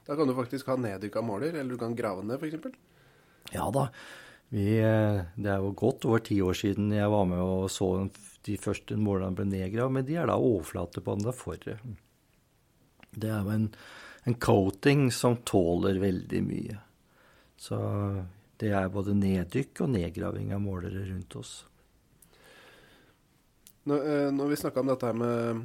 Da 0.07 0.17
kan 0.19 0.29
du 0.29 0.35
faktisk 0.35 0.69
ha 0.73 0.77
neddykka 0.81 1.23
måler, 1.25 1.55
eller 1.55 1.73
du 1.75 1.81
kan 1.81 1.97
grave 1.97 2.25
ned 2.27 2.43
f.eks.? 2.43 2.77
Ja 3.55 3.69
da. 3.75 3.89
Vi, 4.53 4.67
eh, 4.85 5.23
det 5.37 5.49
er 5.49 5.63
jo 5.65 5.73
godt 5.79 6.05
over 6.09 6.21
ti 6.21 6.37
år 6.45 6.57
siden 6.59 6.93
jeg 6.93 7.09
var 7.09 7.25
med 7.25 7.41
og 7.41 7.71
så 7.73 7.89
de 8.45 8.59
første 8.61 8.99
målerne 9.01 9.39
ble 9.39 9.47
nedgravd, 9.49 9.95
men 9.97 10.07
de 10.07 10.19
er 10.19 10.29
da 10.29 10.37
overflatebånda 10.37 11.33
forre. 11.37 11.79
Det 13.13 13.31
er 13.31 13.45
jo 13.47 13.53
en, 13.55 13.69
en 14.29 14.39
coating 14.43 15.07
som 15.15 15.39
tåler 15.49 16.01
veldig 16.03 16.43
mye. 16.45 16.79
Så 17.57 17.79
det 18.61 18.73
er 18.75 18.93
både 18.93 19.15
neddykk 19.19 19.85
og 19.85 19.93
nedgraving 19.95 20.53
av 20.55 20.63
målere 20.65 21.07
rundt 21.09 21.37
oss. 21.39 21.55
Når, 23.89 24.05
eh, 24.07 24.29
når 24.35 24.53
vi 24.53 24.59
snakka 24.61 24.83
om 24.83 24.91
dette 24.93 25.09
her 25.09 25.17
med, 25.19 25.65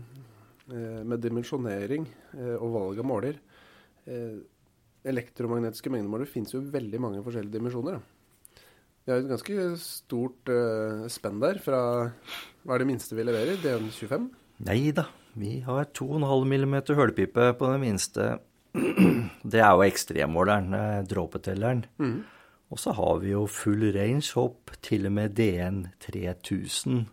med 0.68 1.22
dimensjonering 1.24 2.04
og 2.58 2.72
valg 2.74 2.98
av 3.00 3.08
måler 3.08 3.38
Elektromagnetiske 5.08 5.92
mengdemålere 5.94 6.28
finnes 6.28 6.52
jo 6.52 6.60
veldig 6.74 7.00
mange 7.00 7.22
forskjellige 7.24 7.54
dimensjoner. 7.54 8.02
Vi 9.06 9.14
har 9.14 9.22
et 9.22 9.30
ganske 9.30 9.68
stort 9.80 10.52
spenn 11.14 11.40
der 11.40 11.62
fra 11.64 11.80
Hva 12.68 12.76
er 12.76 12.84
det 12.84 12.90
minste 12.90 13.16
vi 13.16 13.24
leverer? 13.24 13.56
DN25? 13.64 14.28
Nei 14.68 14.82
da. 14.92 15.06
Vi 15.38 15.60
har 15.62 15.86
2,5 15.94 16.50
mm 16.50 16.76
hullpipe 16.98 17.52
på 17.60 17.70
den 17.72 17.84
minste. 17.84 18.40
Det 19.52 19.62
er 19.62 19.76
jo 19.76 19.86
ekstremmåleren, 19.86 20.74
eh, 20.74 21.04
dråpetelleren. 21.06 21.86
Mm. 22.02 22.24
Og 22.74 22.80
så 22.82 22.92
har 22.98 23.20
vi 23.22 23.32
jo 23.32 23.46
full 23.48 23.86
range 23.96 24.34
opp 24.42 24.74
til 24.82 25.06
og 25.08 25.14
med 25.14 25.38
DN 25.38 25.86
3000. 26.04 27.06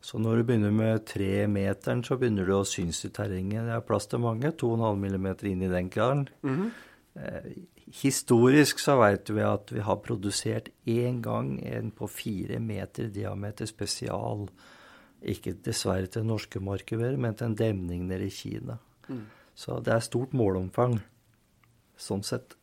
Så 0.00 0.20
når 0.22 0.36
du 0.40 0.48
begynner 0.48 0.74
med 0.74 1.06
tremeteren, 1.08 2.04
så 2.04 2.18
begynner 2.18 2.46
du 2.46 2.52
å 2.56 2.66
synes 2.68 3.00
i 3.06 3.10
terrenget. 3.14 3.66
Det 3.66 3.74
er 3.74 3.86
plass 3.86 4.06
til 4.10 4.22
mange. 4.22 4.52
2,5 4.52 5.06
mm 5.06 5.30
inn 5.50 5.64
i 5.66 5.72
den 5.72 5.88
karen. 5.90 6.28
Mm. 6.46 6.68
Eh, 7.16 7.48
Historisk 7.94 8.80
så 8.82 8.96
vet 8.98 9.30
vi 9.30 9.42
at 9.46 9.70
vi 9.70 9.82
har 9.86 10.00
produsert 10.02 10.72
én 10.90 11.20
gang 11.22 11.52
en 11.62 11.92
på 11.94 12.08
fire 12.10 12.58
meter 12.58 13.12
diameter 13.14 13.68
spesial. 13.70 14.48
Ikke 15.22 15.54
dessverre 15.54 16.10
til 16.10 16.26
norske 16.26 16.58
markeder, 16.58 17.14
men 17.16 17.38
til 17.38 17.52
en 17.52 17.58
demning 17.58 18.08
nede 18.08 18.26
i 18.26 18.34
Kina. 18.34 18.80
Mm. 19.06 19.22
Så 19.54 19.78
det 19.86 19.94
er 19.94 20.02
stort 20.02 20.34
målomfang 20.34 20.98
sånn 21.96 22.26
sett. 22.26 22.56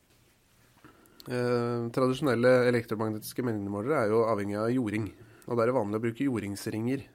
Eh, 1.24 1.88
tradisjonelle 1.96 2.68
elektromagnetiske 2.68 3.46
mengdemålere 3.48 4.04
er 4.04 4.12
jo 4.12 4.26
avhengig 4.28 4.60
av 4.60 4.74
jording. 4.76 5.08
Og 5.48 5.56
da 5.56 5.64
er 5.64 5.72
det 5.72 5.80
vanlig 5.80 6.00
å 6.00 6.04
bruke 6.04 6.28
jordingsringer. 6.28 7.08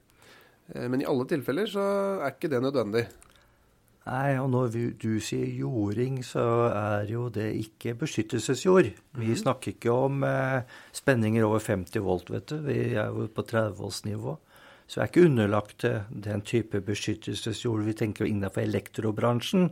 Eh, 0.75 0.87
men 0.89 1.03
i 1.03 1.07
alle 1.09 1.27
tilfeller 1.29 1.69
så 1.69 1.85
er 2.19 2.33
ikke 2.33 2.51
det 2.51 2.61
nødvendig. 2.63 3.05
Nei, 4.09 4.39
og 4.41 4.47
når 4.49 4.73
du 4.97 5.19
sier 5.21 5.49
jording, 5.59 6.21
så 6.25 6.43
er 6.71 7.09
jo 7.11 7.27
det 7.29 7.51
ikke 7.59 7.93
beskyttelsesjord. 7.99 8.89
Vi 9.19 9.31
mm. 9.33 9.39
snakker 9.43 9.75
ikke 9.75 9.93
om 9.93 10.23
eh, 10.25 10.61
spenninger 10.95 11.45
over 11.45 11.61
50 11.61 12.05
volt, 12.05 12.31
vet 12.33 12.49
du. 12.49 12.57
Vi 12.65 12.79
er 12.95 13.11
jo 13.13 13.27
på 13.29 13.45
30 13.45 13.75
voltsnivå. 13.77 14.37
Så 14.89 14.97
vi 14.97 15.03
er 15.03 15.11
ikke 15.11 15.27
underlagt 15.27 15.85
den 16.09 16.41
type 16.41 16.81
beskyttelsesjord 16.81 17.83
vi 17.85 17.93
tenker 17.93 18.25
innenfor 18.25 18.63
elektrobransjen. 18.63 19.67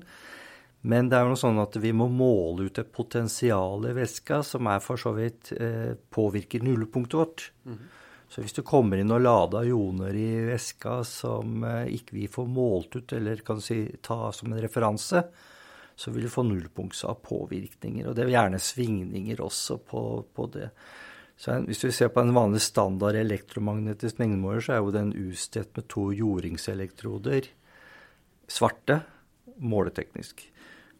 Men 0.87 1.09
det 1.09 1.17
er 1.17 1.25
jo 1.25 1.37
sånn 1.39 1.57
at 1.61 1.75
vi 1.81 1.91
må 1.95 2.05
måle 2.11 2.67
ut 2.67 2.79
et 2.79 2.91
potensial 2.93 3.87
i 3.89 3.95
væska 3.97 4.43
som 4.45 4.69
er 4.69 4.83
for 4.83 5.01
så 5.01 5.15
vidt 5.17 5.51
eh, 5.57 5.95
påvirker 6.13 6.61
nullepunktet 6.63 7.17
vårt. 7.17 7.47
Mm. 7.65 7.79
Så 8.27 8.43
hvis 8.43 8.55
du 8.57 8.63
kommer 8.67 8.99
inn 8.99 9.13
og 9.13 9.23
lader 9.23 9.69
ioner 9.69 10.15
i 10.15 10.29
væska 10.49 10.99
som 11.07 11.63
eh, 11.63 11.93
ikke 11.95 12.17
vi 12.17 12.25
får 12.31 12.47
målt 12.51 12.97
ut, 12.99 13.13
eller 13.15 13.43
kan 13.45 13.61
si 13.63 13.85
ta 14.03 14.33
som 14.35 14.51
en 14.51 14.61
referanse, 14.63 15.23
så 15.97 16.13
vil 16.13 16.27
du 16.27 16.29
få 16.29 16.43
nullpunkts 16.45 17.05
av 17.09 17.21
påvirkninger. 17.25 18.05
Og 18.05 18.17
det 18.17 18.25
er 18.25 18.33
gjerne 18.35 18.59
svingninger 18.61 19.39
også 19.41 19.79
på, 19.81 20.01
på 20.35 20.49
det. 20.53 20.69
Så 21.37 21.55
hvis 21.65 21.81
du 21.81 21.87
ser 21.93 22.11
på 22.13 22.21
en 22.21 22.35
vanlig 22.35 22.61
standard 22.65 23.17
elektromagnetisk 23.17 24.19
mengdemåler, 24.21 24.61
så 24.65 24.75
er 24.75 24.83
jo 24.83 24.93
den 24.93 25.13
utstedt 25.27 25.73
med 25.77 25.87
to 25.89 26.09
jordingselektroder. 26.17 27.49
Svarte, 28.49 29.01
måleteknisk. 29.57 30.43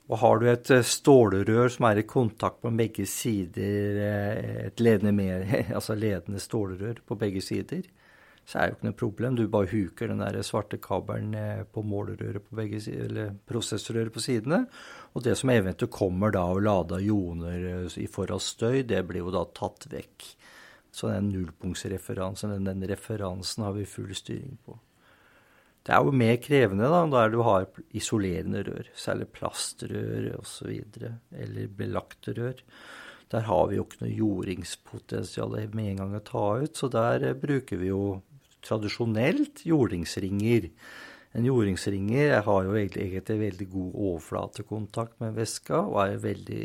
Og 0.07 0.21
har 0.21 0.39
du 0.39 0.47
et 0.47 0.69
eh, 0.71 0.85
stålrør 0.85 1.71
som 1.73 1.89
er 1.89 1.99
i 1.99 2.07
kontakt 2.07 2.61
på 2.63 2.71
begge 2.75 3.05
sider, 3.11 4.01
eh, 4.05 4.51
et 4.69 4.83
ledende, 4.83 5.11
med, 5.15 5.47
altså 5.77 5.97
ledende 5.99 6.39
stålrør 6.39 7.01
på 7.07 7.17
begge 7.19 7.43
sider, 7.43 7.83
så 8.47 8.61
er 8.61 8.61
det 8.61 8.71
jo 8.71 8.77
ikke 8.77 8.87
noe 8.87 8.99
problem. 9.01 9.35
Du 9.35 9.43
bare 9.51 9.67
huker 9.67 10.07
den 10.07 10.23
der 10.23 10.39
svarte 10.47 10.79
kabelen 10.79 11.35
eh, 11.35 11.65
på 11.67 11.83
målerøret 11.83 12.47
på 12.47 12.59
begge 12.61 12.79
sider, 12.85 13.09
eller 13.09 13.35
prosessorøret 13.51 14.15
på 14.15 14.23
sidene. 14.23 14.63
Og 15.11 15.27
det 15.27 15.35
som 15.39 15.51
eventuelt 15.51 15.91
kommer 15.91 16.31
da 16.31 16.45
av 16.53 16.63
lada 16.63 17.01
ioner 17.03 17.91
i 17.99 18.07
forhold 18.07 18.45
støy, 18.45 18.85
det 18.87 19.03
blir 19.09 19.25
jo 19.25 19.35
da 19.35 19.43
tatt 19.59 19.89
vekk. 19.91 20.31
Så 20.95 21.11
den 21.11 21.33
nullpunktsreferansen, 21.33 22.55
den, 22.55 22.71
den 22.71 22.87
referansen 22.89 23.67
har 23.67 23.75
vi 23.75 23.83
full 23.85 24.15
styring 24.15 24.55
på. 24.63 24.79
Det 25.87 25.95
er 25.95 26.03
jo 26.03 26.11
mer 26.19 26.35
krevende 26.43 26.87
da, 26.91 27.01
der 27.13 27.29
du 27.31 27.41
har 27.47 27.67
isolerende 27.95 28.59
rør, 28.67 28.89
særlig 28.99 29.29
plastrør 29.31 30.33
osv., 30.35 30.73
eller 31.31 31.69
belagte 31.79 32.35
rør. 32.35 32.63
Der 33.31 33.45
har 33.47 33.67
vi 33.69 33.77
jo 33.77 33.85
ikke 33.85 34.01
noe 34.03 34.15
jordingspotensial 34.15 35.55
med 35.75 35.93
en 35.93 36.01
gang 36.01 36.17
å 36.19 36.23
ta 36.27 36.45
ut, 36.59 36.75
så 36.75 36.91
der 36.91 37.29
eh, 37.29 37.37
bruker 37.39 37.79
vi 37.79 37.91
jo 37.91 38.19
tradisjonelt 38.67 39.63
jordingsringer. 39.67 40.69
En 41.37 41.47
jordingsringer 41.47 42.37
har 42.43 42.67
jo 42.67 42.75
egentlig 42.75 43.39
veldig 43.39 43.67
god 43.71 43.97
overflatekontakt 44.09 45.19
med 45.23 45.35
væska 45.39 45.83
og 45.87 45.99
er 46.03 46.23
veldig, 46.23 46.63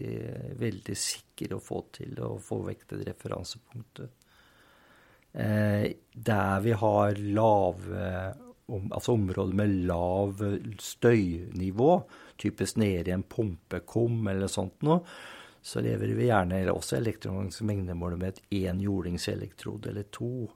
veldig 0.58 0.98
sikker 0.98 1.54
å 1.54 1.62
få 1.62 1.82
til 1.94 2.18
å 2.22 2.36
få 2.42 2.62
vekk 2.66 2.86
det 2.90 3.02
referansepunktet. 3.10 4.14
Eh, 5.32 5.92
der 6.12 6.64
vi 6.66 6.74
har 6.76 7.20
lave 7.38 8.08
om, 8.72 8.88
altså 8.92 9.14
områder 9.16 9.58
med 9.58 9.76
lav 9.88 10.42
støynivå, 10.80 11.92
typisk 12.40 12.80
nede 12.82 13.12
i 13.12 13.14
en 13.14 13.26
pumpekum 13.28 14.26
eller 14.32 14.50
sånt 14.50 14.82
noe, 14.86 15.02
så 15.62 15.82
lever 15.84 16.16
vi 16.18 16.26
gjerne 16.26 16.64
også 16.72 16.98
elektronisk 16.98 17.62
mengdemåler 17.68 18.18
med 18.18 18.34
et 18.34 18.42
én 18.64 18.82
jordingselektrode 18.82 19.92
eller 19.92 20.08
to. 20.10 20.48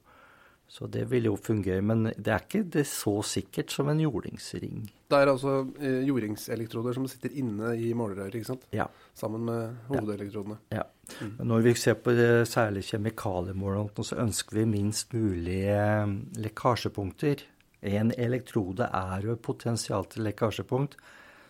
Så 0.69 0.89
det 0.91 1.05
vil 1.13 1.29
jo 1.29 1.37
fungere, 1.39 1.83
men 1.83 2.09
det 2.11 2.33
er 2.33 2.43
ikke 2.43 2.65
det 2.75 2.83
så 2.91 3.21
sikkert 3.23 3.71
som 3.71 3.87
en 3.89 4.01
jordingsring. 4.03 4.89
Det 5.07 5.19
er 5.23 5.31
altså 5.31 5.61
eh, 5.79 6.01
jordingselektroder 6.09 6.97
som 6.97 7.07
sitter 7.07 7.37
inne 7.39 7.71
i 7.79 7.93
målerøret, 7.95 8.35
ikke 8.35 8.49
sant? 8.49 8.67
Ja. 8.75 8.89
Sammen 9.15 9.47
med 9.47 9.77
hovedelektrodene. 9.93 10.59
Ja. 10.75 10.83
ja. 10.83 11.21
Mm. 11.23 11.37
Når 11.53 11.63
vi 11.69 11.75
ser 11.79 11.95
på 12.03 12.17
det, 12.19 12.49
særlig 12.51 12.83
kjemikaliemålene, 12.89 14.07
så 14.09 14.19
ønsker 14.25 14.59
vi 14.59 14.67
minst 14.73 15.15
mulig 15.15 15.61
eh, 15.71 16.17
lekkasjepunkter. 16.43 17.47
En 17.81 18.13
elektrode 18.17 18.89
er 18.89 19.27
jo 19.27 19.35
et 19.37 19.43
potensial 19.45 20.07
til 20.11 20.27
lekkasjepunkt. 20.27 20.97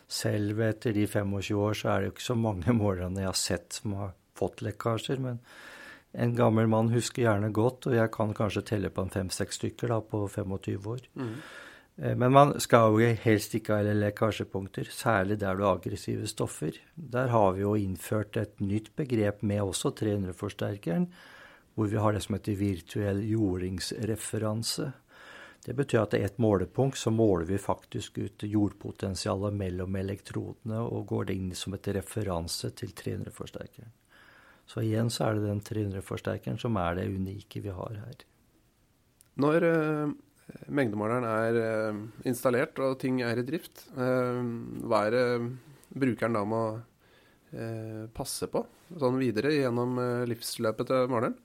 Selv 0.06 0.60
etter 0.62 0.94
de 0.94 1.06
25 1.06 1.58
år 1.58 1.78
så 1.78 1.90
er 1.90 2.00
det 2.00 2.08
jo 2.08 2.14
ikke 2.16 2.28
så 2.28 2.38
mange 2.38 2.74
målerne 2.82 3.22
jeg 3.22 3.30
har 3.30 3.40
sett 3.40 3.80
som 3.80 3.96
har 3.98 4.14
fått 4.38 4.62
lekkasjer. 4.66 5.22
Men 5.22 5.40
en 6.16 6.34
gammel 6.38 6.68
mann 6.70 6.92
husker 6.94 7.26
gjerne 7.26 7.52
godt, 7.54 7.88
og 7.90 7.96
jeg 7.98 8.12
kan 8.14 8.34
kanskje 8.36 8.64
telle 8.70 8.90
på 8.90 9.04
en 9.04 9.12
fem-seks 9.12 9.60
stykker 9.60 9.92
da, 9.92 10.00
på 10.00 10.26
25 10.32 10.90
år. 10.92 11.06
Mm. 11.14 11.38
Men 11.96 12.32
man 12.32 12.52
skal 12.60 12.92
jo 12.92 13.08
helst 13.22 13.54
ikke 13.56 13.78
ha 13.78 13.94
lekkasjepunkter, 13.96 14.90
særlig 14.92 15.38
der 15.40 15.56
du 15.56 15.64
har 15.64 15.78
aggressive 15.78 16.28
stoffer. 16.28 16.76
Der 16.94 17.32
har 17.32 17.54
vi 17.56 17.64
jo 17.64 17.72
innført 17.80 18.36
et 18.36 18.60
nytt 18.60 18.90
begrep 18.96 19.40
med 19.40 19.62
også 19.64 19.94
300-forsterkeren, 19.96 21.08
hvor 21.74 21.88
vi 21.88 22.00
har 22.00 22.12
det 22.12 22.22
som 22.24 22.36
heter 22.36 22.58
virtuell 22.60 23.22
jordingsreferanse. 23.24 24.90
Det 25.66 25.74
betyr 25.74 26.04
at 26.04 26.12
det 26.14 26.20
er 26.20 26.28
et 26.28 26.38
målepunkt, 26.38 26.94
så 26.98 27.10
måler 27.10 27.48
vi 27.48 27.56
faktisk 27.58 28.20
ut 28.22 28.44
jordpotensialet 28.46 29.54
mellom 29.58 29.96
elektrodene 29.98 30.78
og 30.86 31.08
går 31.10 31.26
det 31.26 31.34
inn 31.40 31.54
som 31.58 31.74
et 31.74 31.88
referanse 31.96 32.70
til 32.78 32.92
300-forsterkeren. 32.94 33.90
Så 34.66 34.84
igjen 34.86 35.10
så 35.10 35.26
er 35.26 35.38
det 35.38 35.48
den 35.48 35.62
300-forsterkeren 35.66 36.60
som 36.62 36.78
er 36.78 37.00
det 37.00 37.08
unike 37.10 37.62
vi 37.64 37.74
har 37.74 37.98
her. 37.98 38.22
Når 39.42 39.66
uh, 39.66 40.14
mengdemåleren 40.70 41.26
er 41.28 41.58
uh, 41.58 41.98
installert 42.30 42.78
og 42.82 42.94
ting 43.02 43.18
er 43.26 43.42
i 43.42 43.46
drift, 43.46 43.88
uh, 43.98 44.38
hva 44.86 45.02
er 45.08 45.16
det 45.18 45.26
brukeren 45.96 46.38
da 46.38 46.44
må 46.46 46.66
passe 48.12 48.48
på 48.52 48.60
sånn 49.00 49.14
videre 49.16 49.52
gjennom 49.54 49.94
livsløpet 50.28 50.90
til 50.90 51.06
måleren? 51.08 51.36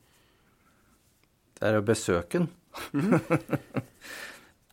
Er 1.61 1.77
å 1.77 1.85
besøke 1.85 2.41
den. 2.41 2.49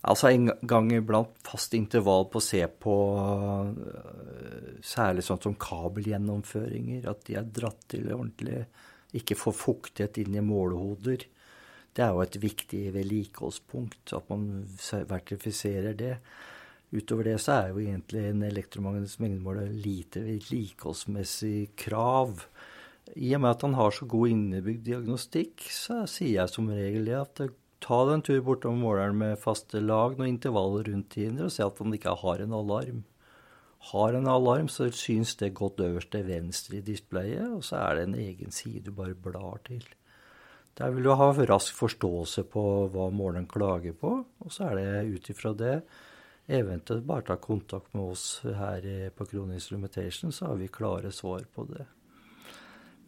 Altså 0.07 0.29
en 0.31 0.47
gang 0.63 0.93
iblant 0.95 1.33
fast 1.43 1.73
intervall 1.75 2.29
på 2.31 2.39
å 2.39 2.43
se 2.43 2.61
på 2.71 2.93
uh, 3.19 3.71
særlig 4.85 5.25
sånn 5.27 5.41
som 5.43 5.57
kabelgjennomføringer, 5.59 7.09
at 7.11 7.25
de 7.27 7.35
er 7.35 7.49
dratt 7.57 7.81
til 7.91 8.07
ordentlig, 8.15 8.61
ikke 9.19 9.35
får 9.35 9.57
fuktighet 9.59 10.21
inn 10.23 10.37
i 10.39 10.45
målehoder. 10.45 11.25
Det 11.91 12.05
er 12.05 12.13
jo 12.15 12.23
et 12.23 12.39
viktig 12.39 12.83
vedlikeholdspunkt, 12.95 14.13
at 14.15 14.31
man 14.31 14.47
vertifiserer 15.09 15.97
det. 15.99 16.13
Utover 16.95 17.27
det 17.27 17.35
så 17.43 17.57
er 17.57 17.73
jo 17.73 17.83
egentlig 17.83 18.23
en 18.29 18.45
elektromagnetisk 18.47 19.19
mengdemåler 19.25 19.73
lite 19.83 20.23
vedlikeholdsmessig 20.23 21.73
krav. 21.81 22.45
I 23.15 23.33
og 23.35 23.41
med 23.43 23.55
at 23.55 23.63
han 23.65 23.77
har 23.77 23.93
så 23.95 24.05
god 24.09 24.33
innebygd 24.33 24.83
diagnostikk, 24.85 25.65
så 25.73 26.03
sier 26.09 26.41
jeg 26.41 26.53
som 26.53 26.69
regel 26.69 27.09
at 27.17 27.41
ta 27.83 27.99
deg 28.05 28.17
en 28.17 28.25
tur 28.25 28.41
bortom 28.45 28.81
måleren 28.83 29.17
med 29.17 29.39
faste 29.41 29.81
lag, 29.81 30.17
noen 30.17 30.35
intervaller 30.35 30.89
rundt 30.91 31.09
tider, 31.15 31.47
og 31.47 31.53
se 31.55 31.65
at 31.65 31.79
han 31.79 31.95
ikke 31.95 32.17
har 32.23 32.43
en 32.43 32.57
alarm. 32.57 33.05
Har 33.93 34.17
en 34.17 34.27
alarm, 34.27 34.67
så 34.67 34.89
syns 34.91 35.37
det 35.39 35.55
godt 35.57 35.79
øverst 35.85 36.11
til 36.11 36.27
venstre 36.27 36.81
i 36.81 36.83
displayet, 36.85 37.47
og 37.47 37.63
så 37.63 37.79
er 37.79 37.95
det 37.95 38.03
en 38.09 38.19
egen 38.19 38.51
side 38.51 38.83
du 38.89 38.91
bare 38.95 39.15
blar 39.15 39.63
til. 39.65 39.85
Der 40.77 40.91
vil 40.95 41.07
du 41.07 41.13
ha 41.15 41.31
rask 41.31 41.75
forståelse 41.75 42.45
på 42.51 42.63
hva 42.91 43.09
måleren 43.11 43.47
klager 43.47 43.95
på, 43.95 44.13
og 44.23 44.53
så 44.53 44.69
er 44.69 44.79
det 44.79 45.15
ut 45.15 45.33
ifra 45.33 45.55
det 45.55 45.79
eventuelt 46.49 47.05
bare 47.05 47.21
ta 47.27 47.35
kontakt 47.37 47.93
med 47.93 48.11
oss 48.15 48.41
her 48.43 48.85
på 49.15 49.25
Krone 49.29 49.59
Limitation, 49.71 50.31
så 50.31 50.49
har 50.49 50.55
vi 50.55 50.67
klare 50.67 51.11
svar 51.11 51.45
på 51.53 51.67
det. 51.69 51.85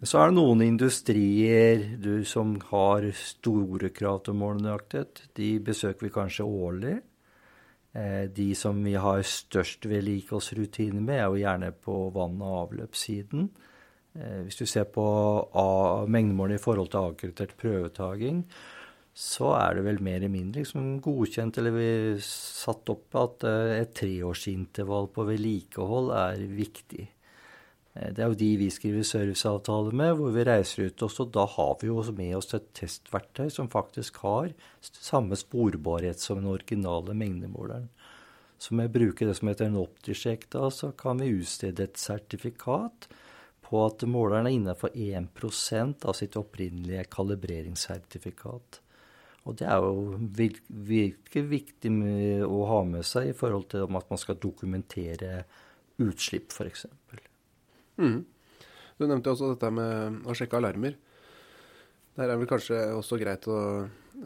Så 0.01 0.17
er 0.17 0.31
det 0.31 0.37
noen 0.39 0.63
industrier 0.65 1.83
du, 2.01 2.23
som 2.25 2.55
har 2.71 3.05
store 3.13 3.91
krav 3.93 4.23
til 4.25 4.37
målenøyaktighet. 4.39 5.27
De 5.37 5.49
besøker 5.61 6.07
vi 6.07 6.13
kanskje 6.15 6.47
årlig. 6.47 6.95
Eh, 7.93 8.25
de 8.33 8.47
som 8.57 8.79
vi 8.81 8.95
har 8.97 9.21
størst 9.21 9.85
vedlikeholdsrutiner 9.85 11.03
med, 11.03 11.19
er 11.19 11.27
jo 11.27 11.41
gjerne 11.43 11.69
på 11.85 11.97
vann- 12.15 12.41
og 12.41 12.57
avløpssiden. 12.63 13.49
Eh, 14.15 14.41
hvis 14.47 14.57
du 14.57 14.65
ser 14.65 14.89
på 14.89 15.05
mengdemålene 16.07 16.57
i 16.57 16.65
forhold 16.65 16.89
til 16.89 17.11
akkreditert 17.11 17.53
prøvetaging, 17.61 18.45
så 19.13 19.53
er 19.59 19.75
det 19.75 19.85
vel 19.85 20.01
mer 20.01 20.17
eller 20.17 20.31
mindre 20.33 20.63
liksom 20.63 21.01
godkjent, 21.03 21.57
eller 21.59 21.77
vi 21.77 22.17
satt 22.25 22.89
opp 22.89 23.21
at 23.21 23.43
eh, 23.45 23.77
et 23.83 23.93
treårsintervall 24.01 25.11
på 25.13 25.29
vedlikehold 25.29 26.13
er 26.15 26.47
viktig. 26.47 27.09
Eh, 27.93 28.11
det 28.13 28.23
er 28.23 28.31
jo 28.31 28.39
de 28.39 28.49
vi 28.61 28.69
skriver 28.73 29.07
serviceavtale 29.07 29.93
med, 29.95 30.15
hvor 30.19 30.33
vi 30.35 30.45
reiser 30.47 30.89
ut. 30.89 31.03
Og 31.03 31.33
da 31.35 31.45
har 31.55 31.73
vi 31.81 31.89
jo 31.89 32.03
med 32.17 32.35
oss 32.37 32.53
et 32.57 32.69
testverktøy 32.77 33.49
som 33.51 33.71
faktisk 33.71 34.21
har 34.25 34.53
samme 34.81 35.37
sporbarhet 35.39 36.19
som 36.19 36.39
den 36.41 36.51
originale 36.51 37.15
mengdemåleren. 37.17 37.89
Så 38.61 38.75
med 38.77 38.91
å 38.91 38.93
bruke 38.93 39.25
det 39.25 39.33
som 39.39 39.49
heter 39.49 39.71
en 39.71 39.81
optisjekk, 39.81 40.45
da, 40.53 40.69
så 40.69 40.91
kan 40.93 41.17
vi 41.17 41.33
utstede 41.33 41.87
et 41.87 41.97
sertifikat 41.97 43.09
på 43.65 43.79
at 43.87 44.03
måleren 44.05 44.45
er 44.45 44.53
innenfor 44.53 44.93
1% 44.93 46.05
av 46.05 46.13
sitt 46.19 46.37
opprinnelige 46.37 47.07
kalibreringssertifikat. 47.15 48.81
Og 49.49 49.57
det 49.57 49.65
er 49.65 49.81
jo 49.81 50.19
virkelig 50.37 51.43
viktig 51.49 51.91
å 52.45 52.61
ha 52.69 52.83
med 52.85 53.07
seg 53.07 53.31
i 53.31 53.37
forhold 53.37 53.71
til 53.71 53.87
at 53.87 54.13
man 54.13 54.21
skal 54.21 54.37
dokumentere 54.37 55.41
utslipp, 56.01 56.53
f.eks. 56.53 56.85
Mm. 58.01 58.19
Du 58.97 59.07
nevnte 59.07 59.33
også 59.33 59.53
dette 59.53 59.71
med 59.73 60.25
å 60.29 60.35
sjekke 60.37 60.59
alarmer. 60.59 60.97
Der 62.17 62.29
er 62.29 62.39
vel 62.39 62.49
kanskje 62.49 62.79
også 62.93 63.17
greit 63.21 63.47
å 63.49 63.59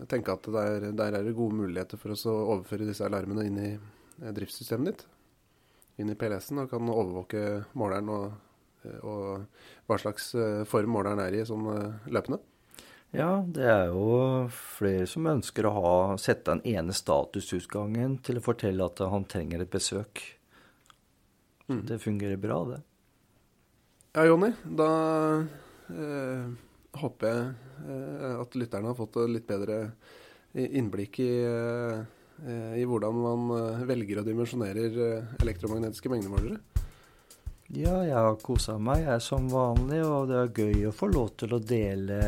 tenke 0.10 0.34
at 0.34 0.48
der, 0.52 0.90
der 0.98 1.20
er 1.20 1.28
det 1.28 1.36
gode 1.38 1.56
muligheter 1.62 2.00
for 2.02 2.16
oss 2.16 2.26
å 2.28 2.34
overføre 2.56 2.88
disse 2.88 3.06
alarmene 3.06 3.46
inn 3.48 3.60
i 3.62 3.70
eh, 3.76 4.34
driftssystemet 4.36 4.90
ditt. 4.90 5.06
Inn 6.02 6.12
i 6.12 6.18
PLS-en 6.20 6.66
og 6.66 6.72
kan 6.74 6.92
overvåke 6.92 7.44
måleren 7.80 8.12
og, 8.12 8.26
eh, 8.84 8.98
og, 9.06 9.46
hva 9.88 10.00
slags 10.02 10.34
eh, 10.36 10.66
form 10.68 10.96
måleren 10.98 11.22
er 11.24 11.38
i 11.38 11.46
sånn 11.48 11.70
løpende. 12.12 12.42
Ja, 13.16 13.46
det 13.48 13.64
er 13.72 13.94
jo 13.94 14.50
flere 14.52 15.06
som 15.08 15.30
ønsker 15.32 15.70
å 15.70 15.76
ha, 15.78 15.94
sette 16.20 16.52
den 16.52 16.66
ene 16.76 16.96
statusutgangen 16.96 18.18
til 18.26 18.42
å 18.42 18.44
fortelle 18.44 18.90
at 18.90 19.00
han 19.08 19.30
trenger 19.30 19.64
et 19.64 19.72
besøk. 19.72 20.20
Mm. 21.70 21.86
Det 21.88 22.02
fungerer 22.04 22.42
bra, 22.42 22.60
det. 22.74 22.82
Ja, 24.16 24.24
Jonny. 24.24 24.48
Da 24.64 24.92
eh, 25.92 26.44
håper 27.02 27.28
jeg 27.28 27.48
eh, 27.84 28.36
at 28.40 28.54
lytterne 28.56 28.94
har 28.94 28.96
fått 28.96 29.18
litt 29.28 29.44
bedre 29.50 29.90
innblikk 30.56 31.20
i, 31.20 31.34
eh, 31.44 32.78
i 32.80 32.86
hvordan 32.88 33.20
man 33.20 33.52
eh, 33.58 33.84
velger 33.90 34.22
og 34.22 34.30
dimensjonerer 34.30 34.96
eh, 35.08 35.36
elektromagnetiske 35.44 36.14
mengdemålere. 36.14 36.62
Ja, 37.76 37.98
jeg 38.08 38.16
har 38.16 38.40
kosa 38.40 38.78
meg, 38.80 39.04
jeg 39.04 39.18
er 39.18 39.28
som 39.28 39.52
vanlig, 39.52 40.00
og 40.08 40.32
det 40.32 40.40
er 40.40 40.64
gøy 40.64 40.88
å 40.88 40.96
få 40.96 41.12
lov 41.12 41.34
til 41.36 41.58
å 41.58 41.60
dele 41.60 42.24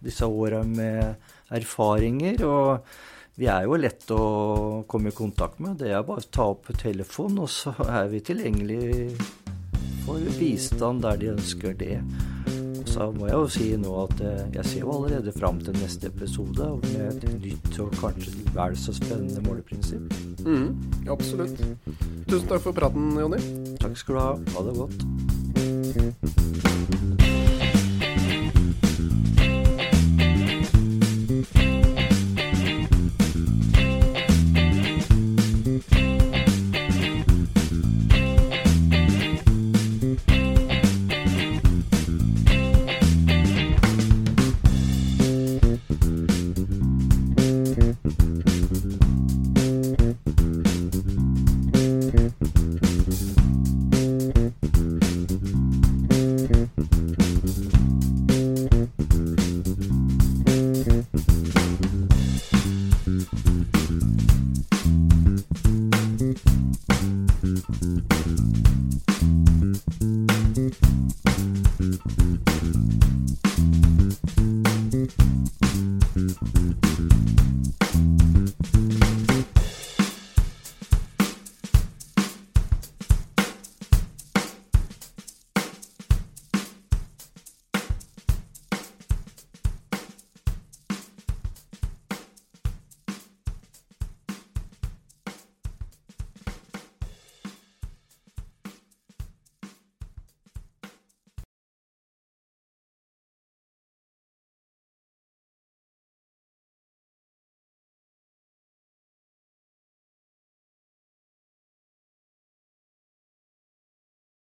disse 0.00 0.24
åra 0.24 0.64
med 0.64 1.52
erfaringer. 1.52 2.46
Og 2.48 3.36
vi 3.36 3.52
er 3.52 3.68
jo 3.68 3.76
lett 3.76 4.08
å 4.16 4.24
komme 4.88 5.12
i 5.12 5.20
kontakt 5.20 5.60
med. 5.60 5.82
Det 5.84 5.92
er 5.92 6.08
bare 6.08 6.24
å 6.24 6.32
ta 6.32 6.48
opp 6.56 6.72
telefonen, 6.80 7.44
og 7.44 7.52
så 7.52 7.76
er 7.90 8.08
vi 8.08 8.24
tilgjengelig 8.24 9.10
får 10.04 10.20
bistand 10.38 11.02
der 11.02 11.16
de 11.20 11.26
ønsker 11.34 11.72
det. 11.80 11.98
Og 12.80 12.88
så 12.88 13.10
må 13.16 13.26
jeg 13.26 13.36
jo 13.38 13.48
si 13.50 13.68
nå 13.80 13.92
at 14.04 14.20
eh, 14.20 14.42
jeg 14.58 14.64
ser 14.70 14.80
jo 14.84 14.92
allerede 14.96 15.32
fram 15.34 15.60
til 15.64 15.74
neste 15.80 16.06
episode 16.12 16.68
med 16.84 17.24
et 17.24 17.24
nytt 17.42 17.80
og 17.82 17.96
kanskje 17.98 18.30
vel 18.54 18.76
så 18.78 18.92
spennende 18.94 19.40
måleprinsipp. 19.48 20.14
Mm, 20.44 20.70
absolutt. 21.10 21.58
Tusen 22.28 22.48
takk 22.48 22.62
for 22.68 22.72
praten, 22.76 23.12
Jonny. 23.18 23.40
Takk 23.80 23.96
skal 23.98 24.14
du 24.14 24.20
ha. 24.20 24.30
Ha 24.56 24.60
det 24.68 24.74
godt. 24.82 25.00